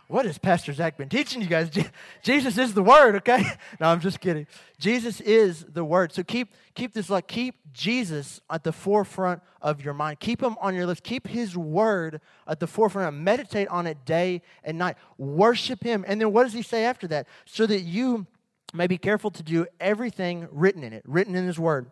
What 0.08 0.24
has 0.24 0.38
Pastor 0.38 0.72
Zach 0.72 0.96
been 0.96 1.08
teaching 1.08 1.42
you 1.42 1.48
guys? 1.48 1.68
Jesus 2.22 2.58
is 2.58 2.74
the 2.74 2.82
word, 2.82 3.16
okay? 3.16 3.44
No, 3.80 3.88
I'm 3.88 4.00
just 4.00 4.20
kidding. 4.20 4.46
Jesus 4.78 5.20
is 5.20 5.64
the 5.64 5.84
word. 5.84 6.12
So 6.12 6.22
keep 6.22 6.54
keep 6.74 6.92
this 6.94 7.10
like 7.10 7.26
keep 7.26 7.56
Jesus 7.72 8.40
at 8.48 8.62
the 8.64 8.72
forefront 8.72 9.42
of 9.60 9.84
your 9.84 9.94
mind. 9.94 10.20
Keep 10.20 10.42
him 10.42 10.56
on 10.60 10.74
your 10.74 10.86
lips. 10.86 11.00
Keep 11.02 11.26
his 11.26 11.56
word 11.56 12.20
at 12.46 12.60
the 12.60 12.66
forefront. 12.66 13.16
Meditate 13.16 13.68
on 13.68 13.86
it 13.86 14.04
day 14.04 14.42
and 14.62 14.78
night. 14.78 14.96
Worship 15.18 15.82
him. 15.82 16.04
And 16.06 16.20
then 16.20 16.32
what 16.32 16.44
does 16.44 16.52
he 16.52 16.62
say 16.62 16.84
after 16.84 17.06
that? 17.08 17.26
So 17.44 17.66
that 17.66 17.80
you 17.80 18.26
may 18.72 18.86
be 18.86 18.98
careful 18.98 19.30
to 19.32 19.42
do 19.42 19.66
everything 19.80 20.48
written 20.50 20.84
in 20.84 20.92
it, 20.92 21.02
written 21.06 21.34
in 21.34 21.46
his 21.46 21.58
word 21.58 21.90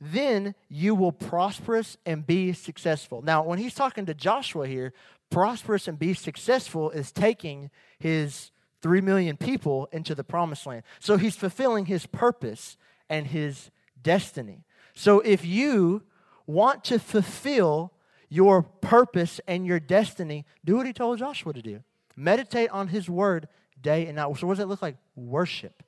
then 0.00 0.54
you 0.68 0.94
will 0.94 1.12
prosperous 1.12 1.96
and 2.04 2.26
be 2.26 2.52
successful. 2.52 3.22
Now, 3.22 3.42
when 3.42 3.58
he's 3.58 3.74
talking 3.74 4.06
to 4.06 4.14
Joshua 4.14 4.66
here, 4.66 4.92
prosperous 5.30 5.88
and 5.88 5.98
be 5.98 6.14
successful 6.14 6.90
is 6.90 7.12
taking 7.12 7.70
his 7.98 8.50
3 8.82 9.00
million 9.00 9.36
people 9.36 9.88
into 9.92 10.14
the 10.14 10.24
promised 10.24 10.66
land. 10.66 10.82
So 11.00 11.16
he's 11.16 11.36
fulfilling 11.36 11.86
his 11.86 12.06
purpose 12.06 12.76
and 13.08 13.26
his 13.26 13.70
destiny. 14.02 14.64
So 14.94 15.20
if 15.20 15.44
you 15.44 16.02
want 16.46 16.84
to 16.84 16.98
fulfill 16.98 17.92
your 18.28 18.62
purpose 18.62 19.40
and 19.46 19.66
your 19.66 19.80
destiny, 19.80 20.44
do 20.64 20.76
what 20.76 20.86
he 20.86 20.92
told 20.92 21.18
Joshua 21.18 21.52
to 21.52 21.62
do. 21.62 21.82
Meditate 22.16 22.70
on 22.70 22.88
his 22.88 23.08
word 23.08 23.48
day 23.80 24.06
and 24.06 24.16
night. 24.16 24.36
So 24.36 24.46
what 24.46 24.54
does 24.54 24.64
it 24.64 24.68
look 24.68 24.82
like? 24.82 24.96
Worship. 25.16 25.82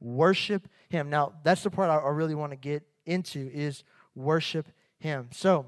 Worship 0.00 0.68
him. 0.88 1.10
Now, 1.10 1.32
that's 1.42 1.62
the 1.62 1.70
part 1.70 1.90
I 1.90 2.08
really 2.10 2.34
want 2.34 2.52
to 2.52 2.56
get 2.56 2.82
into 3.04 3.50
is 3.52 3.82
worship 4.14 4.68
him. 4.98 5.28
So 5.32 5.66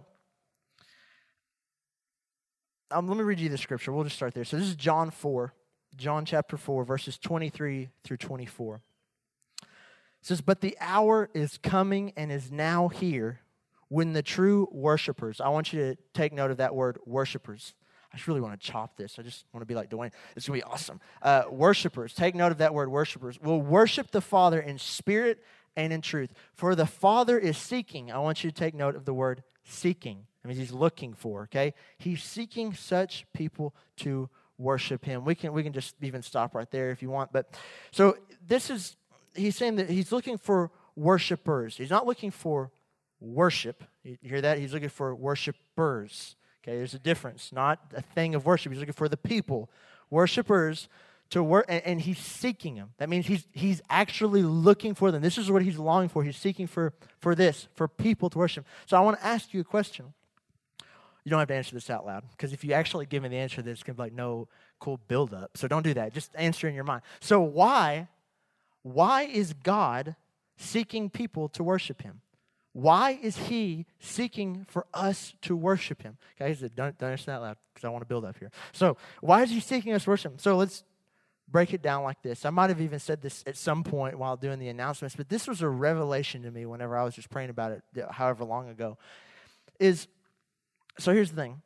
um, 2.91 3.09
let 3.09 3.17
me 3.17 3.25
read 3.25 3.41
you 3.41 3.49
the 3.49 3.59
scripture. 3.59 3.93
We'll 3.93 4.05
just 4.05 4.17
start 4.17 4.35
there. 4.35 4.45
So 4.45 4.57
this 4.57 4.67
is 4.67 4.77
John 4.77 5.11
4, 5.11 5.53
John 5.97 6.25
chapter 6.25 6.57
4, 6.57 6.85
verses 6.85 7.19
23 7.19 7.89
through 8.05 8.17
24. 8.17 8.81
It 9.61 9.67
says, 10.23 10.41
But 10.41 10.61
the 10.61 10.77
hour 10.81 11.29
is 11.35 11.59
coming 11.59 12.13
and 12.17 12.33
is 12.33 12.51
now 12.51 12.89
here 12.89 13.41
when 13.89 14.13
the 14.13 14.23
true 14.23 14.69
worshipers, 14.71 15.41
I 15.41 15.49
want 15.49 15.73
you 15.73 15.81
to 15.81 15.97
take 16.13 16.33
note 16.33 16.51
of 16.51 16.59
that 16.59 16.75
word, 16.75 16.99
worshipers. 17.07 17.75
I 18.13 18.17
just 18.17 18.27
really 18.27 18.41
want 18.41 18.59
to 18.59 18.67
chop 18.67 18.97
this. 18.97 19.19
I 19.19 19.23
just 19.23 19.45
want 19.53 19.63
to 19.63 19.67
be 19.67 19.75
like 19.75 19.91
Dwayne. 19.91 20.11
It's 20.35 20.47
going 20.47 20.61
to 20.61 20.67
be 20.67 20.71
awesome. 20.71 21.01
Uh, 21.21 21.45
worshipers, 21.51 22.15
take 22.15 22.35
note 22.35 22.53
of 22.53 22.59
that 22.59 22.73
word, 22.73 22.91
worshipers, 22.91 23.39
will 23.41 23.61
worship 23.61 24.11
the 24.11 24.21
Father 24.21 24.61
in 24.61 24.79
spirit 24.79 25.43
and 25.77 25.93
in 25.93 26.01
truth. 26.01 26.33
For 26.55 26.75
the 26.75 26.87
Father 26.87 27.39
is 27.39 27.59
seeking. 27.59 28.11
I 28.11 28.19
want 28.19 28.45
you 28.45 28.51
to 28.51 28.57
take 28.57 28.75
note 28.75 28.97
of 28.97 29.05
the 29.05 29.15
word 29.15 29.43
seeking 29.65 30.27
He's 30.49 30.73
looking 30.73 31.15
for, 31.15 31.43
okay? 31.43 31.75
He's 31.99 32.23
seeking 32.23 32.75
such 32.75 33.27
people 33.33 33.75
to 33.99 34.29
worship 34.59 35.05
him. 35.05 35.25
We 35.25 35.35
can 35.35 35.53
we 35.53 35.63
can 35.63 35.73
just 35.73 35.95
even 36.03 36.23
stop 36.23 36.55
right 36.55 36.71
there 36.71 36.91
if 36.91 37.03
you 37.03 37.11
want. 37.11 37.33
But 37.33 37.59
so 37.93 38.17
this 38.47 38.71
is 38.71 38.97
he's 39.35 39.57
saying 39.57 39.77
that 39.77 39.89
he's 39.89 40.13
looking 40.13 40.37
for 40.37 40.71
worshipers. 40.97 41.77
He's 41.77 41.91
not 41.91 42.07
looking 42.07 42.31
for 42.31 42.71
worship. 43.21 43.85
You 44.03 44.17
hear 44.23 44.41
that? 44.41 44.59
He's 44.59 44.75
looking 44.75 44.89
for 44.89 45.15
worshipers. 45.15 46.37
Okay, 46.63 46.77
there's 46.77 46.95
a 46.95 46.99
difference. 46.99 47.53
Not 47.53 47.81
a 47.95 48.03
thing 48.03 48.35
of 48.35 48.45
worship. 48.45 48.73
He's 48.73 48.81
looking 48.81 48.95
for 48.95 49.09
the 49.09 49.17
people, 49.17 49.71
worshipers 50.11 50.89
to 51.31 51.43
work, 51.43 51.67
and, 51.69 51.83
and, 51.85 52.01
he's 52.01 52.19
seeking 52.19 52.77
them. 52.77 52.91
That 52.97 53.11
means 53.11 53.27
he's 53.27 53.47
he's 53.53 53.83
actually 53.91 54.43
looking 54.43 54.95
for 54.95 55.13
them. 55.13 55.23
This 55.23 55.39
is 55.39 55.51
what 55.51 55.63
he's 55.63 55.79
longing 55.79 56.09
for. 56.09 56.25
He's 56.25 56.37
seeking 56.37 56.67
for 56.67 56.95
for 57.21 57.35
this, 57.35 57.69
for 57.75 57.87
people 57.87 58.31
to 58.31 58.39
worship. 58.39 58.67
So 58.87 58.97
I 58.97 59.01
want 59.01 59.19
to 59.19 59.25
ask 59.25 59.53
you 59.53 59.61
a 59.61 59.65
question. 59.65 60.15
You 61.29 61.31
don't 61.31 61.41
have 61.41 61.49
to 61.49 61.55
answer 61.55 61.75
this 61.75 61.91
out 61.91 62.07
loud 62.07 62.25
because 62.31 62.55
if 62.55 62.65
you 62.65 62.73
actually 62.73 63.05
give 63.05 63.23
me 63.23 63.29
the 63.29 63.37
answer, 63.37 63.61
there's 63.61 63.83
going 63.83 63.95
to 63.95 63.99
be 63.99 64.05
like 64.05 64.15
no 64.15 64.49
cool 64.79 64.99
build 65.09 65.35
up. 65.35 65.59
So 65.59 65.69
don't 65.69 65.83
do 65.83 65.93
that. 65.93 66.15
Just 66.15 66.31
answer 66.35 66.67
in 66.67 66.75
your 66.75 66.85
mind. 66.85 67.03
So 67.21 67.39
why 67.43 68.09
why 68.81 69.25
is 69.25 69.53
God 69.53 70.17
seeking 70.57 71.11
people 71.11 71.51
to 71.51 71.63
worship 71.63 72.01
Him? 72.01 72.23
Why 72.73 73.19
is 73.21 73.37
he 73.37 73.85
seeking 73.99 74.65
for 74.71 74.87
us 74.95 75.35
to 75.43 75.55
worship 75.55 76.01
him? 76.01 76.17
Guys, 76.39 76.61
don't, 76.61 76.97
don't 76.97 77.11
answer 77.11 77.27
that 77.27 77.43
loud 77.43 77.57
because 77.75 77.85
I 77.85 77.89
want 77.89 78.03
to 78.03 78.07
build 78.07 78.25
up 78.25 78.39
here. 78.39 78.53
So, 78.71 78.97
why 79.21 79.43
is 79.43 79.51
he 79.51 79.59
seeking 79.59 79.95
us 79.95 80.07
worship 80.07 80.31
him? 80.33 80.39
So, 80.39 80.57
let's 80.57 80.85
break 81.49 81.75
it 81.75 81.83
down 81.83 82.05
like 82.05 82.23
this. 82.23 82.45
I 82.45 82.51
might 82.51 82.71
have 82.71 82.81
even 82.81 83.01
said 83.01 83.21
this 83.21 83.43
at 83.49 83.57
some 83.57 83.83
point 83.83 84.17
while 84.17 84.37
doing 84.37 84.61
the 84.61 84.69
announcements, 84.69 85.17
but 85.17 85.29
this 85.29 85.49
was 85.49 85.61
a 85.61 85.69
revelation 85.69 86.43
to 86.43 86.53
me 86.53 86.67
whenever 86.67 86.97
I 86.97 87.03
was 87.03 87.15
just 87.15 87.31
praying 87.31 87.51
about 87.51 87.73
it, 87.73 87.83
however 88.13 88.45
long 88.45 88.69
ago. 88.69 88.97
Is 89.81 90.07
so 90.99 91.13
here's 91.13 91.31
the 91.31 91.37
thing. 91.37 91.63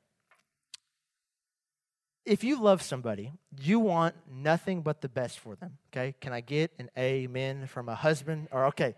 If 2.25 2.45
you 2.45 2.61
love 2.61 2.83
somebody, 2.83 3.33
you 3.61 3.81
want 3.81 4.15
nothing 4.31 4.83
but 4.83 5.01
the 5.01 5.09
best 5.09 5.41
for 5.41 5.57
them. 5.57 5.79
Okay? 5.91 6.15
Can 6.21 6.33
I 6.33 6.41
get 6.41 6.71
an 6.79 6.89
amen 6.97 7.67
from 7.67 7.89
a 7.89 7.97
husband? 7.97 8.49
Or 8.53 8.67
okay, 8.67 8.95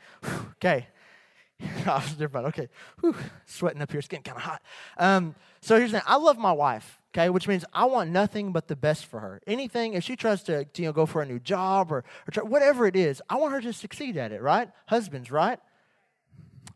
okay. 0.56 0.88
Different. 2.18 2.48
Okay, 2.48 2.68
Whew. 3.00 3.14
sweating 3.46 3.80
up 3.80 3.90
here, 3.90 3.98
it's 3.98 4.08
getting 4.08 4.24
kind 4.24 4.36
of 4.36 4.42
hot. 4.42 4.62
Um, 4.98 5.34
so 5.60 5.78
here's 5.78 5.92
the 5.92 5.98
thing: 6.00 6.06
I 6.06 6.16
love 6.16 6.36
my 6.36 6.52
wife. 6.52 7.00
Okay, 7.14 7.30
which 7.30 7.46
means 7.46 7.64
I 7.72 7.84
want 7.84 8.10
nothing 8.10 8.52
but 8.52 8.66
the 8.66 8.74
best 8.74 9.06
for 9.06 9.20
her. 9.20 9.40
Anything, 9.46 9.94
if 9.94 10.02
she 10.02 10.16
tries 10.16 10.42
to, 10.44 10.66
you 10.74 10.84
know, 10.86 10.92
go 10.92 11.06
for 11.06 11.22
a 11.22 11.26
new 11.26 11.38
job 11.38 11.92
or, 11.92 11.98
or 11.98 12.30
try, 12.32 12.42
whatever 12.42 12.86
it 12.86 12.96
is, 12.96 13.22
I 13.30 13.36
want 13.36 13.52
her 13.52 13.60
to 13.60 13.72
succeed 13.72 14.16
at 14.16 14.32
it. 14.32 14.42
Right? 14.42 14.68
Husbands, 14.86 15.30
right? 15.30 15.60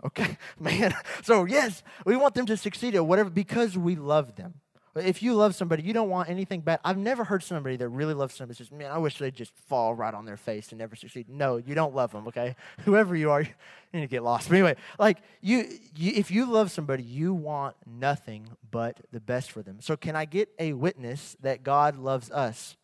Okay, 0.05 0.39
man. 0.61 0.95
So 1.23 1.45
yes, 1.45 1.83
we 2.05 2.17
want 2.17 2.35
them 2.35 2.47
to 2.47 2.57
succeed 2.57 2.95
at 2.95 3.07
whatever 3.07 3.31
because 3.31 3.77
we 3.77 3.97
love 3.97 4.37
them. 4.37 4.55
If 4.95 5.23
you 5.23 5.35
love 5.35 5.55
somebody, 5.55 5.85
you 5.85 5.93
don't 5.93 6.09
want 6.09 6.29
anything 6.29 6.61
bad. 6.61 6.81
I've 6.85 6.99
never 6.99 7.23
heard 7.23 7.43
somebody 7.45 7.77
that 7.77 7.89
really 7.89 8.15
loves 8.15 8.35
somebody 8.35 8.57
says, 8.57 8.73
"Man, 8.73 8.91
I 8.91 8.99
wish 8.99 9.19
they'd 9.19 9.35
just 9.35 9.53
fall 9.69 9.95
right 9.95 10.13
on 10.13 10.25
their 10.25 10.37
face 10.37 10.71
and 10.71 10.79
never 10.79 10.97
succeed." 10.97 11.29
No, 11.29 11.57
you 11.57 11.75
don't 11.75 11.95
love 11.95 12.13
them. 12.13 12.27
Okay, 12.29 12.57
whoever 12.85 13.15
you 13.15 13.31
are, 13.31 13.43
you 13.43 13.51
need 13.93 14.01
to 14.01 14.07
get 14.07 14.25
lost. 14.25 14.49
But 14.49 14.57
anyway, 14.57 14.77
like 14.99 15.19
you, 15.41 15.69
you, 15.95 16.13
if 16.15 16.31
you 16.31 16.47
love 16.47 16.71
somebody, 16.71 17.03
you 17.03 17.33
want 17.35 17.77
nothing 17.87 18.49
but 18.71 19.01
the 19.13 19.21
best 19.21 19.53
for 19.53 19.63
them. 19.63 19.79
So, 19.81 19.97
can 19.97 20.17
I 20.17 20.25
get 20.25 20.49
a 20.59 20.73
witness 20.73 21.37
that 21.43 21.63
God 21.63 21.97
loves 21.97 22.31
us? 22.31 22.77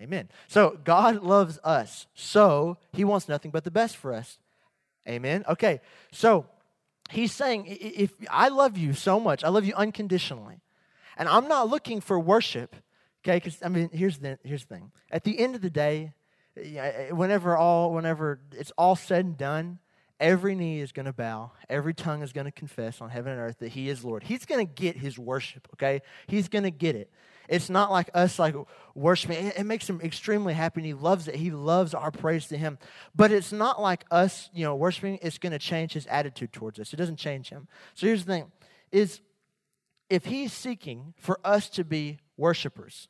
Amen. 0.00 0.30
So 0.48 0.78
God 0.82 1.22
loves 1.22 1.58
us. 1.62 2.06
So 2.14 2.78
He 2.92 3.04
wants 3.04 3.28
nothing 3.28 3.50
but 3.50 3.64
the 3.64 3.70
best 3.70 3.96
for 3.96 4.14
us. 4.14 4.38
Amen. 5.08 5.44
Okay. 5.48 5.80
So 6.12 6.46
he's 7.10 7.32
saying, 7.32 7.64
if 7.68 8.12
I 8.30 8.48
love 8.48 8.76
you 8.76 8.92
so 8.92 9.20
much, 9.20 9.44
I 9.44 9.48
love 9.48 9.64
you 9.64 9.74
unconditionally, 9.74 10.60
and 11.16 11.28
I'm 11.28 11.48
not 11.48 11.68
looking 11.68 12.00
for 12.00 12.18
worship, 12.18 12.76
okay? 13.22 13.36
Because 13.36 13.58
I 13.62 13.68
mean, 13.68 13.90
here's 13.92 14.18
the 14.18 14.38
here's 14.44 14.64
the 14.64 14.74
thing. 14.74 14.92
At 15.10 15.24
the 15.24 15.38
end 15.38 15.54
of 15.54 15.62
the 15.62 15.70
day, 15.70 16.12
eh, 16.56 16.76
eh, 16.76 17.10
whenever 17.10 17.56
all 17.56 17.92
whenever 17.92 18.40
it's 18.52 18.72
all 18.78 18.96
said 18.96 19.24
and 19.24 19.36
done, 19.36 19.78
every 20.18 20.54
knee 20.54 20.80
is 20.80 20.92
going 20.92 21.06
to 21.06 21.12
bow, 21.12 21.52
every 21.68 21.94
tongue 21.94 22.22
is 22.22 22.32
going 22.32 22.46
to 22.46 22.52
confess 22.52 23.00
on 23.00 23.10
heaven 23.10 23.32
and 23.32 23.40
earth 23.40 23.58
that 23.58 23.68
He 23.68 23.88
is 23.88 24.04
Lord. 24.04 24.22
He's 24.22 24.44
going 24.44 24.66
to 24.66 24.72
get 24.72 24.96
His 24.96 25.18
worship, 25.18 25.68
okay? 25.74 26.02
He's 26.26 26.48
going 26.48 26.64
to 26.64 26.70
get 26.70 26.94
it. 26.94 27.10
It's 27.50 27.68
not 27.68 27.90
like 27.90 28.10
us 28.14 28.38
like 28.38 28.54
worshiping. 28.94 29.48
It, 29.48 29.66
makes 29.66 29.90
him 29.90 30.00
extremely 30.02 30.54
happy 30.54 30.80
and 30.80 30.86
he 30.86 30.94
loves 30.94 31.26
it. 31.26 31.34
He 31.34 31.50
loves 31.50 31.94
our 31.94 32.12
praise 32.12 32.46
to 32.46 32.56
him. 32.56 32.78
But 33.12 33.32
it's 33.32 33.50
not 33.50 33.82
like 33.82 34.04
us, 34.08 34.48
you 34.54 34.64
know, 34.64 34.76
worshiping, 34.76 35.18
it's 35.20 35.36
going 35.36 35.52
to 35.52 35.58
change 35.58 35.92
his 35.92 36.06
attitude 36.06 36.52
towards 36.52 36.78
us. 36.78 36.92
It 36.92 36.96
doesn't 36.96 37.16
change 37.16 37.48
him. 37.48 37.66
So 37.94 38.06
here's 38.06 38.24
the 38.24 38.32
thing 38.32 38.52
is 38.92 39.20
if 40.08 40.26
he's 40.26 40.52
seeking 40.52 41.12
for 41.18 41.40
us 41.44 41.68
to 41.70 41.82
be 41.82 42.20
worshipers, 42.36 43.08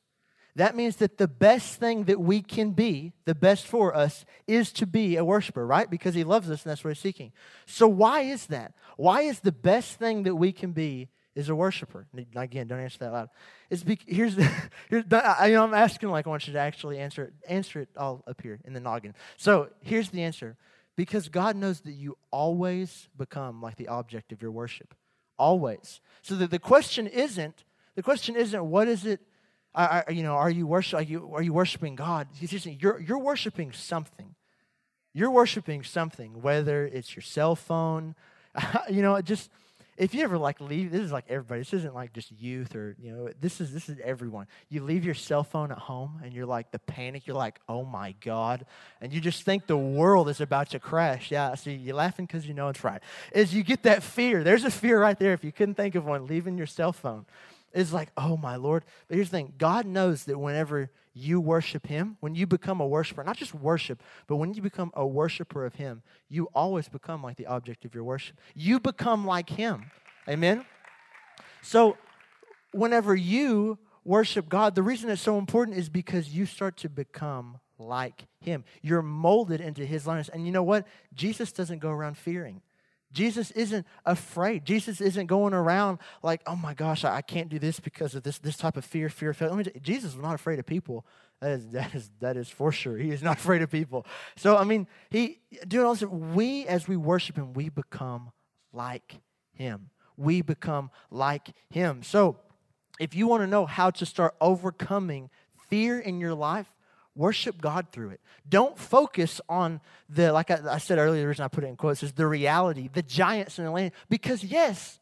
that 0.56 0.74
means 0.74 0.96
that 0.96 1.18
the 1.18 1.28
best 1.28 1.78
thing 1.78 2.04
that 2.04 2.18
we 2.18 2.40
can 2.40 2.70
be, 2.70 3.12
the 3.26 3.34
best 3.34 3.66
for 3.66 3.94
us, 3.94 4.24
is 4.46 4.72
to 4.72 4.86
be 4.86 5.16
a 5.16 5.24
worshiper, 5.24 5.66
right? 5.66 5.88
Because 5.88 6.14
he 6.14 6.24
loves 6.24 6.50
us 6.50 6.64
and 6.64 6.70
that's 6.70 6.82
what 6.82 6.90
he's 6.90 6.98
seeking. 6.98 7.32
So, 7.66 7.86
why 7.86 8.22
is 8.22 8.46
that? 8.46 8.72
Why 8.96 9.22
is 9.22 9.40
the 9.40 9.52
best 9.52 9.98
thing 9.98 10.22
that 10.22 10.34
we 10.34 10.52
can 10.52 10.72
be 10.72 11.08
is 11.34 11.48
a 11.48 11.54
worshiper? 11.54 12.06
Again, 12.34 12.66
don't 12.66 12.80
answer 12.80 12.98
that 13.00 13.12
loud. 13.12 13.28
It's 13.68 13.82
be, 13.82 13.98
here's, 14.06 14.36
the 14.36 14.50
here's 14.88 15.04
I, 15.12 15.46
you 15.46 15.54
know, 15.54 15.64
I'm 15.64 15.74
asking 15.74 16.10
like 16.10 16.26
I 16.26 16.30
want 16.30 16.46
you 16.46 16.52
to 16.54 16.58
actually 16.58 16.98
answer 16.98 17.24
it. 17.24 17.32
Answer 17.48 17.80
it 17.80 17.88
all 17.96 18.24
up 18.26 18.40
here 18.42 18.60
in 18.64 18.72
the 18.72 18.80
noggin. 18.80 19.14
So 19.36 19.68
here's 19.80 20.10
the 20.10 20.22
answer. 20.22 20.56
Because 20.96 21.28
God 21.28 21.56
knows 21.56 21.80
that 21.82 21.92
you 21.92 22.18
always 22.30 23.08
become 23.16 23.62
like 23.62 23.76
the 23.76 23.88
object 23.88 24.32
of 24.32 24.42
your 24.42 24.50
worship. 24.50 24.94
Always. 25.38 26.00
So 26.22 26.34
that 26.36 26.50
the 26.50 26.58
question 26.58 27.06
isn't, 27.06 27.64
the 27.94 28.02
question 28.02 28.36
isn't 28.36 28.64
what 28.64 28.88
is 28.88 29.06
it, 29.06 29.20
are, 29.74 30.04
you 30.10 30.24
know, 30.24 30.34
are 30.34 30.50
you, 30.50 30.66
worship, 30.66 30.98
are 30.98 31.02
you, 31.02 31.30
are 31.32 31.42
you 31.42 31.52
worshiping 31.52 31.94
God? 31.94 32.28
You're, 32.40 33.00
you're 33.00 33.18
worshiping 33.18 33.72
something. 33.72 34.34
You're 35.12 35.30
worshiping 35.30 35.84
something, 35.84 36.42
whether 36.42 36.86
it's 36.86 37.14
your 37.14 37.22
cell 37.22 37.56
phone, 37.56 38.14
you 38.90 39.02
know, 39.02 39.20
just 39.20 39.50
if 40.00 40.14
you 40.14 40.22
ever 40.22 40.38
like 40.38 40.62
leave, 40.62 40.90
this 40.90 41.02
is 41.02 41.12
like 41.12 41.26
everybody. 41.28 41.60
This 41.60 41.74
isn't 41.74 41.94
like 41.94 42.14
just 42.14 42.32
youth 42.32 42.74
or 42.74 42.96
you 42.98 43.12
know. 43.12 43.28
This 43.38 43.60
is 43.60 43.70
this 43.70 43.90
is 43.90 43.98
everyone. 44.02 44.46
You 44.70 44.82
leave 44.82 45.04
your 45.04 45.14
cell 45.14 45.44
phone 45.44 45.70
at 45.70 45.76
home, 45.76 46.22
and 46.24 46.32
you're 46.32 46.46
like 46.46 46.70
the 46.70 46.78
panic. 46.78 47.26
You're 47.26 47.36
like, 47.36 47.60
oh 47.68 47.84
my 47.84 48.14
god, 48.22 48.64
and 49.02 49.12
you 49.12 49.20
just 49.20 49.42
think 49.42 49.66
the 49.66 49.76
world 49.76 50.30
is 50.30 50.40
about 50.40 50.70
to 50.70 50.78
crash. 50.78 51.30
Yeah, 51.30 51.54
see, 51.54 51.74
you're 51.74 51.94
laughing 51.94 52.24
because 52.24 52.46
you 52.46 52.54
know 52.54 52.70
it's 52.70 52.82
right. 52.82 53.02
Is 53.34 53.52
you 53.54 53.62
get 53.62 53.82
that 53.82 54.02
fear, 54.02 54.42
there's 54.42 54.64
a 54.64 54.70
fear 54.70 54.98
right 54.98 55.18
there. 55.18 55.34
If 55.34 55.44
you 55.44 55.52
couldn't 55.52 55.74
think 55.74 55.94
of 55.94 56.06
one, 56.06 56.26
leaving 56.26 56.56
your 56.56 56.66
cell 56.66 56.94
phone 56.94 57.26
is 57.74 57.92
like, 57.92 58.08
oh 58.16 58.38
my 58.38 58.56
Lord. 58.56 58.84
But 59.06 59.16
here's 59.16 59.28
the 59.28 59.36
thing: 59.36 59.52
God 59.58 59.84
knows 59.84 60.24
that 60.24 60.38
whenever 60.38 60.90
you 61.12 61.40
worship 61.40 61.86
Him, 61.86 62.16
when 62.20 62.34
you 62.34 62.46
become 62.46 62.80
a 62.80 62.86
worshiper, 62.86 63.24
not 63.24 63.36
just 63.36 63.54
worship, 63.54 64.02
but 64.26 64.36
when 64.36 64.54
you 64.54 64.62
become 64.62 64.90
a 64.94 65.06
worshiper 65.06 65.64
of 65.64 65.74
Him, 65.74 66.02
you 66.28 66.48
always 66.54 66.88
become 66.88 67.22
like 67.22 67.36
the 67.36 67.46
object 67.46 67.84
of 67.84 67.94
your 67.94 68.04
worship. 68.04 68.38
You 68.54 68.78
become 68.80 69.26
like 69.26 69.50
Him. 69.50 69.90
Amen? 70.28 70.64
So, 71.62 71.96
whenever 72.72 73.14
you 73.14 73.78
worship 74.04 74.48
God, 74.48 74.74
the 74.74 74.82
reason 74.82 75.10
it's 75.10 75.22
so 75.22 75.38
important 75.38 75.76
is 75.76 75.88
because 75.88 76.30
you 76.30 76.46
start 76.46 76.76
to 76.78 76.88
become 76.88 77.58
like 77.78 78.26
Him. 78.40 78.64
You're 78.82 79.02
molded 79.02 79.60
into 79.60 79.84
His 79.84 80.06
likeness. 80.06 80.28
And 80.28 80.46
you 80.46 80.52
know 80.52 80.62
what? 80.62 80.86
Jesus 81.14 81.52
doesn't 81.52 81.80
go 81.80 81.90
around 81.90 82.16
fearing. 82.16 82.62
Jesus 83.12 83.50
isn't 83.52 83.86
afraid. 84.06 84.64
Jesus 84.64 85.00
isn't 85.00 85.26
going 85.26 85.52
around 85.52 85.98
like, 86.22 86.42
oh 86.46 86.56
my 86.56 86.74
gosh, 86.74 87.04
I, 87.04 87.22
can't 87.22 87.48
do 87.48 87.58
this 87.58 87.80
because 87.80 88.14
of 88.14 88.22
this, 88.22 88.38
this 88.38 88.56
type 88.56 88.76
of 88.76 88.84
fear, 88.84 89.08
fear, 89.08 89.32
fear. 89.32 89.52
Me, 89.52 89.64
Jesus 89.82 90.14
was 90.14 90.22
not 90.22 90.34
afraid 90.34 90.58
of 90.58 90.66
people. 90.66 91.04
That 91.40 91.52
is, 91.52 91.70
that 91.70 91.94
is, 91.94 92.10
that 92.20 92.36
is 92.36 92.48
for 92.48 92.70
sure. 92.70 92.96
He 92.96 93.10
is 93.10 93.22
not 93.22 93.36
afraid 93.38 93.62
of 93.62 93.70
people. 93.70 94.06
So, 94.36 94.56
I 94.56 94.64
mean, 94.64 94.86
he, 95.10 95.40
doing 95.66 95.86
all 95.86 95.96
we, 96.08 96.66
as 96.66 96.86
we 96.86 96.96
worship 96.96 97.36
him, 97.36 97.52
we 97.52 97.68
become 97.68 98.30
like 98.72 99.16
him. 99.52 99.90
We 100.16 100.42
become 100.42 100.90
like 101.10 101.48
him. 101.70 102.02
So, 102.02 102.36
if 103.00 103.14
you 103.14 103.26
want 103.26 103.42
to 103.42 103.46
know 103.46 103.66
how 103.66 103.90
to 103.90 104.06
start 104.06 104.34
overcoming 104.40 105.30
fear 105.68 105.98
in 105.98 106.20
your 106.20 106.34
life, 106.34 106.76
Worship 107.20 107.60
God 107.60 107.88
through 107.92 108.12
it. 108.12 108.20
Don't 108.48 108.78
focus 108.78 109.42
on 109.46 109.82
the, 110.08 110.32
like 110.32 110.50
I, 110.50 110.58
I, 110.70 110.78
said 110.78 110.96
earlier, 110.96 111.20
the 111.20 111.28
reason 111.28 111.44
I 111.44 111.48
put 111.48 111.64
it 111.64 111.66
in 111.66 111.76
quotes 111.76 112.02
is 112.02 112.12
the 112.12 112.26
reality, 112.26 112.88
the 112.90 113.02
giants 113.02 113.58
in 113.58 113.66
the 113.66 113.70
land. 113.70 113.92
Because, 114.08 114.42
yes, 114.42 114.98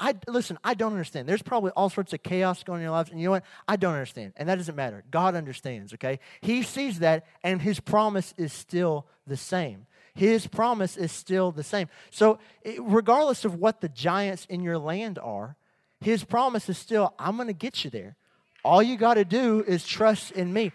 I 0.00 0.14
listen, 0.26 0.58
I 0.64 0.72
don't 0.72 0.92
understand. 0.92 1.28
There's 1.28 1.42
probably 1.42 1.72
all 1.72 1.90
sorts 1.90 2.14
of 2.14 2.22
chaos 2.22 2.62
going 2.62 2.76
on 2.76 2.80
in 2.80 2.84
your 2.84 2.92
lives, 2.92 3.10
and 3.10 3.20
you 3.20 3.26
know 3.26 3.32
what? 3.32 3.44
I 3.68 3.76
don't 3.76 3.92
understand. 3.92 4.32
And 4.38 4.48
that 4.48 4.54
doesn't 4.54 4.76
matter. 4.76 5.04
God 5.10 5.34
understands, 5.34 5.92
okay? 5.92 6.20
He 6.40 6.62
sees 6.62 7.00
that, 7.00 7.26
and 7.44 7.60
his 7.60 7.80
promise 7.80 8.32
is 8.38 8.50
still 8.54 9.04
the 9.26 9.36
same. 9.36 9.84
His 10.14 10.46
promise 10.46 10.96
is 10.96 11.12
still 11.12 11.52
the 11.52 11.62
same. 11.62 11.88
So, 12.08 12.38
eh, 12.64 12.78
regardless 12.80 13.44
of 13.44 13.56
what 13.56 13.82
the 13.82 13.90
giants 13.90 14.46
in 14.46 14.62
your 14.62 14.78
land 14.78 15.18
are, 15.18 15.56
his 16.00 16.24
promise 16.24 16.70
is 16.70 16.78
still, 16.78 17.12
I'm 17.18 17.36
going 17.36 17.48
to 17.48 17.52
get 17.52 17.84
you 17.84 17.90
there. 17.90 18.16
All 18.64 18.82
you 18.82 18.96
got 18.96 19.14
to 19.14 19.26
do 19.26 19.62
is 19.68 19.86
trust 19.86 20.30
in 20.30 20.50
me. 20.50 20.72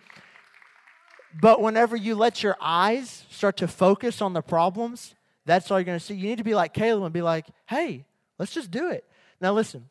But 1.40 1.62
whenever 1.62 1.96
you 1.96 2.16
let 2.16 2.44
your 2.44 2.56
eyes 2.62 3.26
start 3.30 3.58
to 3.58 3.68
focus 3.68 4.22
on 4.22 4.34
the 4.34 4.42
problems, 4.42 5.16
that's 5.46 5.70
all 5.72 5.80
you're 5.80 5.86
going 5.86 6.00
to 6.00 6.04
see. 6.04 6.14
You 6.14 6.28
need 6.28 6.38
to 6.38 6.44
be 6.44 6.56
like 6.56 6.74
Caleb 6.74 7.04
and 7.04 7.14
be 7.14 7.22
like, 7.22 7.48
hey, 7.68 8.06
let's 8.38 8.54
just 8.54 8.72
do 8.72 8.90
it. 8.90 9.06
Now, 9.42 9.54
listen, 9.54 9.90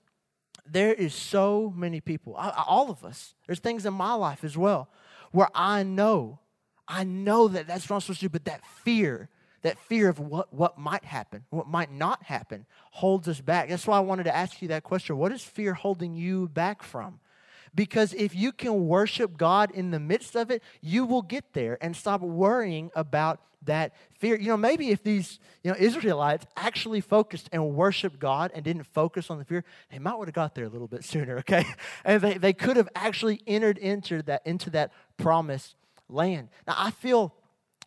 there 0.66 0.95
is 0.95 1.14
so 1.14 1.72
many 1.76 2.01
people, 2.01 2.34
all 2.34 2.90
of 2.90 3.05
us, 3.05 3.34
there's 3.47 3.59
things 3.59 3.84
in 3.84 3.93
my 3.93 4.14
life 4.14 4.45
as 4.45 4.57
well, 4.57 4.88
where 5.32 5.49
I 5.55 5.82
know, 5.82 6.38
I 6.86 7.05
know 7.05 7.49
that 7.49 7.66
that's 7.66 7.88
what 7.88 7.97
I'm 7.97 8.01
supposed 8.01 8.20
to 8.20 8.26
do, 8.26 8.30
but 8.30 8.45
that 8.45 8.64
fear, 8.84 9.28
that 9.62 9.78
fear 9.78 10.09
of 10.09 10.20
what, 10.20 10.53
what 10.55 10.78
might 10.78 11.05
happen, 11.05 11.45
what 11.51 11.66
might 11.66 11.93
not 11.93 12.22
happen, 12.22 12.66
holds 12.93 13.28
us 13.28 13.40
back. 13.40 13.68
That's 13.68 13.86
why 13.86 13.97
I 13.97 14.01
wanted 14.01 14.24
to 14.24 14.34
ask 14.34 14.62
you 14.62 14.68
that 14.68 14.84
question. 14.84 15.16
What 15.18 15.32
is 15.32 15.43
fear 15.43 15.74
holding 15.74 16.14
you 16.14 16.49
back 16.49 16.82
from? 16.82 17.18
Because 17.75 18.12
if 18.14 18.35
you 18.35 18.53
can 18.53 18.87
worship 18.87 19.37
God 19.37 19.70
in 19.70 19.91
the 19.91 20.01
midst 20.01 20.37
of 20.37 20.51
it, 20.51 20.62
you 20.81 21.05
will 21.07 21.23
get 21.23 21.53
there 21.55 21.79
and 21.81 21.97
stop 21.97 22.20
worrying 22.20 22.91
about 22.95 23.41
that 23.64 23.95
fear. 24.18 24.37
You 24.39 24.49
know, 24.49 24.57
maybe 24.57 24.91
if 24.91 25.03
these, 25.03 25.39
you 25.62 25.70
know, 25.70 25.77
Israelites 25.79 26.47
actually 26.57 27.01
focused 27.01 27.49
and 27.53 27.75
worshiped 27.75 28.18
God 28.18 28.51
and 28.55 28.64
didn't 28.64 28.85
focus 28.85 29.31
on 29.31 29.39
the 29.39 29.45
fear, 29.45 29.64
they 29.91 29.99
might 29.99 30.18
would 30.18 30.29
have 30.29 30.35
got 30.35 30.55
there 30.55 30.64
a 30.64 30.68
little 30.68 30.89
bit 30.89 31.05
sooner, 31.05 31.39
okay? 31.39 31.64
And 32.05 32.20
they, 32.20 32.39
they 32.39 32.53
could 32.53 32.77
have 32.77 32.89
actually 32.95 33.41
entered 33.47 33.79
into 33.79 34.23
that 34.23 34.43
into 34.45 34.70
that 34.70 34.93
promised 35.16 35.77
land. 36.09 36.49
Now 36.66 36.75
I 36.77 36.91
feel 36.91 37.35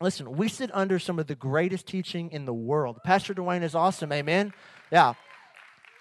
listen, 0.02 0.36
we 0.36 0.48
sit 0.48 0.70
under 0.74 1.00
some 1.00 1.20
of 1.20 1.28
the 1.28 1.36
greatest 1.36 1.88
teaching 1.88 2.32
in 2.32 2.46
the 2.46 2.54
world. 2.54 3.00
Pastor 3.04 3.34
Dwayne 3.34 3.64
is 3.64 3.76
awesome, 3.76 4.12
amen. 4.12 4.54
Yeah. 4.92 5.14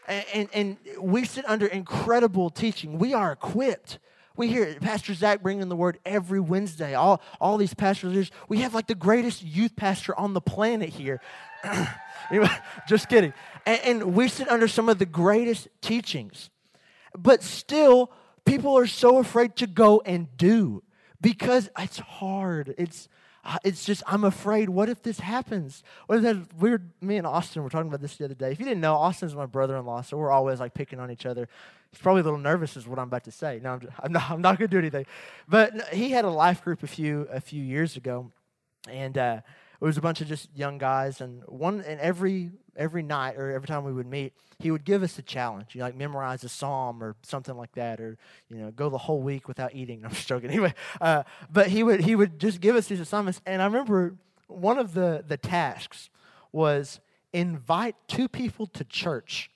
And, 0.07 0.49
and, 0.53 0.77
we 1.01 1.25
sit 1.25 1.49
under 1.49 1.67
incredible 1.67 2.51
teaching. 2.51 2.99
We 2.99 3.15
are 3.15 3.33
equipped. 3.33 3.99
We 4.37 4.49
hear 4.49 4.75
Pastor 4.81 5.15
Zach 5.15 5.43
bringing 5.43 5.69
the 5.69 5.77
word 5.77 5.99
every 6.05 6.41
Wednesday. 6.41 6.95
All, 6.95 7.23
all 7.41 7.57
these 7.57 7.73
pastors, 7.73 8.31
we 8.49 8.59
have 8.59 8.75
like 8.75 8.87
the 8.87 8.95
greatest 8.95 9.43
youth 9.43 9.77
pastor 9.77 10.19
on 10.19 10.35
the 10.35 10.41
planet 10.41 10.91
here. 10.91 11.21
Just 12.89 13.09
kidding. 13.09 13.33
And, 13.67 13.81
and 13.85 14.15
we 14.15 14.29
sit 14.29 14.49
under 14.49 14.69
some 14.69 14.89
of 14.89 14.99
the 14.99 15.07
greatest 15.07 15.69
teachings. 15.81 16.51
But 17.17 17.43
still, 17.43 18.11
people 18.45 18.77
are 18.77 18.87
so 18.87 19.19
afraid 19.19 19.57
to 19.57 19.67
go 19.67 20.03
and 20.05 20.35
do 20.37 20.83
because 21.21 21.71
it's 21.79 21.99
hard. 21.99 22.75
It's 22.77 23.09
it's 23.63 23.85
just 23.85 24.03
I'm 24.07 24.25
afraid. 24.25 24.69
What 24.69 24.89
if 24.89 25.03
this 25.03 25.21
happens? 25.21 25.83
What 26.07 26.17
if 26.17 26.23
that 26.23 26.55
weird? 26.55 26.91
Me 27.01 27.17
and 27.17 27.27
Austin 27.27 27.63
were 27.63 27.71
talking 27.71 27.89
about 27.89 28.01
this 28.01 28.17
the 28.17 28.25
other 28.25 28.35
day. 28.35 28.53
If 28.53 28.59
you 28.59 28.65
didn't 28.65 28.81
know, 28.81 28.95
Austin's 28.95 29.35
my 29.35 29.47
brother-in-law, 29.47 30.03
so 30.03 30.17
we're 30.17 30.31
always 30.31 30.61
like 30.61 30.75
picking 30.75 30.99
on 31.01 31.11
each 31.11 31.27
other. 31.27 31.49
He's 31.91 32.01
probably 32.01 32.23
a 32.23 32.25
little 32.25 32.39
nervous, 32.39 32.77
is 32.77 32.89
what 32.89 32.99
I'm 32.99 33.09
about 33.09 33.25
to 33.25 33.31
say. 33.31 33.61
No, 33.63 33.75
I'm, 33.75 33.81
just, 33.81 33.93
I'm 34.03 34.13
not. 34.13 34.31
I'm 34.31 34.41
not 34.41 34.59
going 34.59 34.69
to 34.69 34.75
do 34.75 34.79
anything. 34.79 35.07
But 35.49 35.89
he 35.95 36.11
had 36.11 36.25
a 36.25 36.31
life 36.31 36.65
group 36.65 36.83
a 36.83 36.87
few 36.87 37.29
a 37.31 37.41
few 37.41 37.63
years 37.63 37.97
ago, 37.97 38.33
and 38.89 39.17
uh, 39.17 39.41
it 39.81 39.85
was 39.85 39.97
a 39.99 40.01
bunch 40.01 40.21
of 40.21 40.29
just 40.29 40.49
young 40.55 40.79
guys. 40.79 41.21
And 41.21 41.43
one 41.47 41.83
and 41.83 42.01
every 42.01 42.51
every 42.77 43.03
night 43.03 43.37
or 43.37 43.51
every 43.53 43.69
time 43.69 43.85
we 43.85 43.93
would 43.93 44.07
meet, 44.07 44.33
he 44.59 44.71
would 44.71 44.85
give 44.85 45.03
us 45.03 45.19
a 45.19 45.23
challenge. 45.23 45.75
You 45.75 45.81
know, 45.81 45.87
like 45.87 45.97
memorize 45.97 46.45
a 46.45 46.49
psalm 46.49 47.03
or 47.03 47.17
something 47.23 47.57
like 47.57 47.73
that, 47.73 48.01
or 48.01 48.17
you 48.49 48.57
know, 48.57 48.71
go 48.71 48.91
the 48.91 48.99
whole 48.99 49.23
week 49.23 49.49
without 49.49 49.75
eating. 49.75 50.01
I'm 50.05 50.11
just 50.11 50.29
joking. 50.29 50.51
Anyway, 50.51 50.75
uh, 51.01 51.25
but 51.51 51.69
he 51.69 51.83
would 51.83 52.01
he 52.01 52.15
would 52.15 52.39
just 52.39 52.61
give 52.61 52.77
us 52.77 52.87
these 52.87 53.01
assignments. 53.01 53.41
And 53.47 53.61
I 53.63 53.67
remember 53.67 54.15
one 54.47 54.79
of 54.79 54.95
the 54.95 55.25
the 55.27 55.37
tasks 55.37 56.11
was 56.53 57.01
invite 57.33 57.97
two 58.09 58.29
people 58.29 58.67
to 58.69 58.85
church. 58.85 59.51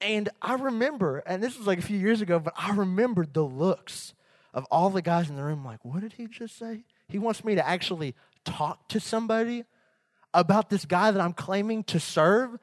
And 0.00 0.28
I 0.42 0.54
remember, 0.54 1.18
and 1.26 1.42
this 1.42 1.56
was 1.56 1.66
like 1.66 1.78
a 1.78 1.82
few 1.82 1.98
years 1.98 2.20
ago, 2.20 2.38
but 2.38 2.52
I 2.56 2.72
remembered 2.72 3.32
the 3.32 3.44
looks 3.44 4.14
of 4.52 4.64
all 4.70 4.90
the 4.90 5.02
guys 5.02 5.30
in 5.30 5.36
the 5.36 5.42
room. 5.42 5.64
Like, 5.64 5.84
what 5.84 6.00
did 6.00 6.14
he 6.14 6.26
just 6.26 6.58
say? 6.58 6.84
He 7.08 7.18
wants 7.18 7.44
me 7.44 7.54
to 7.54 7.66
actually 7.66 8.14
talk 8.44 8.88
to 8.88 9.00
somebody 9.00 9.64
about 10.32 10.70
this 10.70 10.84
guy 10.84 11.10
that 11.10 11.20
I'm 11.20 11.32
claiming 11.32 11.84
to 11.84 12.00
serve? 12.00 12.58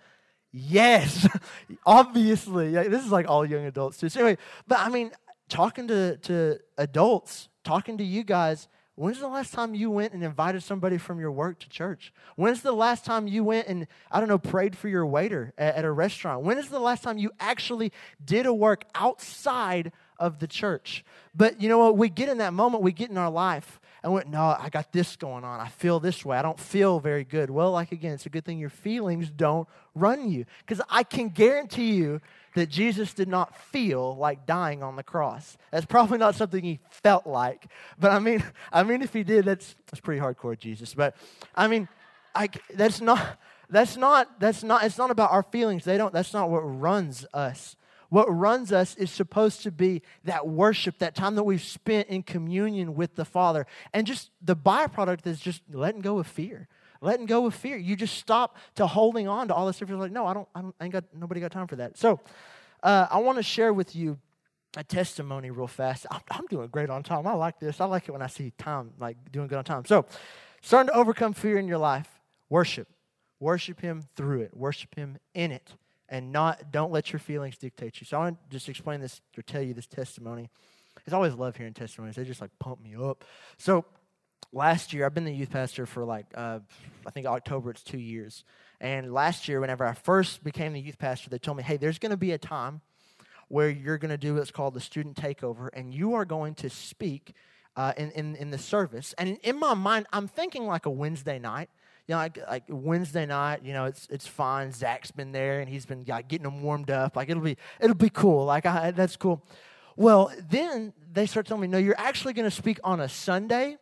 Yes, 0.52 1.28
obviously. 1.86 2.72
This 2.72 3.06
is 3.06 3.12
like 3.12 3.28
all 3.28 3.46
young 3.46 3.66
adults 3.66 3.98
too. 3.98 4.10
So 4.10 4.20
anyway, 4.20 4.38
but 4.68 4.80
I 4.80 4.90
mean, 4.90 5.12
talking 5.50 5.88
to, 5.88 6.18
to 6.18 6.60
adults, 6.78 7.50
talking 7.64 7.98
to 7.98 8.04
you 8.04 8.24
guys, 8.24 8.68
when's 8.96 9.20
the 9.20 9.28
last 9.28 9.54
time 9.54 9.76
you 9.76 9.90
went 9.90 10.14
and 10.14 10.24
invited 10.24 10.64
somebody 10.64 10.98
from 10.98 11.20
your 11.20 11.32
work 11.32 11.60
to 11.60 11.70
church? 11.70 12.14
When's 12.36 12.62
the 12.62 12.72
last 12.72 13.06
time 13.06 13.28
you 13.28 13.44
went 13.44 13.68
and, 13.68 13.88
I 14.12 14.20
don't 14.20 14.30
know, 14.30 14.38
prayed 14.38 14.78
for 14.78 14.88
your 14.88 15.06
waiter 15.06 15.54
at, 15.58 15.76
at 15.76 15.86
a 15.86 15.92
restaurant? 15.92 16.44
When 16.44 16.58
is 16.58 16.70
the 16.70 16.80
last 16.80 17.04
time 17.04 17.18
you 17.18 17.32
actually 17.40 17.92
did 18.24 18.46
a 18.46 18.54
work 18.54 18.86
outside 18.96 19.92
of 20.20 20.40
the 20.40 20.48
church? 20.48 21.04
But 21.36 21.62
you 21.62 21.68
know 21.68 21.80
what? 21.80 21.98
We 21.98 22.10
get 22.10 22.30
in 22.30 22.38
that 22.38 22.54
moment, 22.54 22.84
we 22.84 22.92
get 22.92 23.10
in 23.10 23.18
our 23.18 23.32
life 23.32 23.81
I 24.04 24.10
went, 24.10 24.30
no, 24.30 24.56
I 24.58 24.70
got 24.70 24.91
this 24.91 25.16
going 25.16 25.43
on. 25.43 25.60
I 25.60 25.68
feel 25.68 25.99
this 25.99 26.26
way. 26.26 26.36
I 26.36 26.41
don't 26.41 26.60
feel 26.60 26.99
very 26.99 27.24
good. 27.24 27.52
Well, 27.52 27.72
like 27.72 27.91
again, 27.91 28.14
it's 28.14 28.26
a 28.26 28.30
good 28.30 28.43
thing 28.43 28.58
your 28.58 28.70
feelings 28.70 29.30
don't 29.30 29.68
run 29.93 30.30
you. 30.30 30.45
Because 30.66 30.84
I 30.89 31.04
can 31.04 31.30
guarantee 31.30 31.93
you 31.93 32.20
that 32.56 32.68
Jesus 32.68 33.14
did 33.14 33.28
not 33.28 33.56
feel 33.56 34.16
like 34.16 34.47
dying 34.47 34.82
on 34.82 34.95
the 34.95 35.04
cross. 35.04 35.56
That's 35.72 35.86
probably 35.86 36.18
not 36.18 36.36
something 36.36 36.64
he 36.64 36.80
felt 36.89 37.28
like. 37.28 37.68
But 37.99 38.12
I 38.12 38.20
mean, 38.20 38.43
I 38.74 38.84
mean, 38.84 39.04
if 39.04 39.14
he 39.14 39.24
did, 39.24 39.45
that's 39.45 39.76
that's 39.88 39.99
pretty 39.99 40.20
hardcore, 40.20 40.58
Jesus. 40.58 40.95
But 40.95 41.16
I 41.56 41.68
mean, 41.68 41.88
I, 42.34 42.49
that's 42.74 43.02
not 43.02 43.39
that's 43.70 43.97
not 43.97 44.39
that's 44.39 44.64
not 44.64 44.84
it's 44.84 44.97
not 44.97 45.12
about 45.12 45.32
our 45.32 45.43
feelings. 45.43 45.84
They 45.84 45.97
don't. 45.97 46.14
That's 46.14 46.34
not 46.34 46.49
what 46.49 46.60
runs 46.62 47.26
us. 47.34 47.76
What 48.12 48.26
runs 48.26 48.74
us 48.74 48.93
is 48.97 49.09
supposed 49.09 49.64
to 49.64 49.72
be 49.72 50.01
that 50.26 50.45
worship, 50.45 50.97
that 50.97 51.16
time 51.16 51.36
that 51.36 51.43
we've 51.43 51.64
spent 51.64 52.09
in 52.09 52.24
communion 52.24 52.93
with 52.93 53.16
the 53.16 53.24
Father. 53.24 53.66
And 53.93 54.05
just 54.05 54.32
the 54.41 54.53
byproduct 54.53 55.26
is 55.26 55.39
just 55.39 55.62
letting 55.72 56.01
go 56.01 56.20
of 56.20 56.28
fear. 56.28 56.68
Letting 56.99 57.26
go 57.26 57.45
of 57.45 57.55
fear. 57.55 57.78
You 57.78 57.95
just 57.95 58.18
stop 58.18 58.57
to 58.76 58.86
holding 58.86 59.30
on 59.30 59.47
to 59.47 59.53
all 59.53 59.66
this 59.66 59.78
stuff. 59.78 59.88
You're 59.88 59.97
like, 59.97 60.12
no, 60.12 60.26
I 60.26 60.34
don't, 60.34 60.47
I, 60.53 60.62
don't, 60.62 60.76
I 60.82 60.84
ain't 60.84 60.91
got, 60.91 61.05
nobody 61.18 61.39
got 61.39 61.53
time 61.53 61.68
for 61.68 61.78
that. 61.78 61.97
So 61.97 62.20
uh, 62.84 63.07
I 63.09 63.20
want 63.20 63.38
to 63.38 63.43
share 63.43 63.72
with 63.72 63.95
you 63.95 64.20
a 64.76 64.84
testimony 64.84 65.49
real 65.49 65.68
fast. 65.68 66.05
I'm, 66.12 66.20
I'm, 66.32 66.47
doing 66.47 66.68
great 66.68 66.89
on 66.89 67.03
time. 67.03 67.26
I 67.26 67.34
like 67.34 67.62
this. 67.62 67.80
I 67.80 67.86
like 67.86 68.09
it 68.09 68.12
when 68.12 68.22
I 68.22 68.28
see 68.28 68.51
time, 68.57 68.91
like 68.99 69.16
doing 69.32 69.47
good 69.47 69.57
on 69.57 69.64
time. 69.64 69.86
So, 69.86 70.05
starting 70.62 70.89
to 70.89 70.99
overcome 70.99 71.32
fear 71.32 71.57
in 71.57 71.68
your 71.70 71.78
life, 71.78 72.09
worship. 72.49 72.89
Worship 73.39 73.80
Him 73.80 74.03
through 74.16 74.41
it, 74.41 74.55
worship 74.55 74.95
Him 74.95 75.18
in 75.34 75.51
it 75.51 75.76
and 76.12 76.32
not 76.32 76.72
don't 76.72 76.91
let 76.91 77.12
your 77.12 77.20
feelings 77.20 77.57
dictate 77.57 77.99
you. 78.01 78.05
So 78.05 78.18
I 78.18 78.20
want 78.20 78.38
to 78.38 78.49
just 78.55 78.70
explain 78.70 78.99
this 78.99 79.22
or 79.38 79.41
tell 79.41 79.62
you 79.62 79.74
this 79.74 79.88
testimony. 79.88 80.49
I 81.09 81.16
always 81.16 81.34
love 81.34 81.55
hearing 81.55 81.74
testimonies. 81.74 82.18
They 82.18 82.26
just 82.26 82.41
like 82.41 82.51
pump 82.59 82.84
me 82.84 82.95
up. 82.95 83.24
So 83.57 83.86
last 84.51 84.93
year, 84.93 85.05
I've 85.05 85.14
been 85.14 85.24
the 85.24 85.34
youth 85.34 85.49
pastor 85.49 85.86
for 85.86 86.03
like 86.03 86.26
uh, 86.36 86.59
I 87.07 87.09
think 87.12 87.26
October. 87.26 87.72
It's 87.72 87.82
two 87.82 87.97
years. 87.97 88.43
And 88.82 89.14
last 89.14 89.47
year, 89.47 89.62
whenever 89.62 89.86
I 89.86 89.93
first 89.93 90.43
became 90.43 90.74
the 90.74 90.82
youth 90.82 90.99
pastor, 90.99 91.30
they 91.30 91.39
told 91.39 91.57
me, 91.57 91.64
"Hey, 91.64 91.78
there's 91.78 91.97
going 91.97 92.12
to 92.12 92.18
be 92.18 92.34
a 92.34 92.38
time 92.38 92.82
where 93.47 93.70
you're 93.70 93.97
going 93.97 94.12
to 94.12 94.18
do 94.18 94.36
what's 94.36 94.51
called 94.51 94.74
the 94.74 94.82
student 94.82 95.16
takeover, 95.16 95.70
and 95.74 95.93
you 95.93 96.14
are 96.14 96.26
going 96.26 96.53
to 96.55 96.70
speak." 96.70 97.34
Uh, 97.78 97.93
in, 97.95 98.12
in, 98.12 98.36
in 98.36 98.51
the 98.51 98.57
service. 98.57 99.16
And 99.18 99.38
in 99.43 99.57
my 99.57 99.74
mind, 99.74 100.05
I'm 100.12 100.28
thinking 100.28 100.68
like 100.68 100.86
a 100.86 100.89
Wednesday 100.89 101.39
night 101.39 101.70
you 102.08 102.14
know, 102.16 102.18
like, 102.18 102.38
like 102.49 102.64
Wednesday 102.68 103.26
night, 103.26 103.62
you 103.64 103.74
know, 103.74 103.86
it's 103.86 104.08
it's 104.10 104.28
fine. 104.28 104.72
Zach's 104.72 105.12
been 105.12 105.32
there 105.32 105.60
and 105.60 105.70
he's 105.70 105.86
been 105.86 106.04
like 106.08 106.28
getting 106.28 106.43
them 106.43 106.62
warmed 106.62 106.91
up. 106.91 107.16
Like 107.16 107.30
it'll 107.30 107.43
be 107.43 107.58
it'll 107.80 107.95
be 107.95 108.10
cool. 108.10 108.45
Like 108.45 108.66
I, 108.66 108.91
that's 108.91 109.16
cool. 109.16 109.43
Well, 109.95 110.32
then 110.49 110.93
they 111.12 111.26
start 111.26 111.45
telling 111.45 111.62
me, 111.62 111.68
no, 111.68 111.78
you're 111.78 111.99
actually 111.99 112.34
going 112.34 112.49
to 112.49 112.56
speak 112.56 112.80
on 112.84 113.02
a 113.02 113.10
Sunday 113.10 113.78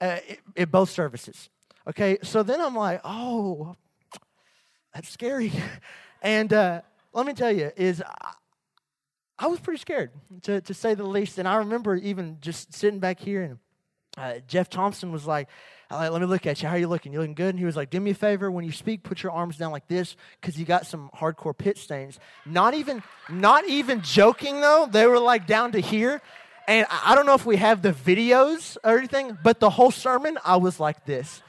uh, 0.00 0.18
at 0.56 0.70
both 0.70 0.90
services. 0.90 1.48
Okay, 1.88 2.18
so 2.22 2.42
then 2.42 2.60
I'm 2.60 2.74
like, 2.74 3.00
oh, 3.04 3.76
that's 4.92 5.08
scary. 5.08 5.52
and 6.22 6.52
uh, 6.52 6.82
let 7.12 7.26
me 7.26 7.32
tell 7.32 7.52
you, 7.52 7.70
is 7.76 8.02
I, 8.02 8.32
I 9.38 9.46
was 9.46 9.60
pretty 9.60 9.78
scared 9.78 10.10
to, 10.42 10.60
to 10.60 10.74
say 10.74 10.94
the 10.94 11.04
least. 11.04 11.38
And 11.38 11.46
I 11.46 11.56
remember 11.56 11.94
even 11.94 12.38
just 12.40 12.74
sitting 12.74 12.98
back 12.98 13.20
here 13.20 13.42
and 13.42 13.58
uh, 14.16 14.40
Jeff 14.48 14.68
Thompson 14.68 15.12
was 15.12 15.26
like, 15.26 15.48
like, 15.90 16.10
let 16.10 16.20
me 16.20 16.26
look 16.26 16.46
at 16.46 16.62
you. 16.62 16.68
How 16.68 16.74
are 16.74 16.78
you 16.78 16.88
looking? 16.88 17.12
You 17.12 17.20
looking 17.20 17.34
good? 17.34 17.50
And 17.50 17.58
he 17.58 17.64
was 17.64 17.76
like, 17.76 17.90
do 17.90 18.00
me 18.00 18.10
a 18.10 18.14
favor. 18.14 18.50
When 18.50 18.64
you 18.64 18.72
speak, 18.72 19.02
put 19.02 19.22
your 19.22 19.32
arms 19.32 19.56
down 19.56 19.70
like 19.70 19.86
this 19.86 20.16
because 20.40 20.58
you 20.58 20.64
got 20.64 20.86
some 20.86 21.10
hardcore 21.14 21.56
pit 21.56 21.78
stains. 21.78 22.18
Not 22.44 22.74
even, 22.74 23.02
not 23.30 23.68
even 23.68 24.02
joking 24.02 24.60
though. 24.60 24.88
They 24.90 25.06
were 25.06 25.20
like 25.20 25.46
down 25.46 25.72
to 25.72 25.80
here. 25.80 26.20
And 26.66 26.86
I 26.90 27.14
don't 27.14 27.26
know 27.26 27.34
if 27.34 27.46
we 27.46 27.56
have 27.56 27.82
the 27.82 27.92
videos 27.92 28.76
or 28.82 28.98
anything, 28.98 29.38
but 29.44 29.60
the 29.60 29.70
whole 29.70 29.92
sermon, 29.92 30.38
I 30.44 30.56
was 30.56 30.80
like 30.80 31.04
this. 31.04 31.42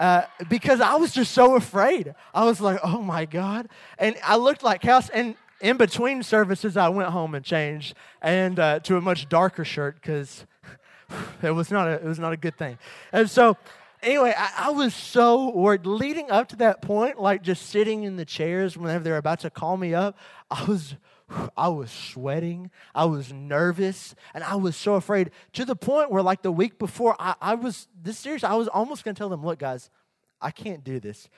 Uh, 0.00 0.22
because 0.48 0.80
I 0.80 0.96
was 0.96 1.12
just 1.12 1.32
so 1.32 1.54
afraid. 1.54 2.14
I 2.34 2.44
was 2.44 2.60
like, 2.60 2.80
oh 2.82 3.00
my 3.00 3.24
God. 3.24 3.68
And 3.98 4.16
I 4.24 4.36
looked 4.36 4.64
like 4.64 4.80
chaos. 4.80 5.08
And 5.10 5.36
in 5.60 5.76
between 5.76 6.22
services, 6.22 6.76
I 6.76 6.88
went 6.88 7.10
home 7.10 7.34
and 7.34 7.44
changed 7.44 7.94
and 8.20 8.58
uh, 8.58 8.80
to 8.80 8.96
a 8.96 9.00
much 9.00 9.28
darker 9.28 9.64
shirt 9.64 9.96
because 10.00 10.46
it 11.42 11.50
was 11.50 11.70
not 11.70 11.88
a, 11.88 11.92
it 11.92 12.04
was 12.04 12.18
not 12.18 12.32
a 12.32 12.36
good 12.36 12.56
thing. 12.56 12.78
And 13.12 13.30
so, 13.30 13.56
anyway, 14.02 14.34
I, 14.36 14.68
I, 14.68 14.70
was 14.70 14.94
so 14.94 15.50
worried. 15.50 15.86
Leading 15.86 16.30
up 16.30 16.48
to 16.48 16.56
that 16.56 16.82
point, 16.82 17.20
like 17.20 17.42
just 17.42 17.66
sitting 17.66 18.04
in 18.04 18.16
the 18.16 18.24
chairs 18.24 18.76
whenever 18.76 19.04
they 19.04 19.10
were 19.10 19.16
about 19.16 19.40
to 19.40 19.50
call 19.50 19.76
me 19.76 19.94
up, 19.94 20.16
I 20.50 20.64
was 20.64 20.96
I 21.56 21.68
was 21.68 21.90
sweating, 21.90 22.70
I 22.94 23.04
was 23.04 23.32
nervous, 23.32 24.14
and 24.34 24.44
I 24.44 24.56
was 24.56 24.76
so 24.76 24.94
afraid 24.94 25.30
to 25.54 25.64
the 25.64 25.76
point 25.76 26.10
where, 26.10 26.22
like 26.22 26.42
the 26.42 26.52
week 26.52 26.78
before, 26.78 27.16
I, 27.18 27.34
I 27.40 27.54
was 27.54 27.88
this 28.02 28.18
serious. 28.18 28.44
I 28.44 28.54
was 28.54 28.68
almost 28.68 29.04
gonna 29.04 29.14
tell 29.14 29.28
them, 29.28 29.44
look, 29.44 29.58
guys, 29.58 29.90
I 30.40 30.50
can't 30.52 30.84
do 30.84 31.00
this. 31.00 31.28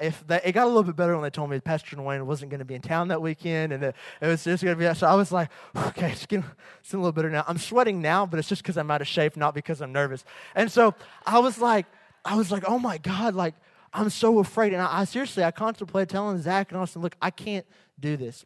If 0.00 0.24
it 0.28 0.52
got 0.52 0.64
a 0.64 0.66
little 0.66 0.82
bit 0.82 0.96
better 0.96 1.14
when 1.14 1.22
they 1.22 1.30
told 1.30 1.50
me 1.50 1.60
Pastor 1.60 1.96
Dwayne 1.96 2.24
wasn't 2.26 2.50
going 2.50 2.58
to 2.58 2.64
be 2.64 2.74
in 2.74 2.82
town 2.82 3.08
that 3.08 3.22
weekend, 3.22 3.72
and 3.72 3.82
it 3.84 3.94
was 4.20 4.42
just 4.42 4.64
going 4.64 4.76
to 4.76 4.88
be. 4.88 4.92
So 4.98 5.06
I 5.06 5.14
was 5.14 5.30
like, 5.30 5.50
okay, 5.76 6.10
it's 6.10 6.26
getting, 6.26 6.44
it's 6.80 6.92
a 6.92 6.96
little 6.96 7.12
better 7.12 7.30
now. 7.30 7.44
I'm 7.46 7.58
sweating 7.58 8.02
now, 8.02 8.26
but 8.26 8.38
it's 8.38 8.48
just 8.48 8.62
because 8.62 8.76
I'm 8.76 8.90
out 8.90 9.00
of 9.00 9.06
shape, 9.06 9.36
not 9.36 9.54
because 9.54 9.80
I'm 9.80 9.92
nervous. 9.92 10.24
And 10.54 10.70
so 10.70 10.94
I 11.24 11.38
was 11.38 11.58
like, 11.58 11.86
I 12.24 12.34
was 12.34 12.50
like, 12.50 12.64
oh 12.66 12.78
my 12.78 12.98
God, 12.98 13.34
like 13.34 13.54
I'm 13.92 14.10
so 14.10 14.40
afraid. 14.40 14.72
And 14.72 14.82
I, 14.82 15.00
I 15.00 15.04
seriously, 15.04 15.44
I 15.44 15.52
contemplated 15.52 16.08
telling 16.08 16.40
Zach 16.42 16.72
and 16.72 16.80
Austin, 16.80 17.00
look, 17.02 17.16
I 17.22 17.30
can't 17.30 17.66
do 18.00 18.16
this. 18.16 18.44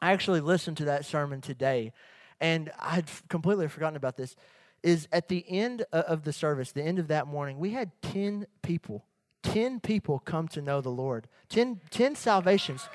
I 0.00 0.12
actually 0.12 0.40
listened 0.40 0.76
to 0.76 0.84
that 0.84 1.04
sermon 1.04 1.40
today, 1.40 1.92
and 2.40 2.70
I 2.78 2.94
had 2.94 3.10
completely 3.28 3.66
forgotten 3.66 3.96
about 3.96 4.16
this. 4.16 4.36
Is 4.84 5.08
at 5.10 5.26
the 5.26 5.44
end 5.48 5.84
of 5.90 6.22
the 6.22 6.32
service, 6.32 6.70
the 6.70 6.84
end 6.84 7.00
of 7.00 7.08
that 7.08 7.26
morning, 7.26 7.58
we 7.58 7.70
had 7.70 7.90
10 8.02 8.46
people 8.62 9.04
10 9.42 9.80
people 9.80 10.18
come 10.18 10.48
to 10.48 10.62
know 10.62 10.80
the 10.80 10.88
Lord, 10.88 11.28
10, 11.48 11.80
10 11.90 12.14
salvations. 12.14 12.88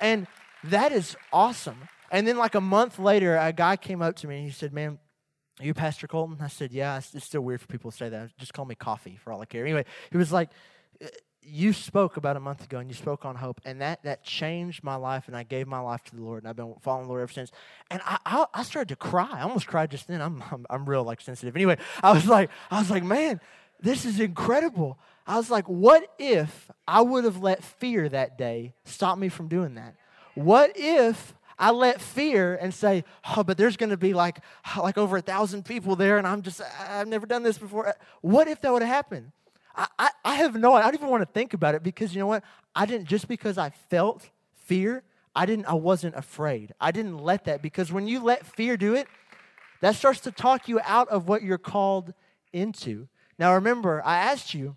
And 0.00 0.26
that 0.64 0.92
is 0.92 1.16
awesome. 1.32 1.88
And 2.10 2.26
then, 2.26 2.36
like 2.36 2.54
a 2.54 2.60
month 2.60 2.98
later, 2.98 3.36
a 3.36 3.52
guy 3.52 3.76
came 3.76 4.02
up 4.02 4.16
to 4.16 4.26
me 4.26 4.36
and 4.36 4.44
he 4.44 4.50
said, 4.50 4.72
Man, 4.72 4.98
are 5.60 5.64
you 5.64 5.74
Pastor 5.74 6.06
Colton? 6.06 6.38
I 6.40 6.48
said, 6.48 6.72
Yeah, 6.72 6.98
it's 6.98 7.24
still 7.24 7.42
weird 7.42 7.60
for 7.60 7.66
people 7.66 7.90
to 7.90 7.96
say 7.96 8.08
that. 8.08 8.36
Just 8.38 8.52
call 8.52 8.64
me 8.64 8.74
coffee 8.74 9.18
for 9.22 9.32
all 9.32 9.40
I 9.40 9.44
care. 9.44 9.64
Anyway, 9.64 9.84
he 10.10 10.16
was 10.16 10.32
like, 10.32 10.50
uh, 11.02 11.06
You 11.42 11.72
spoke 11.72 12.16
about 12.16 12.36
a 12.36 12.40
month 12.40 12.64
ago 12.64 12.78
and 12.78 12.90
you 12.90 12.94
spoke 12.94 13.24
on 13.24 13.36
hope, 13.36 13.60
and 13.64 13.80
that, 13.80 14.02
that 14.02 14.24
changed 14.24 14.82
my 14.82 14.96
life, 14.96 15.28
and 15.28 15.36
I 15.36 15.44
gave 15.44 15.68
my 15.68 15.80
life 15.80 16.02
to 16.04 16.16
the 16.16 16.22
Lord, 16.22 16.42
and 16.42 16.48
I've 16.48 16.56
been 16.56 16.74
following 16.80 17.04
the 17.04 17.10
Lord 17.10 17.22
ever 17.22 17.32
since. 17.32 17.52
And 17.90 18.00
I, 18.04 18.18
I, 18.26 18.46
I 18.54 18.62
started 18.64 18.88
to 18.88 18.96
cry. 18.96 19.28
I 19.30 19.42
almost 19.42 19.66
cried 19.66 19.90
just 19.90 20.08
then. 20.08 20.20
I'm, 20.20 20.42
I'm, 20.50 20.66
I'm 20.68 20.88
real 20.88 21.04
like 21.04 21.20
sensitive. 21.20 21.54
Anyway, 21.54 21.76
I 22.02 22.12
was 22.12 22.26
like, 22.26 22.50
I 22.70 22.78
was 22.78 22.90
like, 22.90 23.04
Man, 23.04 23.40
this 23.80 24.04
is 24.04 24.18
incredible. 24.18 24.98
I 25.30 25.36
was 25.36 25.48
like, 25.48 25.66
what 25.66 26.12
if 26.18 26.68
I 26.88 27.02
would 27.02 27.22
have 27.22 27.40
let 27.40 27.62
fear 27.62 28.08
that 28.08 28.36
day 28.36 28.74
stop 28.84 29.16
me 29.16 29.28
from 29.28 29.46
doing 29.46 29.76
that? 29.76 29.94
What 30.34 30.72
if 30.74 31.34
I 31.56 31.70
let 31.70 32.00
fear 32.00 32.56
and 32.56 32.74
say, 32.74 33.04
oh, 33.36 33.44
but 33.44 33.56
there's 33.56 33.76
going 33.76 33.90
to 33.90 33.96
be 33.96 34.12
like, 34.12 34.40
like 34.76 34.98
over 34.98 35.18
a 35.18 35.20
thousand 35.20 35.64
people 35.64 35.94
there, 35.94 36.18
and 36.18 36.26
I'm 36.26 36.42
just, 36.42 36.60
I've 36.80 37.06
never 37.06 37.26
done 37.26 37.44
this 37.44 37.58
before. 37.58 37.90
Uh, 37.90 37.92
what 38.22 38.48
if 38.48 38.60
that 38.62 38.72
would 38.72 38.82
have 38.82 38.90
happened? 38.90 39.30
I, 39.76 39.86
I, 40.00 40.10
I 40.24 40.34
have 40.34 40.56
no, 40.56 40.72
I 40.72 40.82
don't 40.82 40.94
even 40.94 41.06
want 41.06 41.22
to 41.22 41.32
think 41.32 41.54
about 41.54 41.76
it 41.76 41.84
because 41.84 42.12
you 42.12 42.18
know 42.18 42.26
what? 42.26 42.42
I 42.74 42.84
didn't, 42.84 43.06
just 43.06 43.28
because 43.28 43.56
I 43.56 43.70
felt 43.70 44.28
fear, 44.52 45.04
I 45.36 45.46
didn't, 45.46 45.66
I 45.66 45.74
wasn't 45.74 46.16
afraid. 46.16 46.74
I 46.80 46.90
didn't 46.90 47.18
let 47.18 47.44
that 47.44 47.62
because 47.62 47.92
when 47.92 48.08
you 48.08 48.18
let 48.18 48.44
fear 48.44 48.76
do 48.76 48.96
it, 48.96 49.06
that 49.80 49.94
starts 49.94 50.18
to 50.22 50.32
talk 50.32 50.66
you 50.66 50.80
out 50.82 51.08
of 51.08 51.28
what 51.28 51.44
you're 51.44 51.56
called 51.56 52.14
into. 52.52 53.06
Now 53.38 53.54
remember, 53.54 54.02
I 54.04 54.16
asked 54.16 54.54
you, 54.54 54.74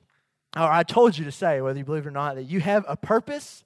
or 0.56 0.72
I 0.72 0.84
told 0.84 1.18
you 1.18 1.26
to 1.26 1.32
say, 1.32 1.62
whether 1.62 1.78
you 1.78 1.86
believe 1.86 2.06
it 2.06 2.10
or 2.10 2.12
not, 2.12 2.36
that 2.36 2.44
you 2.44 2.60
have 2.60 2.86
a 2.88 2.96
purpose 2.96 3.64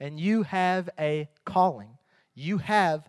and 0.00 0.18
you 0.18 0.42
have 0.42 0.90
a 0.98 1.28
calling. 1.44 1.90
You 2.34 2.58
have 2.58 3.08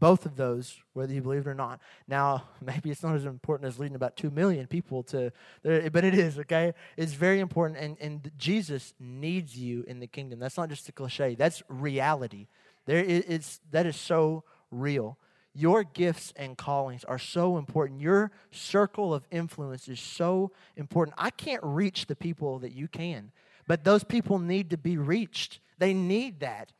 both 0.00 0.26
of 0.26 0.36
those, 0.36 0.80
whether 0.92 1.12
you 1.12 1.22
believe 1.22 1.46
it 1.46 1.48
or 1.48 1.54
not. 1.54 1.80
Now, 2.08 2.44
maybe 2.60 2.90
it's 2.90 3.02
not 3.02 3.14
as 3.14 3.24
important 3.24 3.68
as 3.68 3.78
leading 3.78 3.94
about 3.94 4.16
2 4.16 4.30
million 4.30 4.66
people 4.66 5.02
to, 5.04 5.32
but 5.62 6.04
it 6.04 6.14
is, 6.14 6.38
okay? 6.40 6.74
It's 6.96 7.12
very 7.12 7.40
important, 7.40 7.78
and, 7.78 7.96
and 8.00 8.30
Jesus 8.36 8.92
needs 8.98 9.56
you 9.56 9.84
in 9.86 10.00
the 10.00 10.06
kingdom. 10.06 10.38
That's 10.38 10.56
not 10.56 10.68
just 10.68 10.88
a 10.88 10.92
cliche, 10.92 11.34
that's 11.34 11.62
reality. 11.68 12.48
There, 12.86 12.98
it's, 12.98 13.60
that 13.70 13.86
is 13.86 13.96
so 13.96 14.44
real. 14.70 15.16
Your 15.54 15.84
gifts 15.84 16.32
and 16.36 16.58
callings 16.58 17.04
are 17.04 17.18
so 17.18 17.58
important. 17.58 18.00
Your 18.00 18.32
circle 18.50 19.14
of 19.14 19.26
influence 19.30 19.88
is 19.88 20.00
so 20.00 20.50
important. 20.76 21.14
I 21.16 21.30
can't 21.30 21.62
reach 21.62 22.06
the 22.06 22.16
people 22.16 22.58
that 22.58 22.72
you 22.72 22.88
can, 22.88 23.30
but 23.68 23.84
those 23.84 24.02
people 24.02 24.38
need 24.38 24.70
to 24.70 24.76
be 24.76 24.96
reached. 24.98 25.60
They 25.78 25.94
need 25.94 26.40
that. 26.40 26.72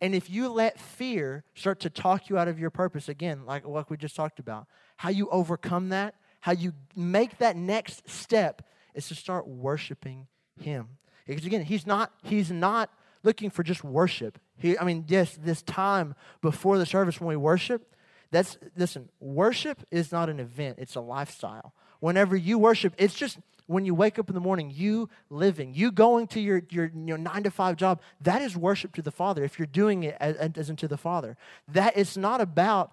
And 0.00 0.14
if 0.14 0.28
you 0.30 0.48
let 0.48 0.80
fear 0.80 1.44
start 1.54 1.78
to 1.80 1.90
talk 1.90 2.28
you 2.28 2.36
out 2.36 2.48
of 2.48 2.58
your 2.58 2.70
purpose, 2.70 3.08
again, 3.08 3.46
like 3.46 3.66
what 3.66 3.88
we 3.88 3.96
just 3.96 4.16
talked 4.16 4.40
about, 4.40 4.66
how 4.96 5.10
you 5.10 5.28
overcome 5.30 5.90
that, 5.90 6.14
how 6.40 6.52
you 6.52 6.72
make 6.96 7.38
that 7.38 7.54
next 7.54 8.08
step 8.10 8.62
is 8.94 9.06
to 9.08 9.14
start 9.14 9.46
worshiping 9.46 10.26
Him. 10.60 10.88
Because 11.26 11.44
again, 11.44 11.64
He's 11.64 11.86
not, 11.86 12.12
He's 12.24 12.50
not 12.50 12.90
looking 13.22 13.48
for 13.48 13.62
just 13.62 13.84
worship. 13.84 14.40
He, 14.56 14.76
I 14.76 14.84
mean, 14.84 15.04
yes, 15.06 15.38
this 15.40 15.62
time 15.62 16.14
before 16.40 16.78
the 16.78 16.86
service 16.86 17.20
when 17.20 17.28
we 17.28 17.36
worship, 17.36 17.94
that's 18.32 18.58
listen, 18.76 19.08
worship 19.20 19.86
is 19.92 20.10
not 20.10 20.28
an 20.28 20.40
event, 20.40 20.78
it's 20.78 20.96
a 20.96 21.00
lifestyle. 21.00 21.72
Whenever 22.00 22.34
you 22.34 22.58
worship, 22.58 22.94
it's 22.98 23.14
just 23.14 23.38
when 23.66 23.84
you 23.84 23.94
wake 23.94 24.18
up 24.18 24.28
in 24.28 24.34
the 24.34 24.40
morning, 24.40 24.72
you 24.74 25.08
living, 25.30 25.72
you 25.72 25.92
going 25.92 26.26
to 26.26 26.40
your, 26.40 26.62
your, 26.70 26.90
your 26.92 27.18
nine 27.18 27.44
to 27.44 27.50
five 27.50 27.76
job, 27.76 28.00
that 28.20 28.42
is 28.42 28.56
worship 28.56 28.92
to 28.94 29.02
the 29.02 29.12
Father 29.12 29.44
if 29.44 29.58
you're 29.58 29.66
doing 29.66 30.02
it 30.02 30.16
as, 30.18 30.36
as 30.56 30.68
unto 30.68 30.88
the 30.88 30.96
Father. 30.96 31.36
That 31.68 31.96
it's 31.96 32.16
not 32.16 32.40
about 32.40 32.92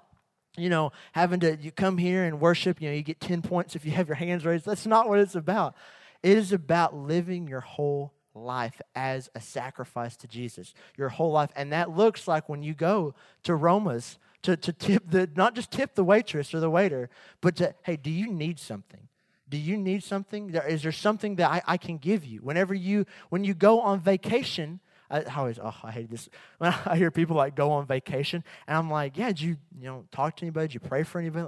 you 0.58 0.68
know, 0.68 0.92
having 1.14 1.40
to 1.40 1.56
you 1.56 1.72
come 1.72 1.98
here 1.98 2.24
and 2.26 2.42
worship, 2.42 2.82
you 2.82 2.90
know, 2.90 2.96
you 2.96 3.02
get 3.02 3.22
10 3.22 3.42
points 3.42 3.76
if 3.76 3.86
you 3.86 3.92
have 3.92 4.08
your 4.08 4.16
hands 4.16 4.46
raised. 4.46 4.66
That's 4.66 4.86
not 4.86 5.08
what 5.08 5.20
it's 5.20 5.36
about. 5.36 5.76
It 6.22 6.38
is 6.38 6.52
about 6.52 6.94
living 6.94 7.48
your 7.48 7.62
whole 7.62 8.14
life 8.34 8.82
as 8.96 9.30
a 9.36 9.42
sacrifice 9.42 10.18
to 10.18 10.28
Jesus, 10.28 10.74
your 10.98 11.10
whole 11.10 11.32
life. 11.32 11.52
And 11.56 11.72
that 11.72 11.92
looks 11.92 12.28
like 12.28 12.50
when 12.50 12.62
you 12.62 12.74
go 12.74 13.16
to 13.44 13.56
Roma's 13.56 14.18
to, 14.44 14.56
to 14.58 14.74
tip 14.74 15.04
the, 15.10 15.30
not 15.36 15.56
just 15.56 15.72
tip 15.72 15.96
the 15.96 16.04
waitress 16.04 16.54
or 16.54 16.60
the 16.60 16.70
waiter, 16.70 17.10
but 17.42 17.56
to, 17.58 17.76
hey, 17.84 17.98
do 17.98 18.10
you 18.10 18.32
need 18.32 18.60
something? 18.60 19.08
Do 19.50 19.58
you 19.58 19.78
need 19.78 20.04
something? 20.04 20.54
Is 20.54 20.84
there 20.84 20.92
something 20.92 21.36
that 21.38 21.50
I, 21.50 21.62
I 21.66 21.78
can 21.78 21.98
give 21.98 22.24
you? 22.24 22.40
Whenever 22.40 22.74
you, 22.74 23.06
when 23.30 23.44
you 23.44 23.54
go 23.54 23.82
on 23.82 24.00
vacation, 24.00 24.80
I, 25.10 25.24
always, 25.24 25.60
oh, 25.60 25.76
I 25.84 25.92
hate 25.92 26.12
this. 26.12 26.30
When 26.60 26.74
I 26.86 26.96
hear 26.96 27.10
people 27.10 27.36
like 27.36 27.56
go 27.56 27.72
on 27.72 27.88
vacation, 27.88 28.44
and 28.68 28.78
I'm 28.78 28.92
like, 28.92 29.18
yeah, 29.18 29.28
did 29.30 29.42
you, 29.42 29.58
you 29.80 29.88
know, 29.88 30.06
talk 30.12 30.36
to 30.38 30.44
anybody? 30.44 30.68
Did 30.68 30.74
you 30.76 30.80
pray 30.82 31.04
for 31.04 31.20
anybody? 31.20 31.48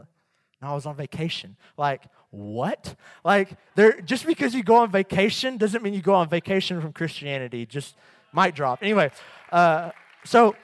No, 0.62 0.68
I 0.68 0.74
was 0.74 0.86
on 0.86 0.96
vacation. 0.96 1.56
Like, 1.78 2.04
what? 2.32 2.96
Like, 3.24 3.56
there, 3.76 4.02
just 4.02 4.26
because 4.26 4.56
you 4.56 4.64
go 4.64 4.78
on 4.78 4.92
vacation 4.92 5.58
doesn't 5.58 5.84
mean 5.84 5.94
you 5.94 6.02
go 6.02 6.16
on 6.16 6.30
vacation 6.30 6.82
from 6.82 6.94
Christianity. 6.94 7.66
Just 7.66 7.96
might 8.32 8.56
drop. 8.56 8.80
Anyway, 8.82 9.12
uh, 9.52 9.92
so 10.24 10.56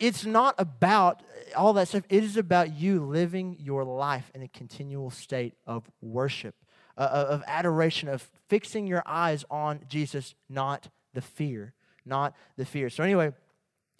it's 0.00 0.24
not 0.24 0.54
about 0.58 1.22
all 1.56 1.72
that 1.74 1.88
stuff. 1.88 2.04
It 2.08 2.24
is 2.24 2.36
about 2.36 2.72
you 2.72 3.04
living 3.04 3.56
your 3.58 3.84
life 3.84 4.30
in 4.34 4.42
a 4.42 4.48
continual 4.48 5.10
state 5.10 5.54
of 5.66 5.90
worship, 6.00 6.54
uh, 6.96 7.00
uh, 7.00 7.26
of 7.30 7.44
adoration, 7.46 8.08
of 8.08 8.28
fixing 8.48 8.86
your 8.86 9.02
eyes 9.06 9.44
on 9.50 9.80
Jesus, 9.88 10.34
not 10.48 10.88
the 11.14 11.20
fear. 11.20 11.74
Not 12.04 12.34
the 12.56 12.64
fear. 12.64 12.88
So, 12.88 13.04
anyway, 13.04 13.32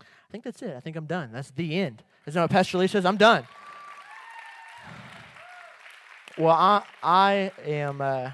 I 0.00 0.32
think 0.32 0.44
that's 0.44 0.62
it. 0.62 0.74
I 0.74 0.80
think 0.80 0.96
I'm 0.96 1.06
done. 1.06 1.30
That's 1.32 1.50
the 1.50 1.78
end. 1.78 2.02
Is 2.26 2.34
that 2.34 2.40
what 2.40 2.50
Pastor 2.50 2.78
Lee 2.78 2.86
says? 2.86 3.04
I'm 3.04 3.16
done. 3.16 3.46
Well, 6.38 6.54
I, 6.54 6.84
I 7.02 7.50
am. 7.66 8.00
Uh, 8.00 8.30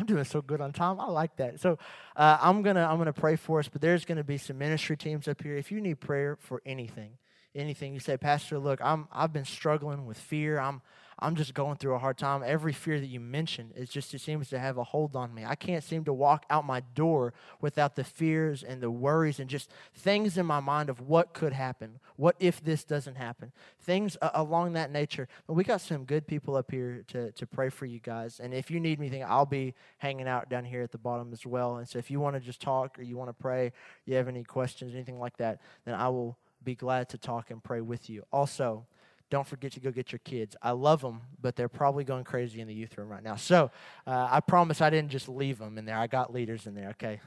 I'm 0.00 0.06
doing 0.06 0.24
so 0.24 0.40
good 0.40 0.62
on 0.62 0.72
time. 0.72 0.98
I 0.98 1.10
like 1.10 1.36
that. 1.36 1.60
So 1.60 1.78
uh, 2.16 2.38
I'm 2.40 2.62
gonna 2.62 2.88
I'm 2.90 2.96
gonna 2.96 3.12
pray 3.12 3.36
for 3.36 3.58
us, 3.58 3.68
but 3.68 3.82
there's 3.82 4.06
gonna 4.06 4.24
be 4.24 4.38
some 4.38 4.56
ministry 4.56 4.96
teams 4.96 5.28
up 5.28 5.42
here. 5.42 5.58
If 5.58 5.70
you 5.70 5.78
need 5.78 6.00
prayer 6.00 6.38
for 6.40 6.62
anything, 6.64 7.18
anything, 7.54 7.92
you 7.92 8.00
say, 8.00 8.16
Pastor, 8.16 8.58
look, 8.58 8.80
I'm 8.82 9.08
I've 9.12 9.32
been 9.34 9.44
struggling 9.44 10.06
with 10.06 10.18
fear. 10.18 10.58
I'm 10.58 10.80
I'm 11.22 11.36
just 11.36 11.52
going 11.52 11.76
through 11.76 11.94
a 11.94 11.98
hard 11.98 12.16
time. 12.16 12.42
Every 12.44 12.72
fear 12.72 12.98
that 12.98 13.06
you 13.06 13.20
mentioned, 13.20 13.72
it 13.76 13.90
just 13.90 14.14
it 14.14 14.20
seems 14.20 14.48
to 14.50 14.58
have 14.58 14.78
a 14.78 14.84
hold 14.84 15.14
on 15.14 15.34
me. 15.34 15.44
I 15.44 15.54
can't 15.54 15.84
seem 15.84 16.04
to 16.04 16.12
walk 16.12 16.46
out 16.48 16.64
my 16.64 16.80
door 16.94 17.34
without 17.60 17.94
the 17.94 18.04
fears 18.04 18.62
and 18.62 18.82
the 18.82 18.90
worries 18.90 19.38
and 19.38 19.50
just 19.50 19.70
things 19.94 20.38
in 20.38 20.46
my 20.46 20.60
mind 20.60 20.88
of 20.88 21.00
what 21.00 21.34
could 21.34 21.52
happen. 21.52 22.00
What 22.16 22.36
if 22.40 22.62
this 22.62 22.84
doesn't 22.84 23.16
happen? 23.16 23.52
Things 23.80 24.16
uh, 24.22 24.30
along 24.34 24.72
that 24.72 24.90
nature. 24.90 25.28
But 25.46 25.54
we 25.54 25.64
got 25.64 25.80
some 25.80 26.04
good 26.04 26.26
people 26.26 26.56
up 26.56 26.70
here 26.70 27.04
to, 27.08 27.32
to 27.32 27.46
pray 27.46 27.68
for 27.68 27.86
you 27.86 28.00
guys. 28.00 28.40
And 28.40 28.54
if 28.54 28.70
you 28.70 28.80
need 28.80 28.98
anything, 28.98 29.24
I'll 29.24 29.46
be 29.46 29.74
hanging 29.98 30.28
out 30.28 30.48
down 30.48 30.64
here 30.64 30.82
at 30.82 30.92
the 30.92 30.98
bottom 30.98 31.32
as 31.32 31.44
well. 31.44 31.76
And 31.76 31.88
so 31.88 31.98
if 31.98 32.10
you 32.10 32.20
want 32.20 32.36
to 32.36 32.40
just 32.40 32.60
talk 32.60 32.98
or 32.98 33.02
you 33.02 33.16
want 33.16 33.28
to 33.28 33.34
pray, 33.34 33.72
you 34.06 34.14
have 34.16 34.28
any 34.28 34.44
questions, 34.44 34.94
anything 34.94 35.18
like 35.18 35.36
that, 35.36 35.60
then 35.84 35.94
I 35.94 36.08
will 36.08 36.38
be 36.62 36.74
glad 36.74 37.08
to 37.10 37.18
talk 37.18 37.50
and 37.50 37.62
pray 37.62 37.80
with 37.80 38.10
you. 38.10 38.24
Also, 38.32 38.86
don't 39.30 39.46
forget 39.46 39.72
to 39.72 39.80
go 39.80 39.90
get 39.90 40.12
your 40.12 40.18
kids. 40.24 40.56
I 40.60 40.72
love 40.72 41.00
them, 41.00 41.22
but 41.40 41.56
they're 41.56 41.68
probably 41.68 42.04
going 42.04 42.24
crazy 42.24 42.60
in 42.60 42.68
the 42.68 42.74
youth 42.74 42.98
room 42.98 43.08
right 43.08 43.22
now. 43.22 43.36
So 43.36 43.70
uh, 44.06 44.28
I 44.30 44.40
promise 44.40 44.80
I 44.80 44.90
didn't 44.90 45.10
just 45.10 45.28
leave 45.28 45.58
them 45.58 45.78
in 45.78 45.84
there. 45.84 45.96
I 45.96 46.08
got 46.08 46.32
leaders 46.32 46.66
in 46.66 46.74
there, 46.74 46.90
okay? 46.90 47.20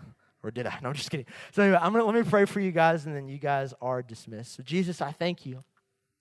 Or 0.44 0.52
did 0.52 0.68
I? 0.68 0.78
No, 0.82 0.90
I'm 0.90 0.96
just 0.96 1.10
kidding. 1.10 1.26
So 1.54 1.64
anyway, 1.64 1.80
I'm 1.82 1.94
gonna 1.94 2.06
let 2.06 2.16
me 2.16 2.30
pray 2.30 2.46
for 2.46 2.60
you 2.60 2.72
guys, 2.72 3.06
and 3.06 3.16
then 3.16 3.30
you 3.30 3.40
guys 3.40 3.74
are 3.82 4.02
dismissed. 4.02 4.56
So 4.56 4.64
Jesus, 4.64 5.02
I 5.02 5.12
thank 5.12 5.46
you 5.46 5.64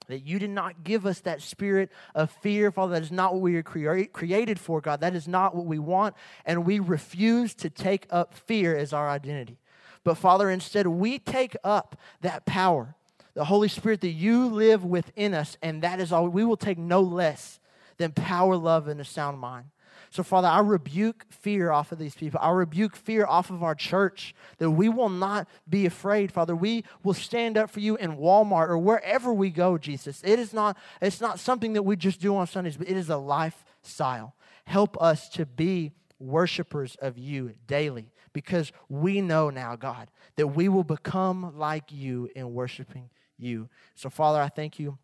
that 0.09 0.21
you 0.21 0.39
did 0.39 0.51
not 0.51 0.85
give 0.85 1.07
us 1.07 1.21
that 1.21 1.43
spirit 1.43 1.91
of 2.15 2.31
fear, 2.31 2.71
Father. 2.71 2.95
That 2.95 3.03
is 3.03 3.13
not 3.13 3.35
what 3.35 3.43
we 3.43 3.57
are 3.57 3.63
crea- 3.63 4.07
created 4.07 4.59
for, 4.59 4.81
God. 4.81 5.01
That 5.01 5.15
is 5.15 5.27
not 5.27 5.55
what 5.55 5.67
we 5.67 5.79
want, 5.79 6.15
and 6.45 6.65
we 6.65 6.79
refuse 6.79 7.55
to 7.57 7.71
take 7.71 8.07
up 8.11 8.35
fear 8.35 8.77
as 8.77 8.93
our 8.93 9.09
identity. 9.09 9.59
But 10.05 10.17
Father, 10.17 10.51
instead, 10.51 10.87
we 10.87 11.19
take 11.19 11.57
up 11.65 11.97
that 12.21 12.47
power 12.47 12.97
the 13.35 13.45
Holy 13.45 13.69
Spirit 13.69 14.01
that 14.03 14.11
you 14.11 14.47
live 14.47 14.85
within 14.85 15.35
us, 15.35 15.57
and 15.63 15.83
that 15.83 16.01
is 16.01 16.13
all. 16.13 16.29
We 16.29 16.45
will 16.45 16.57
take 16.57 16.79
no 16.79 17.01
less 17.01 17.61
than 17.97 18.13
power, 18.13 18.57
love, 18.57 18.89
and 18.89 19.01
a 19.01 19.05
sound 19.05 19.39
mind. 19.39 19.67
So, 20.11 20.23
Father, 20.23 20.49
I 20.49 20.61
rebuke 20.61 21.25
fear 21.31 21.71
off 21.71 21.91
of 21.91 21.99
these 21.99 22.15
people. 22.15 22.39
I 22.43 22.51
rebuke 22.51 22.97
fear 22.97 23.25
off 23.25 23.49
of 23.49 23.63
our 23.63 23.75
church 23.75 24.35
that 24.59 24.71
we 24.71 24.91
will 24.91 25.09
not 25.09 25.49
be 25.67 25.87
afraid, 25.87 26.31
Father. 26.31 26.55
We 26.55 26.85
will 27.03 27.15
stand 27.15 27.57
up 27.57 27.71
for 27.71 27.81
you 27.81 27.97
in 27.97 28.19
Walmart 28.19 28.69
or 28.69 28.77
wherever 28.77 29.33
we 29.33 29.49
go, 29.49 29.79
Jesus. 29.79 30.21
It 30.23 30.39
is 30.39 30.53
not, 30.53 30.77
it's 31.01 31.23
not 31.23 31.41
something 31.41 31.73
that 31.73 31.85
we 31.85 31.97
just 31.97 32.21
do 32.21 32.37
on 32.37 32.47
Sundays, 32.47 32.77
but 32.77 32.91
it 32.91 32.97
is 32.97 33.09
a 33.09 33.17
lifestyle. 33.17 34.35
Help 34.67 35.01
us 35.01 35.31
to 35.31 35.47
be 35.47 35.93
worshipers 36.19 36.95
of 37.01 37.17
you 37.17 37.55
daily 37.67 38.13
because 38.35 38.71
we 38.91 39.23
know 39.23 39.49
now, 39.49 39.77
God, 39.77 40.11
that 40.37 40.49
we 40.49 40.69
will 40.69 40.85
become 40.85 41.57
like 41.57 41.91
you 41.91 42.29
in 42.37 42.53
worshiping 42.53 43.09
you. 43.43 43.69
So, 43.95 44.09
Father, 44.09 44.41
I 44.41 44.49
thank 44.49 44.79
you 44.79 44.99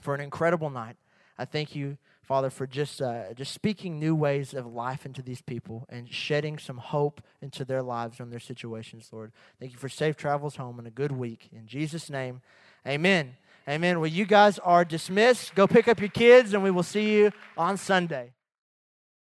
for 0.00 0.14
an 0.14 0.20
incredible 0.20 0.70
night. 0.70 0.96
I 1.38 1.44
thank 1.44 1.74
you, 1.74 1.98
Father, 2.22 2.50
for 2.50 2.66
just, 2.66 3.00
uh, 3.00 3.32
just 3.34 3.52
speaking 3.52 3.98
new 3.98 4.14
ways 4.14 4.54
of 4.54 4.66
life 4.66 5.06
into 5.06 5.22
these 5.22 5.42
people 5.42 5.86
and 5.88 6.12
shedding 6.12 6.58
some 6.58 6.78
hope 6.78 7.20
into 7.40 7.64
their 7.64 7.82
lives 7.82 8.20
and 8.20 8.32
their 8.32 8.40
situations, 8.40 9.08
Lord. 9.12 9.32
Thank 9.58 9.72
you 9.72 9.78
for 9.78 9.88
safe 9.88 10.16
travels 10.16 10.56
home 10.56 10.78
and 10.78 10.86
a 10.86 10.90
good 10.90 11.12
week. 11.12 11.48
In 11.52 11.66
Jesus' 11.66 12.10
name, 12.10 12.42
amen. 12.86 13.36
Amen. 13.68 14.00
Well, 14.00 14.10
you 14.10 14.24
guys 14.24 14.58
are 14.58 14.84
dismissed. 14.84 15.54
Go 15.54 15.68
pick 15.68 15.86
up 15.86 16.00
your 16.00 16.08
kids, 16.08 16.52
and 16.52 16.64
we 16.64 16.72
will 16.72 16.82
see 16.82 17.16
you 17.16 17.32
on 17.56 17.76
Sunday. 17.76 18.32